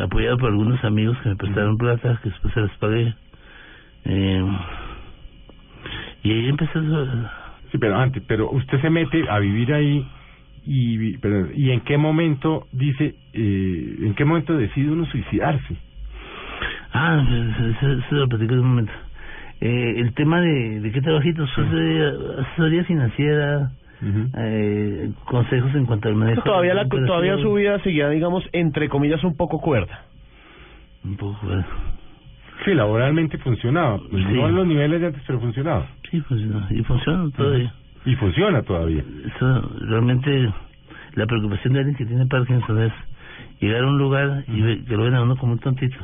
apoyado 0.00 0.38
por 0.38 0.50
algunos 0.50 0.82
amigos 0.84 1.16
que 1.22 1.30
me 1.30 1.36
prestaron 1.36 1.76
plata, 1.76 2.18
que 2.22 2.30
después 2.30 2.52
se 2.54 2.60
las 2.60 2.76
pagué. 2.78 3.14
Eh, 4.04 4.44
y 6.22 6.32
ahí 6.32 6.48
empecé 6.48 6.78
a... 6.78 7.32
Sí, 7.70 7.78
pero 7.78 7.96
antes, 7.96 8.22
pero 8.26 8.50
usted 8.50 8.80
se 8.80 8.90
mete 8.90 9.28
a 9.28 9.38
vivir 9.38 9.72
ahí 9.74 10.06
y, 10.64 11.16
pero, 11.18 11.50
y 11.54 11.70
en 11.70 11.80
qué 11.80 11.96
momento 11.96 12.66
dice, 12.72 13.14
eh, 13.32 13.96
en 14.00 14.14
qué 14.14 14.24
momento 14.24 14.56
decide 14.56 14.90
uno 14.90 15.06
suicidarse. 15.06 15.76
Ah, 16.92 17.24
se, 17.80 18.14
lo 18.14 18.28
platico 18.28 18.54
en 18.54 18.60
un 18.60 18.68
momento. 18.68 18.92
Eh, 19.60 19.94
el 19.96 20.12
tema 20.14 20.40
de, 20.40 20.80
de 20.80 20.92
qué 20.92 21.00
trabajitos, 21.00 21.50
asesoría, 21.50 22.12
asesoría 22.40 22.84
financiera, 22.84 23.70
eh, 24.02 25.10
consejos 25.24 25.74
en 25.74 25.86
cuanto 25.86 26.08
al 26.08 26.14
manejo. 26.14 26.42
Todavía, 26.42 26.74
la, 26.74 26.88
todavía 27.06 27.36
su 27.38 27.52
vida 27.54 27.78
seguía, 27.80 28.08
digamos, 28.10 28.44
entre 28.52 28.88
comillas, 28.88 29.22
un 29.24 29.36
poco 29.36 29.60
cuerda. 29.60 30.04
Un 31.04 31.16
poco 31.16 31.38
cuerda. 31.40 31.66
Sí, 32.64 32.74
laboralmente 32.74 33.38
funcionaba. 33.38 33.98
Pues 34.10 34.24
Sí. 34.26 34.32
No 34.32 34.46
a 34.46 34.50
los 34.50 34.66
niveles 34.66 35.00
de 35.00 35.06
antes, 35.08 35.22
pero 35.26 35.40
funcionaba. 35.40 35.86
Sí, 36.10 36.20
funciona. 36.22 36.66
Y 36.70 36.82
funciona 36.84 37.30
todavía. 37.36 37.72
Y 38.04 38.14
funciona 38.16 38.62
todavía. 38.62 39.02
Eso, 39.36 39.70
realmente, 39.80 40.52
la 41.14 41.26
preocupación 41.26 41.74
de 41.74 41.80
alguien 41.80 41.96
que 41.96 42.06
tiene 42.06 42.26
Parkinson 42.26 42.82
es 42.82 42.92
llegar 43.60 43.82
a 43.84 43.86
un 43.88 43.98
lugar 43.98 44.44
y 44.48 44.60
ve- 44.60 44.84
que 44.86 44.96
lo 44.96 45.04
ven 45.04 45.14
a 45.14 45.22
uno 45.22 45.36
como 45.36 45.52
un 45.52 45.58
tontito. 45.58 45.96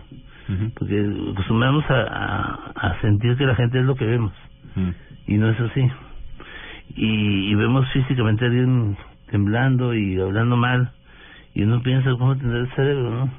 Porque 0.78 1.10
acostumbramos 1.32 1.84
a, 1.90 2.02
a, 2.02 2.88
a 2.88 3.00
sentir 3.00 3.36
que 3.36 3.46
la 3.46 3.54
gente 3.54 3.78
es 3.80 3.84
lo 3.86 3.94
que 3.94 4.04
vemos. 4.04 4.32
Y 5.26 5.34
no 5.38 5.48
es 5.48 5.58
así. 5.60 5.80
Y, 6.96 7.50
y 7.50 7.54
vemos 7.54 7.88
físicamente 7.92 8.44
a 8.44 8.48
alguien 8.48 8.96
temblando 9.30 9.94
y 9.94 10.20
hablando 10.20 10.56
mal. 10.56 10.92
Y 11.54 11.62
uno 11.62 11.82
piensa 11.82 12.10
cómo 12.18 12.36
tendrá 12.36 12.58
el 12.60 12.70
cerebro, 12.74 13.10
¿no? 13.10 13.30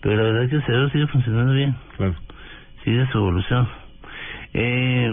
Pero 0.00 0.16
la 0.16 0.22
verdad 0.22 0.44
es 0.44 0.50
que 0.50 0.56
el 0.56 0.64
cerebro 0.64 0.88
sigue 0.90 1.06
funcionando 1.08 1.52
bien. 1.52 1.74
Claro. 1.96 2.14
Sigue 2.84 3.06
su 3.10 3.18
evolución. 3.18 3.68
Eh, 4.54 5.12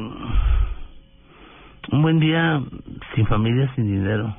un 1.92 2.02
buen 2.02 2.20
día 2.20 2.62
sin 3.16 3.26
familia, 3.26 3.72
sin 3.76 3.86
dinero, 3.86 4.36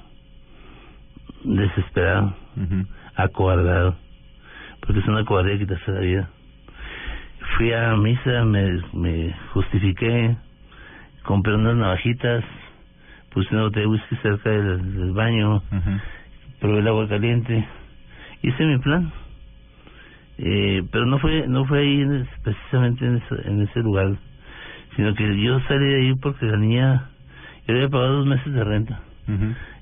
desesperado, 1.42 2.34
acobardado, 3.16 3.96
porque 4.80 5.00
es 5.00 5.08
una 5.08 5.24
cobardía 5.24 5.58
quitarse 5.58 5.90
la 5.90 6.00
vida. 6.00 6.30
Fui 7.56 7.72
a 7.72 7.96
misa, 7.96 8.44
me, 8.44 8.82
me 8.92 9.34
justifiqué, 9.52 10.36
compré 11.24 11.54
unas 11.54 11.76
navajitas, 11.76 12.44
puse 13.32 13.52
una 13.54 13.64
botella 13.64 13.82
de 13.82 13.92
whisky 13.92 14.16
cerca 14.16 14.50
del, 14.50 14.94
del 14.96 15.12
baño, 15.12 15.62
probé 16.60 16.78
el 16.80 16.88
agua 16.88 17.08
caliente, 17.08 17.64
hice 18.42 18.64
mi 18.66 18.78
plan. 18.78 19.12
Eh, 20.38 20.82
pero 20.90 21.04
no 21.06 21.18
fue 21.18 21.46
no 21.46 21.66
fue 21.66 21.80
ahí 21.80 22.00
en 22.00 22.26
precisamente 22.42 23.04
en 23.06 23.16
ese, 23.16 23.48
en 23.48 23.60
ese 23.62 23.80
lugar, 23.80 24.16
sino 24.96 25.14
que 25.14 25.40
yo 25.42 25.60
salí 25.68 25.84
de 25.86 25.96
ahí 25.96 26.14
porque 26.14 26.46
la 26.46 26.56
niña, 26.56 27.10
yo 27.66 27.74
le 27.74 27.80
había 27.80 27.90
pagado 27.90 28.14
dos 28.18 28.26
meses 28.26 28.52
de 28.52 28.64
renta 28.64 29.00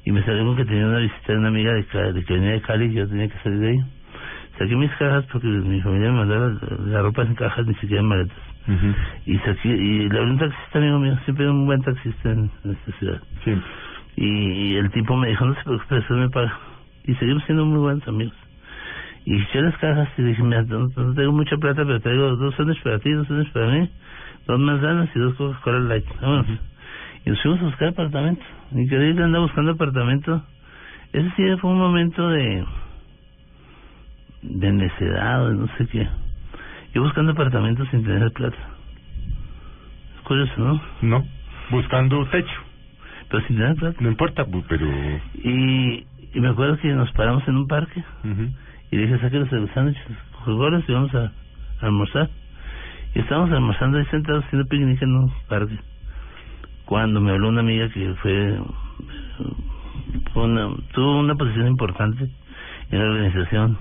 y 0.05 0.11
me 0.13 0.23
salió 0.25 0.45
con 0.45 0.57
que 0.57 0.65
tenía 0.65 0.87
una 0.87 0.99
visita 0.99 1.33
de 1.33 1.39
una 1.39 1.49
amiga 1.49 1.73
de, 1.73 1.85
Ca- 1.87 2.13
de 2.13 2.25
que 2.25 2.35
venía 2.35 2.51
de 2.53 2.61
Cali 2.63 2.87
y 2.87 2.93
yo 2.95 3.09
tenía 3.09 3.29
que 3.29 3.39
salir 3.43 3.59
de 3.61 3.69
ahí. 3.69 3.79
Saqué 4.59 4.75
mis 4.75 4.91
cajas 4.93 5.25
porque 5.33 5.47
mi 5.47 5.81
familia 5.81 6.11
me 6.11 6.19
mandaba 6.19 6.49
la, 6.49 6.77
la 6.87 7.03
ropa 7.03 7.23
en 7.23 7.35
cajas, 7.37 7.65
ni 7.67 7.75
siquiera 7.77 8.01
en 8.03 8.09
maletas. 8.09 8.37
Y 9.27 9.39
saqué, 9.39 9.69
y 9.69 10.09
le 10.09 10.19
hablé 10.19 10.33
un 10.33 10.39
taxista 10.39 10.79
amigo 10.79 10.99
mío, 10.99 11.19
siempre 11.25 11.49
un 11.49 11.67
buen 11.67 11.81
taxista 11.83 12.31
en, 12.31 12.51
en 12.65 12.71
esta 12.73 12.93
ciudad. 12.99 13.23
Y, 14.17 14.27
y 14.27 14.77
el 14.77 14.91
tipo 14.91 15.17
me 15.17 15.29
dijo, 15.29 15.47
no 15.47 15.55
se 15.55 15.63
preocupe, 15.63 15.99
eso 15.99 16.15
me 16.15 16.29
paga. 16.29 16.59
Y 17.05 17.15
seguimos 17.15 17.43
siendo 17.45 17.65
muy 17.65 17.79
buenos 17.79 18.07
amigos. 18.07 18.35
Y 19.25 19.41
eché 19.41 19.63
las 19.63 19.77
cajas 19.79 20.09
y 20.17 20.23
dije, 20.23 20.43
mira, 20.43 20.63
no, 20.63 20.89
no 20.89 21.15
tengo 21.15 21.33
mucha 21.33 21.57
plata, 21.57 21.85
pero 21.85 22.01
traigo 22.01 22.37
dos 22.37 22.55
sándwiches 22.57 22.83
para 22.83 22.99
ti, 22.99 23.11
dos 23.13 23.27
sándwiches 23.27 23.53
para 23.53 23.69
mí, 23.69 23.91
dos 24.47 24.59
manzanas 24.59 25.09
y 25.15 25.19
dos 25.19 25.35
Coca-Cola 25.35 25.81
Light. 25.81 26.07
Vámonos. 26.21 26.47
Y 27.25 27.31
nos 27.31 27.43
fuimos 27.43 27.61
a 27.61 27.65
buscar 27.65 27.89
apartamento. 27.89 28.43
Y 28.73 28.87
que 28.89 28.97
ahí 28.97 29.11
andaba 29.11 29.45
buscando 29.45 29.73
apartamento. 29.73 30.43
Ese 31.13 31.31
sí 31.37 31.43
fue 31.61 31.71
un 31.71 31.79
momento 31.79 32.29
de 32.29 32.65
de 34.43 34.73
necedad, 34.73 35.45
o 35.45 35.49
de 35.49 35.57
no 35.57 35.69
sé 35.77 35.87
qué. 35.89 36.09
Yo 36.95 37.03
buscando 37.03 37.33
apartamento 37.33 37.85
sin 37.87 38.05
tener 38.05 38.33
plata. 38.33 38.57
Es 40.17 40.23
curioso, 40.23 40.53
¿no? 40.59 40.81
No, 41.03 41.27
buscando 41.71 42.25
techo. 42.27 42.61
Pero 43.29 43.47
sin 43.47 43.57
tener 43.57 43.77
plata. 43.77 43.97
No 44.01 44.09
importa, 44.09 44.47
pero... 44.69 44.87
Y, 45.35 46.07
y 46.35 46.41
me 46.41 46.49
acuerdo 46.49 46.79
que 46.79 46.89
nos 46.89 47.11
paramos 47.13 47.47
en 47.49 47.57
un 47.57 47.67
parque 47.67 48.03
y 48.91 48.97
le 48.97 49.03
dije, 49.03 49.19
sáquenos 49.21 49.53
los 49.53 49.71
sándwiches, 49.71 50.03
y 50.89 50.93
vamos 50.93 51.15
a, 51.15 51.25
a 51.25 51.33
almorzar. 51.87 52.31
Y 53.15 53.21
estábamos 53.21 53.51
almorzando 53.51 53.99
ahí 53.99 54.05
sentados 54.07 54.45
haciendo 54.45 54.69
picnic 54.69 55.03
en 55.03 55.15
un 55.15 55.33
parque. 55.49 55.79
Cuando 56.87 57.21
me 57.21 57.33
habló 57.33 57.49
una 57.49 57.61
amiga 57.61 57.89
que 57.91 58.15
fue 58.23 58.59
una, 60.35 60.69
tuvo 60.95 61.21
una 61.21 61.35
posición 61.35 61.67
importante 61.67 62.31
en 62.91 62.99
la 62.99 63.05
organización. 63.05 63.79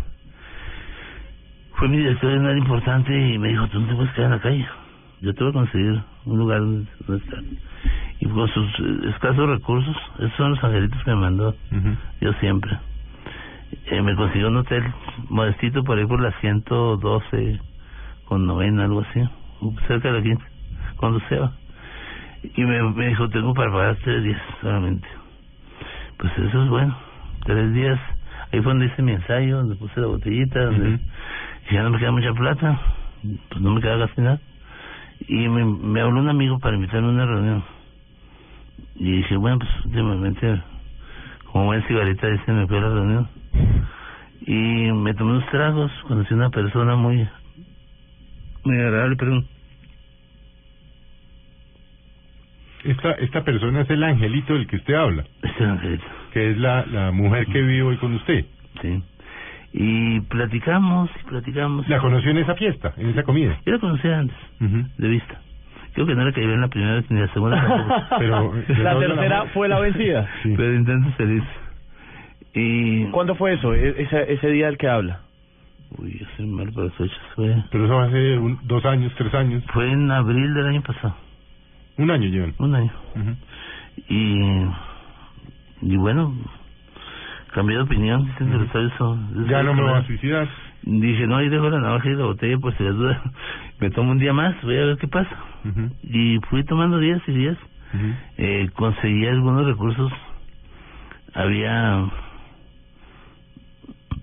Fue 1.78 1.88
mi 1.90 1.98
director 1.98 2.32
de 2.32 2.40
nada 2.40 2.58
importante 2.58 3.16
y 3.16 3.38
me 3.38 3.50
dijo, 3.50 3.68
tú 3.68 3.80
no 3.80 3.88
te 3.88 3.96
puedes 3.96 4.12
quedar 4.14 4.26
en 4.26 4.38
la 4.38 4.42
calle. 4.42 4.68
Yo 5.22 5.34
te 5.34 5.44
voy 5.44 5.52
a 5.52 5.54
conseguir 5.54 6.02
un 6.26 6.38
lugar 6.38 6.60
donde, 6.60 6.90
estar. 7.18 7.44
Y 8.20 8.26
con 8.26 8.48
sus 8.48 8.80
eh, 8.80 9.10
escasos 9.10 9.48
recursos, 9.48 9.96
esos 10.18 10.34
son 10.38 10.52
los 10.52 10.64
angelitos 10.64 11.04
que 11.04 11.12
me 11.12 11.18
mandó. 11.18 11.56
Yo 12.20 12.34
siempre. 12.34 12.78
Eh, 13.92 14.02
me 14.02 14.16
consiguió 14.16 14.48
un 14.48 14.58
hotel 14.58 14.84
modestito 15.30 15.84
por 15.84 16.00
ahí 16.00 16.06
por 16.06 16.20
la 16.20 16.32
112 16.40 17.60
con 18.26 18.48
novena, 18.48 18.86
algo 18.86 19.02
así, 19.02 19.22
cerca 19.88 20.12
de 20.12 20.18
la 20.18 20.24
15, 20.24 20.44
cuando 20.98 21.20
se 21.30 21.38
va. 21.38 21.52
Y 22.56 22.64
me, 22.64 22.82
me 22.82 23.08
dijo, 23.10 23.30
tengo 23.30 23.54
para 23.54 23.72
pagar 23.72 23.98
tres 24.04 24.24
días 24.24 24.42
solamente. 24.62 25.08
Pues 26.18 26.34
eso 26.40 26.64
es 26.64 26.70
bueno, 26.70 26.98
tres 27.46 27.74
días. 27.74 28.00
Ahí 28.52 28.62
fue 28.62 28.72
donde 28.72 28.88
hice 28.88 29.02
mi 29.02 29.12
ensayo, 29.12 29.58
donde 29.58 29.76
puse 29.76 30.00
la 30.00 30.08
botellita, 30.08 30.66
donde 30.66 31.00
ya 31.72 31.84
no 31.84 31.90
me 31.92 32.00
queda 32.00 32.12
mucha 32.12 32.34
plata, 32.34 32.80
pues 33.50 33.62
no 33.62 33.74
me 33.74 33.82
queda 33.82 34.10
nada. 34.18 34.40
Y 35.28 35.48
me, 35.48 35.66
me 35.66 36.02
habló 36.02 36.20
un 36.20 36.30
amigo 36.30 36.60
para 36.60 36.76
invitarme 36.76 37.08
a 37.08 37.12
una 37.12 37.26
reunión. 37.26 37.64
Y 38.96 39.12
dije, 39.18 39.36
bueno, 39.36 39.60
pues 39.60 39.70
últimamente, 39.86 40.62
como 41.52 41.66
buen 41.66 41.84
cigarrita, 41.84 42.28
dice, 42.28 42.52
me 42.52 42.68
fui 42.68 42.78
a 42.78 42.82
la 42.82 42.90
reunión. 42.90 43.28
Y 44.42 44.92
me 44.92 45.14
tomé 45.14 45.32
unos 45.32 45.50
tragos, 45.50 45.92
conocí 46.08 46.34
a 46.34 46.38
una 46.38 46.50
persona 46.50 46.96
muy, 46.96 47.28
muy 48.64 48.80
agradable, 48.80 49.16
perdón. 49.16 49.48
Esta, 52.84 53.12
esta 53.14 53.44
persona 53.44 53.82
es 53.82 53.90
el 53.90 54.04
angelito 54.04 54.54
del 54.54 54.68
que 54.68 54.78
usted 54.78 54.94
habla. 54.94 55.26
Este 55.42 55.66
angelito. 55.66 56.06
Que 56.32 56.52
es 56.52 56.58
la, 56.58 56.86
la 56.86 57.12
mujer 57.12 57.46
que 57.48 57.62
vive 57.62 57.84
hoy 57.84 57.98
con 57.98 58.14
usted. 58.14 58.46
Sí. 58.82 59.04
Y 59.80 60.22
platicamos, 60.22 61.10
y 61.22 61.30
platicamos. 61.30 61.88
¿La 61.88 62.00
conoció 62.00 62.32
en 62.32 62.40
esa 62.40 62.56
fiesta, 62.56 62.94
en 62.98 63.10
esa 63.10 63.22
comida? 63.22 63.60
Yo 63.66 63.74
la 63.74 63.80
conocía 63.80 64.18
antes, 64.20 64.36
de 64.60 65.08
vista. 65.08 65.40
Creo 65.94 66.08
que 66.08 66.16
no 66.16 66.26
la 66.26 66.32
caí 66.32 66.44
en 66.46 66.62
la 66.62 66.68
primera 66.68 66.96
vez 66.96 67.10
ni 67.12 67.20
la 67.20 67.28
segunda 67.34 67.62
tampoco. 67.62 68.02
Pero, 68.20 68.54
La 68.84 68.98
tercera 69.00 69.46
fue 69.54 69.68
la 69.70 69.80
vencida. 69.80 70.28
Pero 70.44 70.74
intento 70.74 71.12
feliz. 71.18 71.44
Y... 72.54 73.06
¿Cuándo 73.12 73.36
fue 73.36 73.54
eso? 73.54 73.74
E- 73.76 74.02
ese, 74.02 74.34
ese 74.34 74.48
día 74.50 74.66
del 74.68 74.78
que 74.80 74.88
habla. 74.88 75.20
Uy, 75.98 76.18
yo 76.20 76.26
soy 76.36 76.48
mal 76.48 76.72
para 76.74 76.88
las 76.88 76.96
fechas. 76.96 77.18
Fue, 77.36 77.56
Pero 77.72 77.86
eso 77.86 78.00
hace 78.00 78.38
un- 78.38 78.60
dos 78.64 78.84
años, 78.86 79.14
tres 79.16 79.34
años. 79.36 79.64
fue 79.74 79.92
en 79.92 80.10
abril 80.12 80.54
del 80.56 80.68
año 80.68 80.82
pasado. 80.82 81.16
Un 81.98 82.10
año 82.12 82.28
llevan. 82.30 82.54
Un 82.58 82.76
año. 82.76 82.92
Y, 84.08 84.66
y 85.82 85.98
bueno, 85.98 86.36
cambié 87.54 87.78
de 87.78 87.84
opinión. 87.84 88.28
Son- 88.38 88.52
Ya 89.50 89.64
no 89.64 89.74
me 89.74 89.82
voy 89.82 89.92
a 89.92 90.08
suicidar. 90.08 90.48
Dije, 90.84 91.28
no, 91.28 91.38
ahí 91.38 91.50
dejo 91.50 91.70
la 91.70 91.80
navaja 91.80 92.10
y 92.10 92.16
la 92.16 92.26
botella, 92.26 92.58
pues 92.60 92.76
si 92.78 92.84
las 92.84 92.96
dudas. 92.96 93.20
Me 93.80 93.90
tomo 93.92 94.12
un 94.12 94.20
día 94.20 94.34
más, 94.34 94.56
voy 94.64 94.78
a 94.78 94.86
ver 94.86 94.98
qué 94.98 95.08
pasa. 95.08 95.36
Y 96.04 96.40
fui 96.50 96.64
tomando 96.64 96.98
días 97.00 97.22
y 97.28 97.32
días. 97.34 97.58
eh, 98.38 98.70
conseguí 98.76 99.26
algunos 99.28 99.66
recursos. 99.66 100.12
Había. 101.34 102.06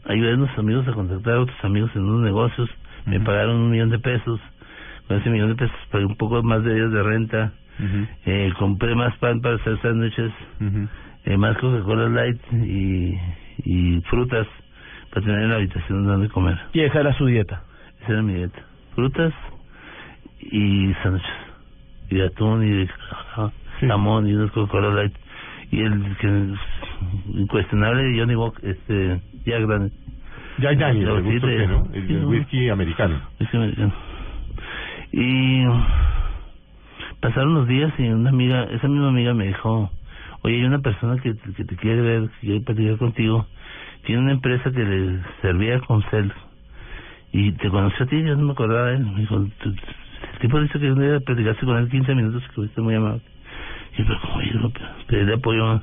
Ayudé 0.06 0.32
a 0.32 0.34
unos 0.34 0.58
amigos 0.58 0.86
a 0.88 0.92
contactar 0.92 1.34
a 1.34 1.40
otros 1.40 1.64
amigos 1.64 1.90
en 1.94 2.02
unos 2.02 2.22
negocios. 2.22 2.68
Me 3.06 3.20
pagaron 3.20 3.56
un 3.56 3.70
millón 3.70 3.90
de 3.90 3.98
pesos. 3.98 4.40
Con 5.08 5.18
ese 5.18 5.30
millón 5.30 5.48
de 5.50 5.54
pesos 5.56 5.76
pagué 5.90 6.04
un 6.04 6.16
poco 6.16 6.42
más 6.42 6.62
de 6.64 6.74
días 6.74 6.90
de 6.90 7.02
renta. 7.02 7.52
eh, 8.26 8.52
compré 8.58 8.94
más 8.94 9.16
pan 9.18 9.40
para 9.40 9.56
hacer 9.56 9.80
sándwiches. 9.82 10.32
Eh, 11.24 11.36
más 11.36 11.56
Coca-Cola 11.58 12.08
Light 12.08 12.40
y, 12.52 13.18
y 13.64 14.00
frutas 14.10 14.46
para 15.10 15.24
tener 15.26 15.42
en 15.42 15.50
la 15.50 15.56
habitación 15.56 16.06
donde 16.06 16.28
comer. 16.28 16.58
Y 16.72 16.80
esa 16.80 17.00
era 17.00 17.12
su 17.16 17.26
dieta. 17.26 17.62
Esa 18.02 18.12
era 18.12 18.22
mi 18.22 18.34
dieta. 18.34 18.58
Frutas 18.94 19.32
y 20.40 20.92
sándwiches. 21.02 21.30
Y 22.10 22.20
atún 22.20 22.62
y 22.64 22.70
de 22.70 22.86
ja- 22.88 23.52
jamón 23.88 24.26
y 24.28 24.34
unos 24.34 24.50
Coca-Cola 24.52 24.90
Light. 24.94 25.14
Y 25.70 25.80
el 25.80 26.16
que 26.18 26.26
es 26.28 26.58
incuestionable 27.34 28.16
Johnny 28.18 28.34
Walker, 28.36 28.68
este, 28.68 29.20
Jack 29.46 29.66
Daniels. 29.66 29.92
Jack 30.58 30.78
sí, 30.78 31.40
sí, 31.40 31.46
El, 31.46 31.60
el 32.10 32.22
¿no? 32.22 32.28
whisky 32.28 32.68
americano. 32.68 33.20
Whisky 33.40 33.56
americano. 33.56 33.92
Y 35.10 35.64
pasaron 37.20 37.54
los 37.54 37.66
días 37.68 37.92
y 37.98 38.08
una 38.08 38.30
amiga, 38.30 38.64
esa 38.64 38.86
misma 38.88 39.08
amiga 39.08 39.34
me 39.34 39.46
dijo, 39.48 39.90
oye, 40.44 40.56
hay 40.56 40.64
una 40.64 40.78
persona 40.78 41.20
que, 41.20 41.34
que 41.56 41.64
te 41.64 41.76
quiere 41.76 42.00
ver, 42.00 42.22
que 42.40 42.46
quiere 42.46 42.60
platicar 42.60 42.96
contigo, 42.98 43.46
tiene 44.04 44.22
una 44.22 44.32
empresa 44.32 44.70
que 44.70 44.84
le 44.84 45.20
servía 45.42 45.80
con 45.80 46.02
cel 46.10 46.32
y 47.32 47.50
te 47.52 47.68
conoció 47.68 48.04
a 48.04 48.08
ti, 48.08 48.22
yo 48.22 48.36
no 48.36 48.44
me 48.46 48.52
acordaba 48.52 48.86
de 48.90 48.96
él, 48.96 49.06
me 49.06 49.20
dijo, 49.20 49.36
"Tú- 49.62 49.74
el 50.34 50.38
tipo 50.40 50.60
dice 50.60 50.78
que 50.78 50.92
un 50.92 51.00
día 51.00 51.18
platicaste 51.20 51.66
con 51.66 51.76
él 51.78 51.88
15 51.88 52.14
minutos 52.14 52.42
que 52.48 52.52
fuiste 52.54 52.80
muy 52.80 52.94
amable. 52.94 53.22
Y 53.94 53.98
yo, 53.98 54.04
pero 54.06 54.20
como 54.20 54.42
yo 54.42 54.72
pedirle 55.08 55.34
apoyo 55.34 55.66
a 55.66 55.82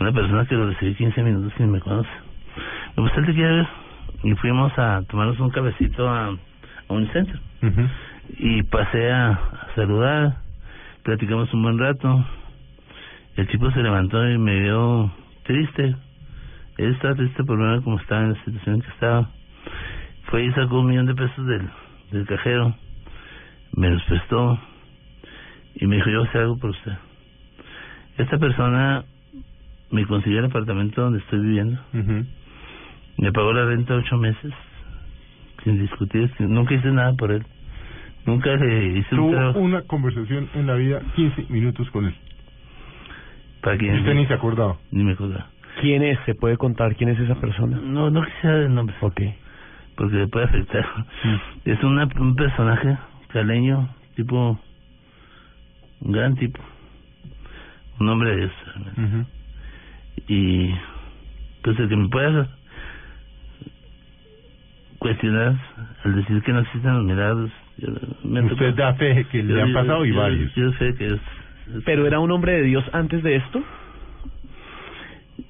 una 0.00 0.12
persona 0.12 0.46
que 0.46 0.54
lo 0.54 0.68
recibí 0.70 0.94
15 0.94 1.22
minutos 1.22 1.52
y 1.58 1.62
me 1.64 1.80
conoce. 1.80 2.08
Me 2.96 3.04
él 3.04 3.26
te 3.26 3.34
quiere 3.34 3.56
ver. 3.56 3.66
Y 4.24 4.34
fuimos 4.34 4.76
a 4.78 5.02
tomarnos 5.08 5.38
un 5.40 5.50
cabecito 5.50 6.08
a, 6.08 6.26
a 6.28 6.92
un 6.92 7.06
centro. 7.12 7.38
Y 8.38 8.62
pasé 8.64 9.10
a, 9.12 9.30
a 9.32 9.68
saludar, 9.74 10.36
platicamos 11.02 11.52
un 11.54 11.62
buen 11.62 11.78
rato. 11.78 12.24
El 13.38 13.46
tipo 13.46 13.70
se 13.70 13.82
levantó 13.82 14.28
y 14.28 14.36
me 14.36 14.58
vio 14.60 15.12
triste. 15.44 15.94
Él 16.76 16.92
estaba 16.94 17.14
triste 17.14 17.44
por 17.44 17.58
ver 17.58 17.82
cómo 17.82 17.98
estaba 17.98 18.22
en 18.22 18.32
la 18.32 18.44
situación 18.44 18.74
en 18.76 18.80
que 18.82 18.88
estaba. 18.90 19.30
Fue 20.24 20.44
y 20.44 20.52
sacó 20.52 20.80
un 20.80 20.86
millón 20.88 21.06
de 21.06 21.14
pesos 21.14 21.46
del, 21.46 21.68
del 22.10 22.26
cajero. 22.26 22.74
Me 23.74 23.90
los 23.90 24.02
prestó. 24.04 24.58
Y 25.76 25.86
me 25.86 25.96
dijo, 25.96 26.10
yo 26.10 26.22
hacer 26.24 26.42
algo 26.42 26.58
por 26.58 26.70
usted. 26.70 26.92
Esta 28.16 28.38
persona 28.38 29.04
me 29.90 30.04
consiguió 30.06 30.40
el 30.40 30.46
apartamento 30.46 31.02
donde 31.02 31.20
estoy 31.20 31.38
viviendo. 31.40 31.80
Me 33.18 33.32
pagó 33.32 33.52
la 33.52 33.64
renta 33.66 33.94
ocho 33.94 34.16
meses. 34.16 34.52
Sin 35.64 35.78
discutir. 35.78 36.30
sin- 36.36 36.52
nunca 36.52 36.74
hice 36.74 36.90
nada 36.90 37.12
por 37.14 37.30
él. 37.30 37.44
Nunca 38.26 38.54
le 38.56 38.98
hice 38.98 39.14
un 39.14 39.20
Tuvo 39.20 39.30
trabajo. 39.30 39.58
una 39.60 39.82
conversación 39.82 40.48
en 40.54 40.66
la 40.66 40.74
vida 40.74 41.00
15 41.16 41.46
minutos 41.50 41.88
con 41.90 42.06
él. 42.06 42.14
Para 43.62 43.76
Y 43.82 43.90
usted 43.98 44.14
ni 44.14 44.26
se 44.26 44.34
acordaba. 44.34 44.76
Ni 44.90 45.04
me 45.04 45.12
acordaba. 45.12 45.46
¿Quién 45.80 46.02
es? 46.02 46.18
¿Se 46.26 46.34
puede 46.34 46.56
contar 46.56 46.94
quién 46.96 47.10
es 47.10 47.18
esa 47.20 47.34
persona? 47.36 47.78
No, 47.82 48.10
no 48.10 48.24
quisiera 48.24 48.58
el 48.62 48.74
nombre. 48.74 48.94
Ok. 49.00 49.20
Porque 49.96 50.16
le 50.16 50.28
puede 50.28 50.46
afectar. 50.46 50.86
Es 51.64 51.82
una, 51.82 52.08
un 52.18 52.34
personaje 52.36 52.96
caleño, 53.28 53.88
tipo. 54.16 54.58
Un 56.00 56.12
gran 56.12 56.34
tipo. 56.36 56.60
Un 58.00 58.08
hombre 58.08 58.30
de 58.30 58.36
Dios. 58.38 58.52
realmente. 58.66 59.30
Y. 60.28 60.74
Pues 61.62 61.78
el 61.80 61.88
que 61.88 61.96
me 61.96 62.08
pueda 62.08 62.48
cuestionar 64.98 65.54
al 66.04 66.14
decir 66.16 66.42
que 66.42 66.52
no 66.52 66.60
existen 66.60 66.94
los 66.94 67.04
milagros. 67.04 67.50
yo- 67.78 67.88
me 68.24 68.40
Usted 68.42 68.74
da 68.74 68.94
fe 68.94 69.24
que 69.30 69.42
le 69.42 69.54
yo- 69.54 69.62
han 69.62 69.68
yo- 69.68 69.74
pasado 69.74 70.04
y 70.04 70.10
yo- 70.10 70.16
varios. 70.16 70.54
Yo 70.54 70.72
sé 70.72 70.94
que 70.94 71.06
es. 71.14 71.20
¿Pero 71.84 72.06
era 72.06 72.18
un 72.20 72.30
hombre 72.30 72.52
de 72.52 72.62
Dios 72.62 72.84
antes 72.92 73.22
de 73.22 73.36
esto? 73.36 73.62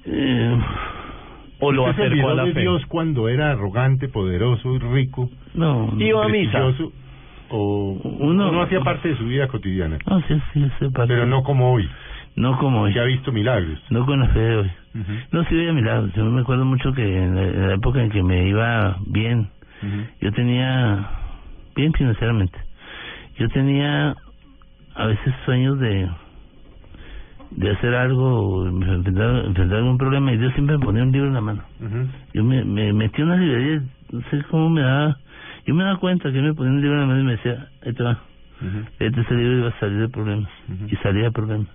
Eh, 0.05 0.59
¿O 1.59 1.71
lo 1.71 1.83
¿Usted 1.83 1.95
se 1.95 2.07
acercó 2.07 2.29
a 2.29 2.35
la 2.35 2.45
de 2.45 2.53
fe? 2.53 2.61
Dios 2.61 2.85
cuando 2.87 3.27
era 3.27 3.51
arrogante, 3.51 4.07
poderoso 4.07 4.75
y 4.75 4.79
rico? 4.79 5.29
No. 5.53 5.93
Iba 5.99 6.25
a 6.25 6.29
misa. 6.29 6.71
¿O 7.51 7.99
Uno- 8.19 8.51
no 8.51 8.61
hacía 8.61 8.79
parte 8.81 9.09
de 9.09 9.17
su 9.17 9.25
vida 9.25 9.47
cotidiana? 9.47 9.97
No, 10.07 10.21
sí, 10.21 10.39
sí, 10.53 10.63
sí, 10.79 10.89
parte- 10.89 11.13
Pero 11.13 11.25
no 11.25 11.43
como 11.43 11.73
hoy, 11.73 11.89
No 12.35 12.57
como 12.59 12.81
hoy. 12.81 12.93
que 12.93 12.99
ha 12.99 13.03
visto 13.05 13.31
milagros. 13.31 13.79
No 13.89 14.05
con 14.05 14.19
la 14.19 14.27
fe 14.29 14.39
de 14.39 14.55
hoy. 14.57 14.71
No, 15.31 15.43
sí 15.45 15.55
veía 15.55 15.73
milagros. 15.73 16.13
Yo 16.13 16.23
me 16.25 16.41
acuerdo 16.41 16.65
mucho 16.65 16.93
que 16.93 17.01
en 17.23 17.35
la, 17.35 17.43
en 17.43 17.67
la 17.69 17.73
época 17.75 18.01
en 18.03 18.09
que 18.11 18.21
me 18.23 18.47
iba 18.47 18.97
bien, 19.07 19.49
yo 20.21 20.31
tenía, 20.31 21.09
bien 21.75 21.91
financieramente, 21.93 22.57
yo 23.37 23.49
tenía 23.49 24.15
a 24.99 25.05
veces 25.07 25.33
sueños 25.45 25.79
de 25.79 26.09
de 27.51 27.71
hacer 27.71 27.95
algo, 27.95 28.67
enfrentar, 28.67 29.45
enfrentar 29.45 29.77
algún 29.79 29.97
problema, 29.97 30.31
y 30.31 30.37
Dios 30.37 30.53
siempre 30.53 30.77
me 30.77 30.85
ponía 30.85 31.01
un 31.01 31.11
libro 31.11 31.29
en 31.29 31.33
la 31.33 31.41
mano. 31.41 31.63
Yo 32.33 32.43
me, 32.43 32.63
me 32.63 32.93
metí 32.93 33.21
en 33.21 33.27
una 33.27 33.37
librería, 33.37 33.81
no 34.11 34.21
sé 34.29 34.43
cómo 34.51 34.69
me 34.69 34.81
daba, 34.81 35.17
yo 35.65 35.73
me 35.73 35.83
daba 35.83 35.97
cuenta 35.97 36.31
que 36.31 36.37
él 36.37 36.45
me 36.45 36.53
ponía 36.53 36.73
un 36.73 36.81
libro 36.81 36.95
en 36.95 37.01
la 37.01 37.07
mano 37.07 37.21
y 37.21 37.23
me 37.23 37.31
decía, 37.31 37.67
ahí 37.83 37.93
te 37.93 38.03
va, 38.03 38.19
este 38.99 39.21
ese 39.21 39.33
libro 39.33 39.57
iba 39.57 39.69
a 39.69 39.79
salir 39.79 39.99
de 39.99 40.09
problemas, 40.09 40.49
y 40.91 40.95
salía 40.97 41.23
de 41.23 41.31
problemas. 41.31 41.67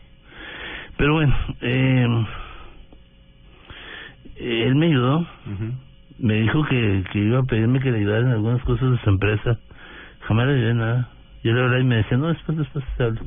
Pero 0.97 1.14
bueno, 1.14 1.35
eh, 1.61 2.07
él 4.37 4.75
me 4.77 4.87
ayudó, 4.87 5.27
me 6.20 6.35
dijo 6.35 6.64
que, 6.66 7.05
que 7.11 7.18
iba 7.18 7.41
a 7.41 7.45
pedirme 7.45 7.81
que 7.81 7.91
le 7.91 7.99
ayudara 7.99 8.20
en 8.20 8.33
algunas 8.33 8.62
cosas 8.62 8.93
de 8.93 8.99
su 8.99 9.11
empresa. 9.11 9.59
Jamás 10.29 10.47
le 10.47 10.55
ayudé 10.55 10.75
nada. 10.75 11.09
Yo 11.45 11.53
le 11.53 11.61
hablaba 11.61 11.80
y 11.80 11.84
me 11.84 11.97
decía, 11.97 12.16
no, 12.16 12.28
después, 12.28 12.59
después 12.59 12.84
te 12.97 13.05
hablo. 13.05 13.20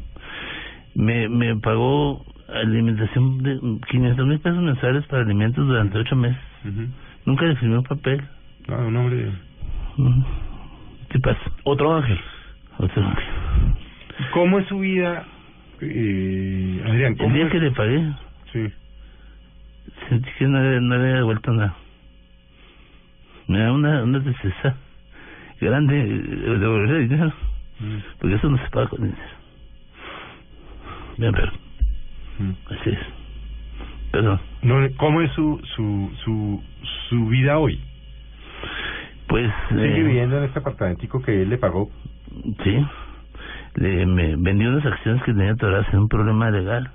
Me, 0.95 1.29
me 1.29 1.55
pagó 1.57 2.25
alimentación 2.49 3.43
de 3.43 3.59
500 3.89 4.25
mil 4.27 4.39
pesos 4.39 4.61
mensuales 4.61 5.05
para 5.07 5.21
alimentos 5.23 5.65
durante 5.67 5.97
ocho 5.99 6.15
meses. 6.15 6.41
Nunca 7.25 7.45
le 7.45 7.55
firmé 7.57 7.77
un 7.77 7.83
papel. 7.83 8.21
Ah, 8.69 8.77
un 8.85 8.95
hombre... 8.97 9.31
¿Qué 11.09 11.19
pasa? 11.19 11.39
Otro 11.63 11.95
ángel. 11.95 12.19
Otro 12.79 13.05
ángel. 13.05 13.25
¿Cómo 14.33 14.59
es 14.59 14.67
su 14.67 14.79
vida, 14.79 15.25
eh, 15.81 16.81
Adrián? 16.85 17.11
El 17.13 17.17
¿Cómo 17.17 17.35
día 17.35 17.45
es? 17.45 17.51
que 17.51 17.59
le 17.59 17.71
pagué, 17.71 18.13
Sí. 18.51 18.67
sentí 20.09 20.29
que 20.37 20.47
no, 20.47 20.61
le- 20.61 20.81
no 20.81 20.95
le 20.97 21.01
había 21.03 21.15
devuelto 21.17 21.51
nada. 21.53 21.75
Me 23.47 23.59
da 23.59 23.71
una, 23.71 24.03
una 24.03 24.21
tristeza 24.21 24.75
grande 25.61 25.99
eh, 26.01 26.57
devolver 26.59 26.95
el 26.97 27.09
dinero, 27.09 27.31
porque 28.19 28.35
eso 28.35 28.49
no 28.49 28.57
se 28.57 28.69
paga 28.69 28.87
con 28.87 29.01
dinero. 29.03 29.21
Bien, 31.17 31.31
pero. 31.33 31.51
Así 32.69 32.89
es. 32.89 32.99
Perdón. 34.11 34.39
No, 34.61 34.75
¿Cómo 34.97 35.21
es 35.21 35.31
su, 35.33 35.59
su, 35.75 36.11
su, 36.23 36.63
su 37.09 37.27
vida 37.27 37.57
hoy? 37.57 37.79
Pues. 39.27 39.51
¿Sigue 39.69 39.99
eh, 39.99 40.03
viviendo 40.03 40.37
en 40.37 40.45
este 40.45 40.59
apartamentico 40.59 41.21
que 41.21 41.41
él 41.41 41.49
le 41.49 41.57
pagó? 41.57 41.89
Sí. 42.63 42.85
Le, 43.75 44.05
me 44.05 44.35
vendí 44.37 44.65
unas 44.65 44.85
acciones 44.85 45.21
que 45.23 45.33
tenía 45.33 45.51
atoradas 45.51 45.91
en 45.93 45.99
un 45.99 46.09
problema 46.09 46.49
legal. 46.49 46.89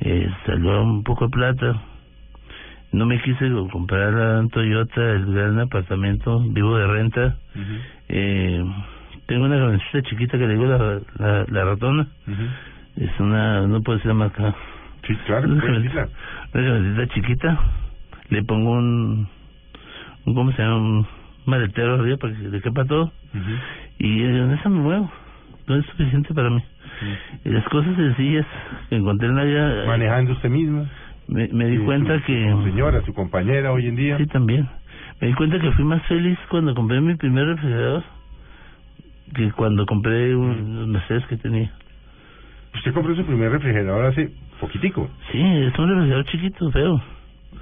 eh, 0.00 0.28
salió 0.46 0.82
un 0.82 1.04
poco 1.04 1.26
de 1.26 1.30
plata. 1.30 1.82
No 2.92 3.06
me 3.06 3.20
quise 3.22 3.50
comprar 3.70 4.14
un 4.40 4.50
Toyota, 4.50 5.00
el 5.00 5.32
gran 5.32 5.60
apartamento, 5.60 6.40
vivo 6.40 6.76
de 6.76 6.86
renta. 6.86 7.36
eh, 8.08 8.64
tengo 9.26 9.44
una 9.46 9.56
camioneta 9.58 10.02
chiquita 10.02 10.38
que 10.38 10.46
le 10.46 10.54
digo 10.54 10.66
la, 10.66 11.00
la, 11.18 11.44
la 11.48 11.64
ratona. 11.64 12.06
Es 12.96 13.10
una, 13.20 13.66
no 13.66 13.80
puedo 13.82 13.96
decir 13.98 14.08
la 14.08 14.14
marca. 14.14 14.54
Sí, 15.06 15.14
claro, 15.26 15.48
Una 15.48 15.60
puede 15.60 15.72
camioneta, 15.74 16.08
una 16.54 16.64
camioneta 16.64 17.14
chiquita. 17.14 17.60
Le 18.28 18.42
pongo 18.44 18.70
un, 18.72 19.28
un, 20.26 20.34
¿cómo 20.34 20.52
se 20.52 20.62
llama? 20.62 20.76
Un 20.76 21.06
maletero 21.46 21.94
arriba 21.94 22.16
para 22.18 22.34
que 22.34 22.48
le 22.48 22.60
quepa 22.60 22.84
todo. 22.84 23.12
Y 23.98 24.22
eh, 24.22 24.38
en 24.44 24.50
esa 24.52 24.68
me 24.68 24.80
muevo. 24.80 25.10
No 25.66 25.76
es 25.76 25.86
suficiente 25.86 26.34
para 26.34 26.50
mí. 26.50 26.62
Y 27.44 27.48
las 27.50 27.64
cosas 27.68 27.94
sencillas 27.96 28.46
que 28.88 28.96
encontré 28.96 29.28
en 29.28 29.36
la 29.36 29.44
vida. 29.44 29.84
eh, 29.84 29.86
Manejando 29.86 30.32
usted 30.32 30.50
misma. 30.50 30.84
Me, 31.28 31.48
me 31.48 31.66
di 31.66 31.78
cuenta 31.78 32.18
su- 32.18 32.24
que. 32.24 32.50
Su 32.50 32.64
señora, 32.64 33.00
su 33.02 33.14
compañera 33.14 33.72
hoy 33.72 33.86
en 33.86 33.96
día. 33.96 34.18
Sí, 34.18 34.26
también. 34.26 34.68
Me 35.20 35.28
di 35.28 35.34
cuenta 35.34 35.58
que 35.60 35.70
fui 35.72 35.84
más 35.84 36.02
feliz 36.06 36.38
cuando 36.48 36.74
compré 36.74 37.00
mi 37.00 37.14
primer 37.14 37.46
refrigerador 37.46 38.02
que 39.34 39.50
cuando 39.52 39.86
compré 39.86 40.34
un- 40.36 40.76
los 40.80 40.88
Mercedes 40.88 41.24
que 41.26 41.36
tenía. 41.36 41.70
Usted 42.74 42.92
compró 42.94 43.14
su 43.14 43.24
primer 43.24 43.50
refrigerador 43.52 44.06
hace 44.06 44.30
poquitico. 44.60 45.08
Sí, 45.30 45.40
es 45.40 45.78
un 45.78 45.88
refrigerador 45.88 46.24
chiquito, 46.26 46.70
feo. 46.70 47.02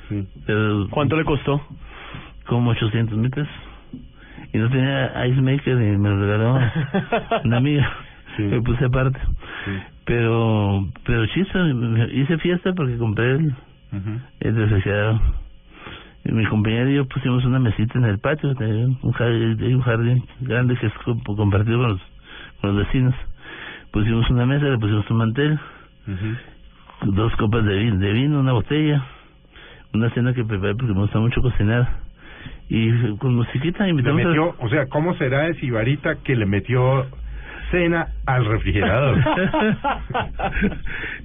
Sí. 0.08 0.26
Pero, 0.46 0.86
¿Cuánto 0.90 1.16
le 1.16 1.24
costó? 1.24 1.60
Como 2.46 2.70
800 2.70 3.16
mil 3.18 3.30
pesos. 3.30 3.52
Y 4.52 4.58
no 4.58 4.68
tenía 4.70 5.26
ice 5.26 5.40
maker 5.40 5.74
y 5.80 5.96
me 5.98 6.08
lo 6.08 6.20
regaló 6.20 6.58
una 7.44 7.56
amiga. 7.58 7.88
Me 8.38 8.60
puse 8.62 8.84
aparte. 8.84 9.18
Pero, 10.04 10.86
pero 11.04 11.26
sí, 11.28 11.42
hice 12.14 12.38
fiesta 12.38 12.72
porque 12.72 12.96
compré 12.96 13.32
el, 13.32 13.54
el 14.40 14.56
refrigerador. 14.56 15.20
Y 16.24 16.32
mi 16.32 16.44
compañero 16.46 16.90
y 16.90 16.96
yo 16.96 17.06
pusimos 17.06 17.44
una 17.44 17.58
mesita 17.58 17.98
en 17.98 18.04
el 18.04 18.18
patio, 18.18 18.52
de 18.54 18.86
un 19.02 19.12
jardín, 19.12 19.56
de 19.56 19.74
un 19.74 19.80
jardín 19.82 20.24
grande 20.40 20.76
que 20.76 20.86
es 20.86 20.92
co- 21.04 21.18
compartido 21.36 21.78
con 21.78 21.88
los, 21.92 22.00
con 22.60 22.76
los 22.76 22.86
vecinos. 22.86 23.14
Pusimos 23.90 24.28
una 24.30 24.44
mesa, 24.46 24.66
le 24.66 24.78
pusimos 24.78 25.10
un 25.10 25.16
mantel, 25.16 25.58
dos 27.06 27.34
copas 27.36 27.64
de 27.64 27.74
vino, 27.78 27.96
de 27.98 28.12
vino, 28.12 28.40
una 28.40 28.52
botella, 28.52 29.02
una 29.94 30.10
cena 30.10 30.34
que 30.34 30.44
preparé 30.44 30.74
porque 30.74 30.92
me 30.92 31.00
gusta 31.00 31.18
mucho 31.18 31.40
cocinar. 31.40 32.00
Y 32.68 33.16
con 33.16 33.34
musiquita 33.34 33.84
Le 33.84 33.90
invitamos 33.90 34.22
a... 34.22 34.28
metió, 34.28 34.54
o 34.58 34.68
sea, 34.68 34.86
¿cómo 34.86 35.14
será 35.16 35.40
de 35.46 35.54
Sibarita 35.54 36.16
que 36.22 36.36
le 36.36 36.46
metió 36.46 37.06
cena 37.70 38.08
al 38.26 38.44
refrigerador? 38.44 39.18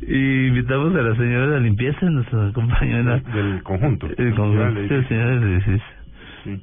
y 0.08 0.48
invitamos 0.48 0.96
a 0.96 1.02
la 1.02 1.16
señora 1.16 1.48
de 1.48 1.52
la 1.54 1.60
limpieza, 1.60 2.10
nuestra 2.10 2.52
compañera 2.54 3.20
del 3.34 3.64
conjunto. 3.64 4.08
El 4.18 4.36
conjunto, 4.36 5.04
Señora 5.08 5.40
del 5.40 5.64
sí. 5.64 5.82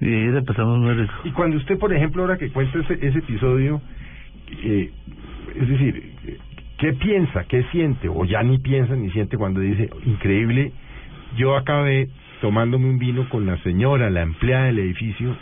Y 0.00 0.06
ahí 0.06 0.28
la 0.28 0.42
pasamos 0.42 0.78
muy 0.78 0.94
rico. 0.94 1.12
Y 1.24 1.30
cuando 1.32 1.56
usted, 1.56 1.78
por 1.78 1.92
ejemplo, 1.92 2.22
ahora 2.22 2.38
que 2.38 2.50
cuenta 2.50 2.78
ese, 2.78 2.94
ese 3.06 3.18
episodio, 3.18 3.80
eh, 4.62 4.90
es 5.60 5.68
decir, 5.68 6.12
¿qué 6.78 6.92
piensa, 6.94 7.44
qué 7.48 7.64
siente, 7.72 8.08
o 8.08 8.24
ya 8.24 8.42
ni 8.42 8.58
piensa 8.58 8.94
ni 8.94 9.10
siente 9.10 9.36
cuando 9.36 9.60
dice, 9.60 9.90
increíble, 10.04 10.72
yo 11.36 11.56
acabé 11.56 12.08
tomándome 12.40 12.90
un 12.90 12.98
vino 12.98 13.28
con 13.28 13.46
la 13.46 13.56
señora, 13.58 14.10
la 14.10 14.22
empleada 14.22 14.66
del 14.66 14.78
edificio, 14.78 15.36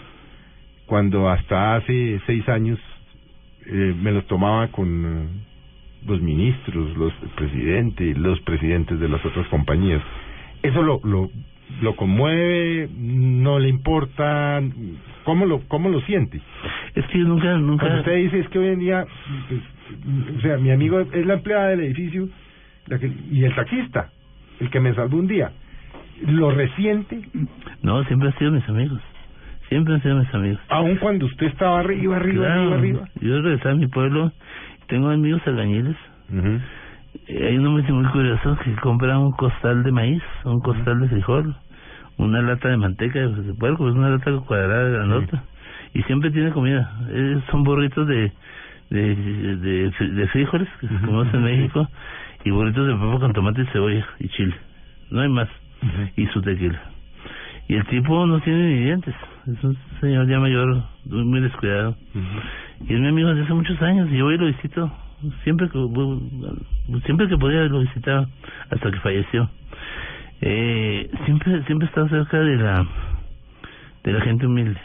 cuando 0.86 1.28
hasta 1.28 1.76
hace 1.76 2.20
seis 2.26 2.48
años 2.48 2.78
eh, 3.70 3.94
me 4.00 4.12
los 4.12 4.26
tomaba 4.26 4.68
con 4.68 5.04
eh, 5.04 6.06
los 6.06 6.20
ministros, 6.20 6.96
los 6.96 7.12
presidentes, 7.36 8.18
los 8.18 8.40
presidentes 8.40 8.98
de 8.98 9.08
las 9.08 9.24
otras 9.24 9.46
compañías. 9.48 10.02
Eso 10.62 10.82
lo, 10.82 11.00
lo, 11.04 11.30
lo 11.80 11.96
conmueve, 11.96 12.88
no 12.98 13.58
le 13.58 13.68
importa, 13.68 14.60
¿cómo 15.24 15.46
lo, 15.46 15.60
cómo 15.68 15.88
lo 15.88 16.00
siente? 16.02 16.40
Es 16.94 17.06
que 17.06 17.18
yo 17.18 17.24
nunca, 17.24 17.56
nunca... 17.58 17.84
Cuando 17.84 18.00
usted 18.00 18.16
dice 18.16 18.40
es 18.40 18.48
que 18.48 18.58
hoy 18.58 18.68
en 18.68 18.78
día, 18.80 19.06
pues, 19.48 19.60
o 20.36 20.40
sea, 20.40 20.56
mi 20.58 20.70
amigo 20.70 21.00
es 21.00 21.26
la 21.26 21.34
empleada 21.34 21.68
del 21.68 21.80
edificio 21.80 22.28
la 22.86 22.98
que, 22.98 23.10
y 23.30 23.44
el 23.44 23.54
taxista, 23.54 24.10
el 24.58 24.70
que 24.70 24.80
me 24.80 24.94
salvó 24.94 25.18
un 25.18 25.28
día, 25.28 25.52
¿lo 26.26 26.50
resiente? 26.50 27.20
No, 27.82 28.02
siempre 28.04 28.28
han 28.28 28.38
sido 28.38 28.50
mis 28.50 28.68
amigos. 28.68 29.00
Siempre 29.70 29.94
han 29.94 30.02
sido 30.02 30.16
mis 30.16 30.34
amigos. 30.34 30.60
Aun 30.68 30.96
cuando 30.96 31.24
usted 31.26 31.46
estaba 31.46 31.80
arriba, 31.80 32.16
arriba, 32.16 32.44
Claro, 32.44 32.74
arriba, 32.74 32.76
arriba. 32.76 33.04
Yo 33.22 33.40
regresaba 33.40 33.70
a 33.72 33.78
mi 33.78 33.86
pueblo, 33.86 34.32
tengo 34.88 35.08
amigos 35.08 35.40
albañiles. 35.46 35.96
Eh, 37.26 37.46
Hay 37.48 37.56
un 37.56 37.66
hombre 37.66 37.90
muy 37.92 38.04
curioso 38.12 38.56
que 38.62 38.72
compra 38.82 39.18
un 39.18 39.32
costal 39.32 39.82
de 39.82 39.90
maíz, 39.92 40.22
un 40.44 40.60
costal 40.60 41.00
de 41.00 41.08
frijol, 41.08 41.56
una 42.18 42.42
lata 42.42 42.68
de 42.68 42.76
manteca 42.76 43.18
de 43.20 43.54
puerco, 43.54 43.88
es 43.88 43.94
una 43.94 44.10
lata 44.10 44.30
cuadrada 44.46 44.88
grandota. 44.90 45.42
Y 45.94 46.02
siempre 46.04 46.30
tiene 46.30 46.50
comida. 46.50 46.92
Eh, 47.08 47.40
son 47.50 47.64
burritos 47.64 48.06
de, 48.06 48.32
de, 48.90 49.14
de, 49.56 49.90
fri- 49.92 50.10
de 50.12 50.26
frijoles 50.28 50.68
que 50.80 50.86
se 50.88 50.94
comemos 50.94 51.32
en 51.34 51.42
México 51.42 51.88
y 52.44 52.50
burritos 52.50 52.86
de 52.86 52.94
papa 52.94 53.18
con 53.20 53.32
tomate 53.32 53.62
y 53.62 53.66
cebolla 53.66 54.06
y 54.20 54.28
chile. 54.28 54.54
No 55.10 55.20
hay 55.20 55.28
más. 55.28 55.48
Y 56.16 56.26
su 56.26 56.42
tequila. 56.42 56.80
Y 57.70 57.76
el 57.76 57.86
tipo 57.86 58.26
no 58.26 58.40
tiene 58.40 58.66
ni 58.66 58.82
dientes. 58.82 59.14
Es 59.46 59.62
un 59.62 59.78
señor 60.00 60.26
ya 60.26 60.40
mayor, 60.40 60.82
muy, 61.04 61.40
descuidado. 61.40 61.94
Y 62.80 62.92
es 62.92 63.00
mi 63.00 63.06
amigo 63.06 63.28
desde 63.28 63.44
hace 63.44 63.54
muchos 63.54 63.80
años. 63.80 64.08
Y 64.10 64.16
yo 64.16 64.24
voy 64.24 64.34
y 64.34 64.38
lo 64.38 64.46
visito. 64.46 64.90
Siempre 65.44 65.68
que, 65.68 65.78
siempre 67.04 67.28
que 67.28 67.36
podía 67.36 67.62
lo 67.68 67.78
visitaba. 67.78 68.26
Hasta 68.70 68.90
que 68.90 68.98
falleció. 68.98 69.48
Eh, 70.40 71.10
siempre 71.24 71.62
siempre 71.66 71.86
he 71.86 71.90
estado 71.90 72.08
cerca 72.08 72.40
de 72.40 72.56
la, 72.56 72.84
de 74.02 74.12
la 74.14 74.20
gente 74.22 74.48
humilde. 74.48 74.80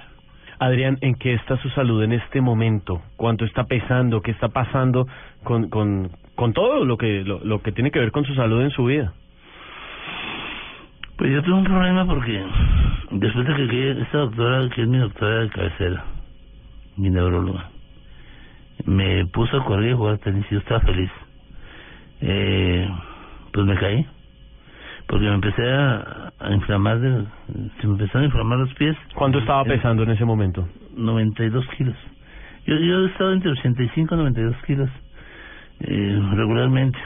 Adrián, 0.59 0.99
¿en 1.01 1.15
qué 1.15 1.33
está 1.33 1.57
su 1.63 1.69
salud 1.69 2.03
en 2.03 2.13
este 2.13 2.39
momento? 2.39 3.01
¿Cuánto 3.15 3.45
está 3.45 3.63
pesando? 3.63 4.21
¿Qué 4.21 4.29
está 4.29 4.49
pasando 4.49 5.07
con, 5.43 5.69
con, 5.69 6.11
con 6.35 6.53
todo 6.53 6.85
lo 6.85 6.97
que, 6.97 7.23
lo, 7.23 7.43
lo 7.43 7.63
que 7.63 7.71
tiene 7.71 7.89
que 7.89 7.97
ver 7.97 8.11
con 8.11 8.25
su 8.25 8.35
salud 8.35 8.61
en 8.61 8.69
su 8.69 8.85
vida? 8.85 9.11
Pues 11.17 11.31
yo 11.31 11.41
tuve 11.43 11.55
un 11.55 11.63
problema 11.63 12.05
porque 12.05 12.43
después 13.11 13.47
de 13.47 13.67
que 13.67 13.91
esta 14.01 14.17
doctora, 14.19 14.69
que 14.69 14.81
es 14.81 14.87
mi 14.87 14.97
doctora 14.97 15.39
de 15.41 15.49
cabecera, 15.49 16.03
mi 16.97 17.09
neuróloga, 17.09 17.69
me 18.85 19.25
puso 19.27 19.57
a 19.57 19.65
correr 19.65 19.91
y 19.91 19.95
jugar 19.95 20.17
tenis 20.19 20.45
y 20.49 20.53
yo 20.55 20.59
estaba 20.59 20.81
feliz. 20.81 21.09
Eh, 22.21 22.89
pues 23.53 23.65
me 23.65 23.75
caí. 23.75 24.05
Porque 25.07 25.25
me 25.25 25.35
empecé 25.35 25.71
a, 25.71 26.31
a 26.39 26.51
inflamar, 26.51 26.99
de, 26.99 27.23
se 27.79 27.87
me 27.87 27.93
empezaron 27.93 28.23
a 28.23 28.25
inflamar 28.25 28.57
los 28.59 28.73
pies. 28.73 28.97
¿Cuánto 29.13 29.39
estaba 29.39 29.61
Eh, 29.61 29.65
pesando 29.69 30.03
en 30.03 30.09
ese 30.11 30.25
momento? 30.25 30.67
92 30.97 31.65
kilos. 31.77 31.95
Yo, 32.65 32.75
yo 32.75 33.03
he 33.03 33.05
estado 33.07 33.31
entre 33.31 33.51
85 33.51 34.15
y 34.15 34.17
92 34.17 34.55
kilos 34.65 34.89
eh, 35.81 36.19
regularmente. 36.33 36.97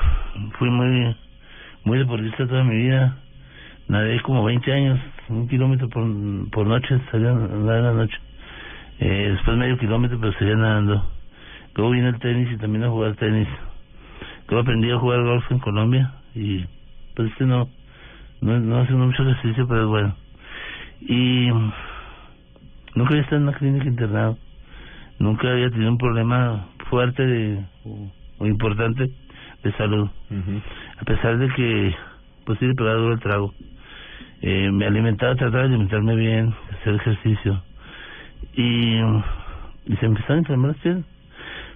Fui 0.58 0.70
muy 0.70 1.16
muy 1.84 1.98
deportista 1.98 2.48
toda 2.48 2.64
mi 2.64 2.76
vida. 2.78 3.18
Nadé 3.90 4.22
como 4.22 4.44
20 4.44 4.72
años, 4.72 5.00
un 5.30 5.48
kilómetro 5.48 5.90
por, 5.90 6.06
por 6.52 6.68
noche, 6.68 7.02
salía 7.12 7.32
a 7.32 7.34
nadar 7.34 7.78
en 7.78 7.84
la 7.84 7.94
noche. 7.94 8.18
Eh, 9.00 9.30
después 9.32 9.58
medio 9.58 9.80
kilómetro, 9.80 10.20
pero 10.20 10.32
seguía 10.34 10.56
nadando. 10.56 11.04
Luego 11.76 11.92
vine 11.92 12.08
al 12.10 12.20
tenis 12.20 12.52
y 12.52 12.58
también 12.58 12.84
a 12.84 12.90
jugar 12.90 13.16
tenis. 13.16 13.48
Luego 14.48 14.62
aprendí 14.62 14.92
a 14.92 15.00
jugar 15.00 15.24
golf 15.24 15.44
en 15.52 15.58
Colombia 15.58 16.14
y 16.36 16.66
pues 17.16 17.32
este 17.32 17.46
no, 17.46 17.68
no, 18.42 18.60
no 18.60 18.80
hace 18.80 18.94
mucho 18.94 19.24
ejercicio, 19.24 19.68
pero 19.68 19.82
es 19.82 19.88
bueno. 19.88 20.16
Y 21.02 21.48
nunca 22.94 23.10
había 23.10 23.22
estado 23.24 23.38
en 23.38 23.48
una 23.48 23.58
clínica 23.58 23.86
internado. 23.86 24.38
Nunca 25.18 25.50
había 25.50 25.72
tenido 25.72 25.90
un 25.90 25.98
problema 25.98 26.68
fuerte 26.92 27.26
de, 27.26 27.66
o, 27.86 28.12
o 28.38 28.46
importante 28.46 29.10
de 29.64 29.72
salud. 29.74 30.08
A 31.00 31.06
pesar 31.06 31.40
de 31.40 31.50
que, 31.50 31.96
pues 32.46 32.60
sí, 32.60 32.68
le 32.68 32.76
pegaba 32.76 32.98
duro 33.00 33.14
el 33.14 33.20
trago. 33.20 33.54
Eh, 34.42 34.72
me 34.72 34.86
alimentaba, 34.86 35.36
trataba 35.36 35.64
de 35.64 35.70
alimentarme 35.70 36.16
bien, 36.16 36.54
hacer 36.72 36.96
ejercicio. 36.96 37.62
Y, 38.54 39.00
se 40.00 40.06
empezaron 40.06 40.46
a 40.46 40.74
piernas. 40.74 41.06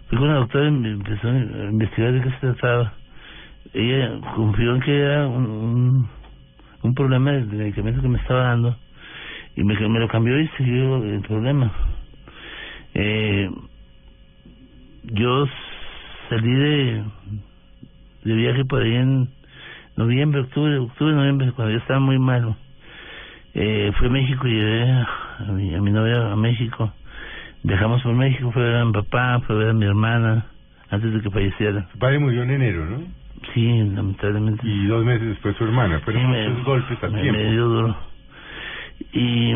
Fui 0.07 0.17
con 0.17 0.27
la 0.27 0.35
doctora 0.35 0.67
y 0.67 0.71
me 0.71 0.91
empezó 0.91 1.27
a 1.27 1.31
investigar 1.31 2.13
de 2.13 2.21
qué 2.21 2.29
se 2.29 2.39
trataba. 2.39 2.93
Ella 3.73 4.19
confió 4.35 4.75
en 4.75 4.81
que 4.81 4.99
era 4.99 5.27
un, 5.27 6.07
problema 6.95 7.31
de 7.31 7.43
medicamento 7.45 8.01
que 8.01 8.07
me 8.07 8.19
estaba 8.19 8.43
dando 8.43 8.77
y 9.55 9.63
me, 9.63 9.75
me 9.75 9.99
lo 9.99 10.07
cambió 10.07 10.39
y 10.39 10.47
siguió 10.57 11.03
el 11.03 11.21
problema. 11.21 11.71
Eh, 12.93 13.49
yo 15.03 15.47
salí 16.29 16.53
de, 16.53 17.03
de 18.25 18.35
viaje 18.35 18.65
por 18.65 18.83
ahí 18.83 18.95
en 18.95 19.29
noviembre, 19.95 20.41
octubre, 20.41 20.77
octubre, 20.77 21.13
noviembre, 21.13 21.51
cuando 21.53 21.71
yo 21.73 21.79
estaba 21.79 21.99
muy 21.99 22.19
malo. 22.19 22.55
Eh, 23.53 23.91
fui 23.97 24.07
a 24.07 24.09
México 24.11 24.47
y 24.47 24.51
llevé 24.53 24.91
a 24.91 25.51
mi, 25.51 25.75
a 25.75 25.81
mi 25.81 25.91
novia 25.91 26.31
a 26.31 26.35
México. 26.35 26.91
Viajamos 27.63 28.01
por 28.01 28.13
México, 28.13 28.51
fue 28.51 28.61
a 28.63 28.65
ver 28.65 28.75
a 28.77 28.85
mi 28.85 28.91
papá, 28.93 29.39
fue 29.45 29.55
a 29.55 29.59
ver 29.59 29.69
a 29.69 29.73
mi 29.73 29.85
hermana, 29.85 30.47
antes 30.89 31.13
de 31.13 31.21
que 31.21 31.29
falleciera. 31.29 31.87
Su 31.91 31.97
padre 31.99 32.19
murió 32.19 32.43
en 32.43 32.51
enero, 32.51 32.85
¿no? 32.85 32.99
Sí, 33.53 33.83
lamentablemente. 33.93 34.65
Y 34.67 34.85
dos 34.87 35.05
meses 35.05 35.27
después 35.27 35.55
su 35.57 35.65
hermana. 35.65 35.99
Fueron 35.99 36.21
Sí, 36.23 36.27
me- 36.27 36.49
muchos 36.49 36.65
golpes 36.65 37.03
al 37.03 37.11
me, 37.13 37.21
tiempo. 37.21 37.41
me 37.41 37.51
dio 37.51 37.65
duro. 37.67 37.97
Y 39.11 39.53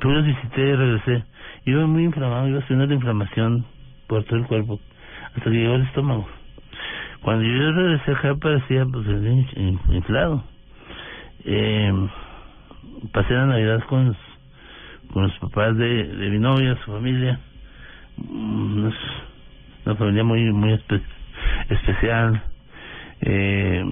pues 0.00 0.14
los 0.14 0.26
visité 0.26 0.60
y 0.68 0.74
regresé. 0.74 1.24
Iba 1.66 1.86
muy 1.86 2.04
inflamado, 2.04 2.48
iba 2.48 2.58
haciendo 2.60 2.86
la 2.86 2.94
inflamación 2.94 3.64
por 4.06 4.24
todo 4.24 4.38
el 4.38 4.46
cuerpo, 4.46 4.80
hasta 5.34 5.44
que 5.50 5.56
llegó 5.56 5.74
al 5.74 5.82
estómago. 5.82 6.28
Cuando 7.24 7.42
yo 7.42 7.72
regresé 7.72 8.12
acá 8.12 8.34
parecía 8.34 8.84
pues 8.84 9.06
in- 9.06 9.48
in- 9.56 9.80
inflado. 9.94 10.44
Eh, 11.46 12.08
pasé 13.12 13.32
la 13.32 13.46
Navidad 13.46 13.82
con 13.88 14.08
los, 14.08 14.16
con 15.10 15.22
los 15.22 15.32
papás 15.38 15.74
de, 15.78 16.04
mi 16.30 16.38
novia, 16.38 16.76
su 16.84 16.92
familia. 16.92 17.40
Mm, 18.18 18.78
Una, 18.78 18.94
una 19.86 19.94
familia 19.96 20.22
muy 20.24 20.52
muy 20.52 20.72
espe- 20.74 21.02
especial. 21.70 22.42
Eh, 23.22 23.84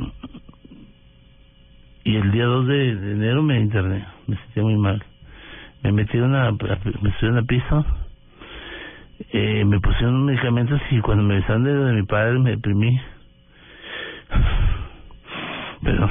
y 2.04 2.16
el 2.16 2.32
día 2.32 2.44
2 2.44 2.66
de, 2.66 2.90
enero 2.90 3.42
me 3.42 3.58
interné, 3.60 4.04
me 4.26 4.36
sentía 4.36 4.62
muy 4.62 4.76
mal. 4.76 5.02
Me 5.82 5.90
metieron 5.92 6.34
a, 6.34 6.52
me 6.52 7.12
subieron 7.18 7.38
a 7.38 7.42
piso, 7.44 7.86
eh, 9.32 9.64
me 9.64 9.80
pusieron 9.80 10.26
medicamentos 10.26 10.80
y 10.90 11.00
cuando 11.00 11.24
me 11.24 11.36
besaron 11.36 11.64
de 11.64 11.92
mi 11.94 12.02
padre 12.02 12.38
me 12.38 12.50
deprimí. 12.50 13.00
Pero 15.82 16.10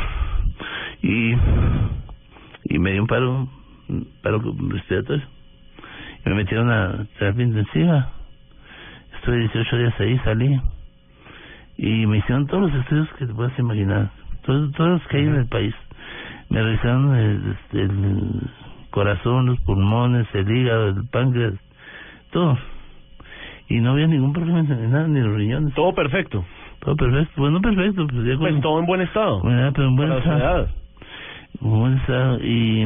y 1.01 1.35
y 2.65 2.79
me 2.79 2.91
dio 2.91 3.01
un 3.01 3.07
paro 3.07 3.47
un 3.89 4.07
paro 4.21 4.41
respiratorio. 4.69 5.25
Y 6.25 6.29
me 6.29 6.35
metieron 6.35 6.69
a 6.71 7.05
terapia 7.17 7.43
intensiva. 7.43 8.09
Estuve 9.15 9.39
18 9.39 9.77
días 9.77 9.99
ahí 9.99 10.17
salí. 10.19 10.61
Y 11.77 12.05
me 12.05 12.17
hicieron 12.19 12.47
todos 12.47 12.71
los 12.71 12.81
estudios 12.81 13.09
que 13.17 13.25
te 13.25 13.33
puedas 13.33 13.57
imaginar. 13.57 14.11
Todos, 14.43 14.71
todos 14.73 14.89
los 14.91 15.07
que 15.07 15.17
hay 15.17 15.23
en 15.25 15.35
el 15.35 15.47
país. 15.47 15.73
Me 16.49 16.61
revisaron 16.61 17.15
el, 17.15 17.51
este, 17.51 17.81
el 17.81 18.49
corazón 18.91 19.45
los 19.47 19.59
pulmones 19.61 20.27
el 20.33 20.51
hígado 20.51 20.89
el 20.89 21.07
páncreas 21.09 21.53
todo. 22.31 22.57
Y 23.67 23.79
no 23.79 23.91
había 23.91 24.07
ningún 24.07 24.33
problema 24.33 24.59
en 24.59 24.91
nada 24.91 25.07
ni 25.07 25.21
los 25.21 25.35
riñones. 25.35 25.73
Todo 25.73 25.93
perfecto. 25.93 26.45
Todo 26.81 26.95
perfecto 26.95 27.33
bueno 27.37 27.61
perfecto 27.61 28.05
pues, 28.07 28.25
ya 28.25 28.37
Pues 28.37 28.53
con- 28.53 28.61
todo 28.61 28.79
en 28.79 28.85
buen 28.85 29.01
estado. 29.01 29.39
bueno, 29.41 29.71
pero 29.73 29.87
en 29.87 29.95
buen 29.95 30.09
estado. 30.11 30.67
En 31.61 31.69
buen 31.69 31.93
estado. 31.97 32.39
Y, 32.43 32.83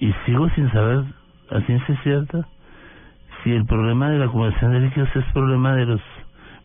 y 0.00 0.12
sigo 0.26 0.48
sin 0.50 0.70
saber 0.72 1.04
a 1.50 1.60
ciencia 1.62 2.00
cierta 2.02 2.46
si 3.42 3.50
el 3.52 3.64
problema 3.66 4.10
de 4.10 4.18
la 4.18 4.26
acumulación 4.26 4.72
de 4.72 4.80
líquidos 4.80 5.08
es 5.16 5.24
problema 5.32 5.74
de 5.74 5.86
los 5.86 6.00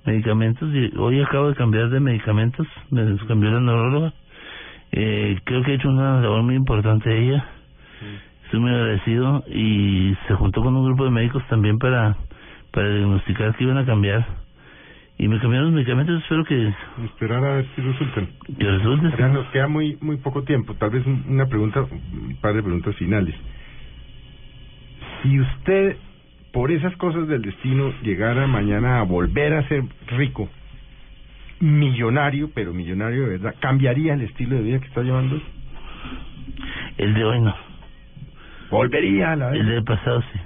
medicamentos. 0.06 0.70
Y 0.74 0.96
hoy 0.98 1.22
acabo 1.22 1.50
de 1.50 1.56
cambiar 1.56 1.90
de 1.90 2.00
medicamentos, 2.00 2.68
me 2.92 3.18
cambió 3.28 3.50
la 3.52 3.60
neuróloga. 3.60 4.14
Eh, 4.92 5.40
creo 5.44 5.64
que 5.64 5.72
ha 5.72 5.76
hecho 5.76 5.90
una 5.90 6.22
labor 6.22 6.44
muy 6.44 6.56
importante 6.56 7.18
ella. 7.18 7.46
Estoy 8.46 8.60
muy 8.60 8.72
agradecido 8.72 9.44
y 9.48 10.16
se 10.28 10.36
juntó 10.36 10.62
con 10.62 10.76
un 10.76 10.86
grupo 10.86 11.04
de 11.04 11.10
médicos 11.12 11.44
también 11.50 11.80
para, 11.80 12.16
para 12.72 12.88
diagnosticar 12.90 13.56
que 13.56 13.64
iban 13.64 13.78
a 13.78 13.86
cambiar. 13.86 14.26
Y 15.20 15.28
me 15.28 15.40
cambiaron 15.40 15.68
los 15.72 15.74
medicamentos, 15.76 16.22
espero 16.22 16.44
que, 16.46 16.72
Esperar 17.06 17.44
a 17.44 17.56
ver 17.56 17.66
si 17.76 17.82
resultan. 17.82 18.28
que 18.58 18.64
resulte. 18.66 19.10
Ya 19.18 19.28
nos 19.30 19.48
queda 19.48 19.68
muy 19.68 19.98
muy 20.00 20.18
poco 20.18 20.44
tiempo. 20.44 20.76
Tal 20.76 20.92
vez 20.92 21.06
un- 21.08 21.24
una 21.28 21.48
pregunta, 21.48 21.82
un 21.82 22.38
par 22.40 22.54
de 22.54 22.62
preguntas 22.62 22.96
finales. 22.98 23.34
Si 25.24 25.40
usted, 25.40 25.98
por 26.54 26.72
esas 26.72 26.96
cosas 26.98 27.28
del 27.28 27.42
destino, 27.42 27.92
llegara 28.04 28.46
mañana 28.46 29.00
a 29.00 29.04
volver 29.04 29.54
a 29.54 29.68
ser 29.68 29.84
rico, 30.18 30.50
millonario, 31.60 32.52
pero 32.54 32.72
millonario 32.74 33.24
de 33.24 33.30
verdad, 33.30 33.56
¿cambiaría 33.60 34.14
el 34.14 34.22
estilo 34.22 34.56
de 34.58 34.62
vida 34.62 34.80
que 34.80 34.86
está 34.88 35.02
llevando? 35.02 35.42
El 36.98 37.14
de 37.16 37.24
hoy 37.24 37.42
no. 37.42 37.56
¿Volvería 38.70 39.32
a 39.32 39.36
la 39.36 39.52
El 39.52 39.66
del 39.66 39.84
pasado 39.84 40.22
sí. 40.22 40.40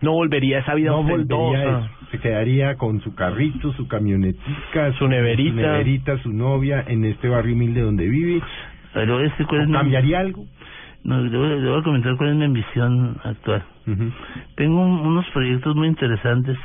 No 0.00 0.12
volvería 0.12 0.58
a 0.58 0.60
esa 0.60 0.74
vida 0.74 0.90
no 0.92 1.02
volvería 1.02 1.58
a 1.58 1.78
eso. 1.80 1.90
Se 2.10 2.18
quedaría 2.18 2.76
con 2.76 3.00
su 3.02 3.14
carrito, 3.14 3.72
su 3.74 3.86
camionetica, 3.86 4.92
Su 4.94 5.08
neverita. 5.08 5.50
su, 5.50 5.56
neverita, 5.56 6.18
su 6.22 6.32
novia 6.32 6.84
en 6.86 7.04
este 7.04 7.28
barrio 7.28 7.54
humilde 7.54 7.82
donde 7.82 8.08
vive. 8.08 8.40
Pero 8.94 9.20
este, 9.20 9.44
¿cuál 9.44 9.62
es 9.62 9.68
mi- 9.68 9.74
¿Cambiaría 9.74 10.20
algo? 10.20 10.46
No, 11.04 11.20
le 11.20 11.36
voy, 11.36 11.78
a 11.78 11.82
comentar 11.82 12.16
cuál 12.16 12.30
es 12.30 12.36
mi 12.36 12.44
ambición 12.44 13.16
actual. 13.24 13.62
Tengo 14.56 14.80
un- 14.80 15.00
unos 15.06 15.26
proyectos 15.30 15.76
muy 15.76 15.88
interesantes. 15.88 16.56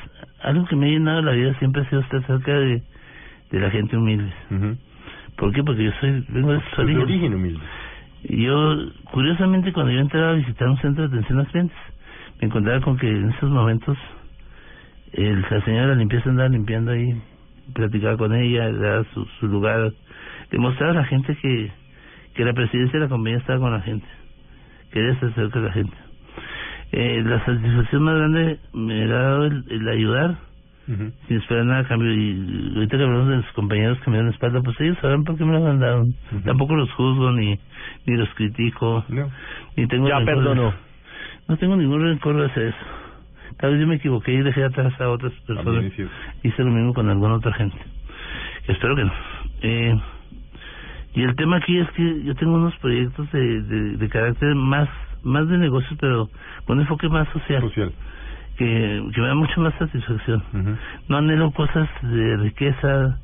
Algo 0.41 0.65
que 0.65 0.75
me 0.75 0.87
ha 0.87 0.89
llenado 0.89 1.21
la 1.21 1.31
vida 1.33 1.53
siempre 1.59 1.81
ha 1.81 1.89
sido 1.89 2.01
estar 2.01 2.25
cerca 2.25 2.53
de, 2.53 2.81
de 3.51 3.59
la 3.59 3.69
gente 3.69 3.95
humilde. 3.97 4.31
¿Por 5.37 5.51
qué? 5.53 5.63
Porque 5.63 5.83
yo 5.83 5.91
soy 5.99 6.23
vengo 6.29 6.51
de 6.53 6.57
orígenes. 6.77 7.03
origen 7.03 7.33
humilde. 7.33 7.59
Yo, 8.29 8.75
curiosamente, 9.11 9.73
cuando 9.73 9.91
yo 9.91 9.99
entraba 9.99 10.31
a 10.31 10.33
visitar 10.35 10.69
un 10.69 10.77
centro 10.77 11.07
de 11.07 11.15
atención 11.15 11.39
a 11.41 11.45
clientes, 11.45 11.77
me 12.41 12.47
encontraba 12.47 12.79
con 12.81 12.97
que 12.97 13.09
en 13.09 13.29
esos 13.29 13.49
momentos 13.49 13.97
el, 15.13 15.41
la 15.41 15.61
señora 15.63 15.81
de 15.83 15.87
la 15.89 15.95
limpieza 15.95 16.29
andaba 16.29 16.49
limpiando 16.49 16.91
ahí, 16.91 17.15
platicaba 17.73 18.17
con 18.17 18.33
ella, 18.33 18.69
le 18.69 18.79
daba 18.79 19.03
su, 19.13 19.25
su 19.39 19.47
lugar, 19.47 19.91
le 20.51 20.59
mostraba 20.59 20.91
a 20.91 20.95
la 20.95 21.05
gente 21.05 21.35
que, 21.35 21.71
que 22.35 22.45
la 22.45 22.53
presidencia 22.53 22.99
de 22.99 23.05
la 23.05 23.09
compañía 23.09 23.39
estaba 23.39 23.59
con 23.59 23.71
la 23.71 23.81
gente, 23.81 24.07
quería 24.91 25.11
estar 25.11 25.33
cerca 25.33 25.59
de 25.59 25.67
la 25.67 25.73
gente. 25.73 25.97
Eh, 26.91 27.23
la 27.25 27.43
satisfacción 27.43 28.03
más 28.03 28.15
grande 28.15 28.59
me 28.73 29.03
ha 29.03 29.07
dado 29.07 29.45
el, 29.45 29.63
el 29.69 29.87
ayudar 29.89 30.37
sin 30.85 31.37
esperar 31.37 31.65
nada 31.65 31.79
a 31.79 31.87
cambio. 31.87 32.11
Y 32.13 32.73
ahorita 32.75 32.97
que 32.97 33.03
hablamos 33.03 33.29
de 33.29 33.37
los 33.37 33.51
compañeros 33.53 33.97
que 34.01 34.11
me 34.11 34.17
dan 34.17 34.27
la 34.27 34.31
espalda, 34.33 34.61
pues 34.61 34.79
ellos 34.81 34.97
saben 35.01 35.23
por 35.23 35.37
qué 35.37 35.45
me 35.45 35.53
lo 35.53 35.61
mandaron. 35.61 36.13
Tampoco 36.43 36.75
los 36.75 36.91
juzgo 36.91 37.31
ni 37.31 37.57
ni 38.05 38.17
los 38.17 38.29
critico. 38.35 39.05
Ni 39.75 39.87
tengo 39.87 40.09
Ya 40.09 40.19
perdonó. 40.25 40.73
No 41.47 41.57
tengo 41.57 41.75
ningún 41.75 42.01
rencor 42.01 42.43
hacia 42.45 42.69
eso. 42.69 43.02
Tal 43.57 43.71
vez 43.71 43.81
yo 43.81 43.87
me 43.87 43.95
equivoqué 43.95 44.33
y 44.33 44.41
dejé 44.41 44.63
atrás 44.63 44.99
a 44.99 45.09
otras 45.09 45.33
personas. 45.47 45.85
Hice 46.43 46.63
lo 46.63 46.71
mismo 46.71 46.93
con 46.93 47.09
alguna 47.09 47.35
otra 47.35 47.53
gente. 47.53 47.77
Espero 48.67 48.95
que 48.95 49.03
no. 49.05 49.13
Eh, 49.61 49.99
y 51.15 51.21
el 51.23 51.35
tema 51.35 51.57
aquí 51.57 51.77
es 51.77 51.89
que 51.91 52.23
yo 52.23 52.35
tengo 52.35 52.55
unos 52.55 52.75
proyectos 52.77 53.31
de, 53.31 53.61
de, 53.61 53.97
de 53.97 54.09
carácter 54.09 54.55
más 54.55 54.89
más 55.23 55.47
de 55.47 55.57
negocios, 55.57 55.97
pero 55.99 56.29
con 56.65 56.79
enfoque 56.79 57.09
más 57.09 57.27
social. 57.29 57.63
Que, 58.57 59.03
que 59.15 59.21
me 59.21 59.27
da 59.27 59.35
mucho 59.35 59.61
más 59.61 59.73
satisfacción. 59.79 60.43
No 61.07 61.17
anhelo 61.17 61.51
cosas 61.51 61.89
de 62.03 62.37
riqueza, 62.37 63.17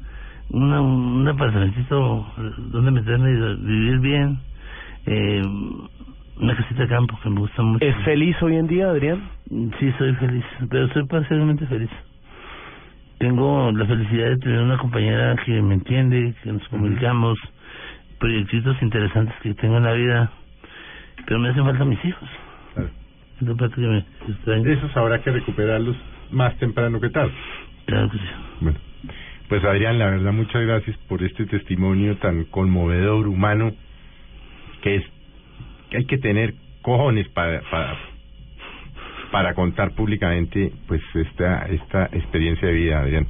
una, 0.49 0.81
un 0.81 1.27
apartamentito 1.27 2.25
donde 2.71 2.91
meterme 2.91 3.31
y 3.31 3.65
vivir 3.65 3.99
bien, 3.99 4.39
eh, 5.05 5.43
una 6.39 6.55
casita 6.55 6.83
de 6.83 6.87
campo 6.87 7.19
que 7.21 7.29
me 7.29 7.39
gusta 7.39 7.61
mucho. 7.61 7.85
¿Es 7.85 7.95
feliz 8.03 8.35
hoy 8.41 8.55
en 8.55 8.67
día, 8.67 8.89
Adrián? 8.89 9.21
Sí, 9.79 9.93
soy 9.97 10.15
feliz, 10.15 10.45
pero 10.69 10.87
soy 10.93 11.05
parcialmente 11.05 11.65
feliz. 11.67 11.89
Tengo 13.17 13.71
la 13.71 13.85
felicidad 13.85 14.29
de 14.29 14.37
tener 14.37 14.61
una 14.61 14.77
compañera 14.77 15.35
que 15.45 15.61
me 15.61 15.73
entiende, 15.73 16.33
que 16.41 16.53
nos 16.53 16.65
comunicamos, 16.69 17.37
proyectitos 18.17 18.81
interesantes 18.81 19.35
que 19.41 19.53
tengo 19.55 19.77
en 19.77 19.83
la 19.83 19.93
vida, 19.93 20.31
pero 21.25 21.39
me 21.39 21.49
hacen 21.49 21.65
falta 21.65 21.83
mis 21.83 22.03
hijos. 22.05 22.29
Es 23.41 23.47
la 23.47 23.55
parte 23.55 23.75
que 23.75 23.87
me 23.87 24.05
extraña. 24.27 24.71
Esos 24.71 24.95
habrá 24.95 25.21
que 25.21 25.31
recuperarlos 25.31 25.97
más 26.31 26.55
temprano 26.57 26.99
que 27.01 27.09
tarde. 27.09 27.33
Claro 27.85 28.09
que 28.09 28.17
sí. 28.17 28.23
Bueno, 28.61 28.79
pues 29.49 29.63
Adrián, 29.65 29.99
la 29.99 30.09
verdad, 30.09 30.31
muchas 30.31 30.61
gracias 30.61 30.95
por 31.09 31.21
este 31.23 31.45
testimonio 31.45 32.15
tan 32.17 32.45
conmovedor, 32.45 33.27
humano, 33.27 33.73
que 34.81 34.95
es 34.95 35.18
hay 35.97 36.05
que 36.05 36.17
tener 36.17 36.53
cojones 36.81 37.27
para 37.29 37.61
para 37.69 37.97
para 39.31 39.53
contar 39.53 39.91
públicamente 39.91 40.71
pues 40.87 41.01
esta 41.13 41.65
esta 41.67 42.05
experiencia 42.05 42.67
de 42.67 42.73
vida, 42.73 42.99
Adrián. 42.99 43.27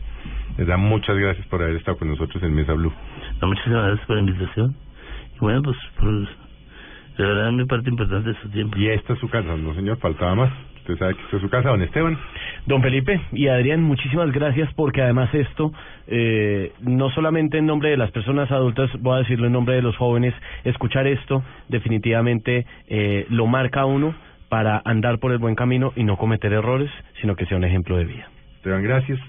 Les 0.58 0.68
da 0.68 0.78
muchas 0.78 1.18
gracias 1.18 1.46
por 1.48 1.62
haber 1.62 1.78
estado 1.78 1.98
con 1.98 2.10
nosotros 2.10 2.42
en 2.44 2.54
Mesa 2.54 2.74
Blue. 2.74 2.92
No, 3.42 3.48
muchísimas 3.48 3.86
gracias 3.86 4.08
por 4.08 4.16
la 4.18 4.22
invitación. 4.22 4.76
Y 5.36 5.40
bueno, 5.40 5.62
pues 5.64 5.78
por 5.98 6.28
regalarme 7.18 7.66
parte 7.66 7.90
importante 7.90 8.30
de 8.30 8.42
su 8.42 8.50
tiempo. 8.50 8.78
Y 8.78 8.90
esta 8.90 9.14
es 9.14 9.20
su 9.20 9.30
casa, 9.30 9.56
no 9.56 9.74
señor, 9.74 9.98
faltaba 10.00 10.36
más. 10.36 10.52
Usted 10.90 11.06
sabe 11.06 11.16
que 11.16 11.22
esta 11.22 11.36
es 11.36 11.42
su 11.44 11.50
casa, 11.50 11.70
don 11.70 11.84
Esteban. 11.84 12.18
Don 12.66 12.82
Felipe 12.82 13.22
y 13.32 13.48
Adrián, 13.48 13.84
muchísimas 13.84 14.32
gracias 14.32 14.74
porque 14.74 15.04
además 15.04 15.32
esto, 15.36 15.72
eh, 16.08 16.72
no 16.82 17.12
solamente 17.12 17.60
en 17.60 17.68
nombre 17.68 17.92
de 17.92 17.98
las 17.98 18.10
personas 18.10 18.50
adultas, 18.50 18.90
voy 19.00 19.18
a 19.18 19.20
decirlo 19.20 19.46
en 19.46 19.54
nombre 19.54 19.76
de 19.76 19.84
los 19.84 19.96
jóvenes, 19.98 20.34
escuchar 20.64 21.06
esto 21.06 21.44
definitivamente 21.68 22.66
eh, 22.88 23.28
lo 23.30 23.46
marca 23.46 23.82
a 23.82 23.86
uno 23.86 24.16
para 24.50 24.82
andar 24.84 25.20
por 25.20 25.32
el 25.32 25.38
buen 25.38 25.54
camino 25.54 25.94
y 25.96 26.04
no 26.04 26.18
cometer 26.18 26.54
errores, 26.54 26.90
sino 27.22 27.36
que 27.36 27.46
sea 27.46 27.58
un 27.58 27.66
ejemplo 27.66 27.96
de 27.96 28.06
vida. 28.06 28.28
Esteban, 28.56 28.82
gracias. 28.82 29.20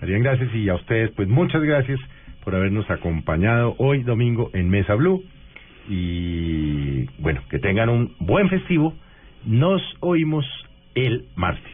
Adrián, 0.00 0.22
gracias. 0.22 0.54
Y 0.54 0.70
a 0.70 0.74
ustedes, 0.74 1.10
pues 1.10 1.28
muchas 1.28 1.60
gracias 1.62 2.00
por 2.44 2.54
habernos 2.54 2.90
acompañado 2.90 3.74
hoy 3.76 4.04
domingo 4.04 4.48
en 4.54 4.70
Mesa 4.70 4.94
Blue. 4.94 5.22
Y 5.86 7.04
bueno, 7.18 7.42
que 7.50 7.58
tengan 7.58 7.90
un 7.90 8.14
buen 8.20 8.48
festivo. 8.48 8.94
Nos 9.44 9.82
oímos 10.00 10.46
el 10.94 11.28
martes. 11.36 11.72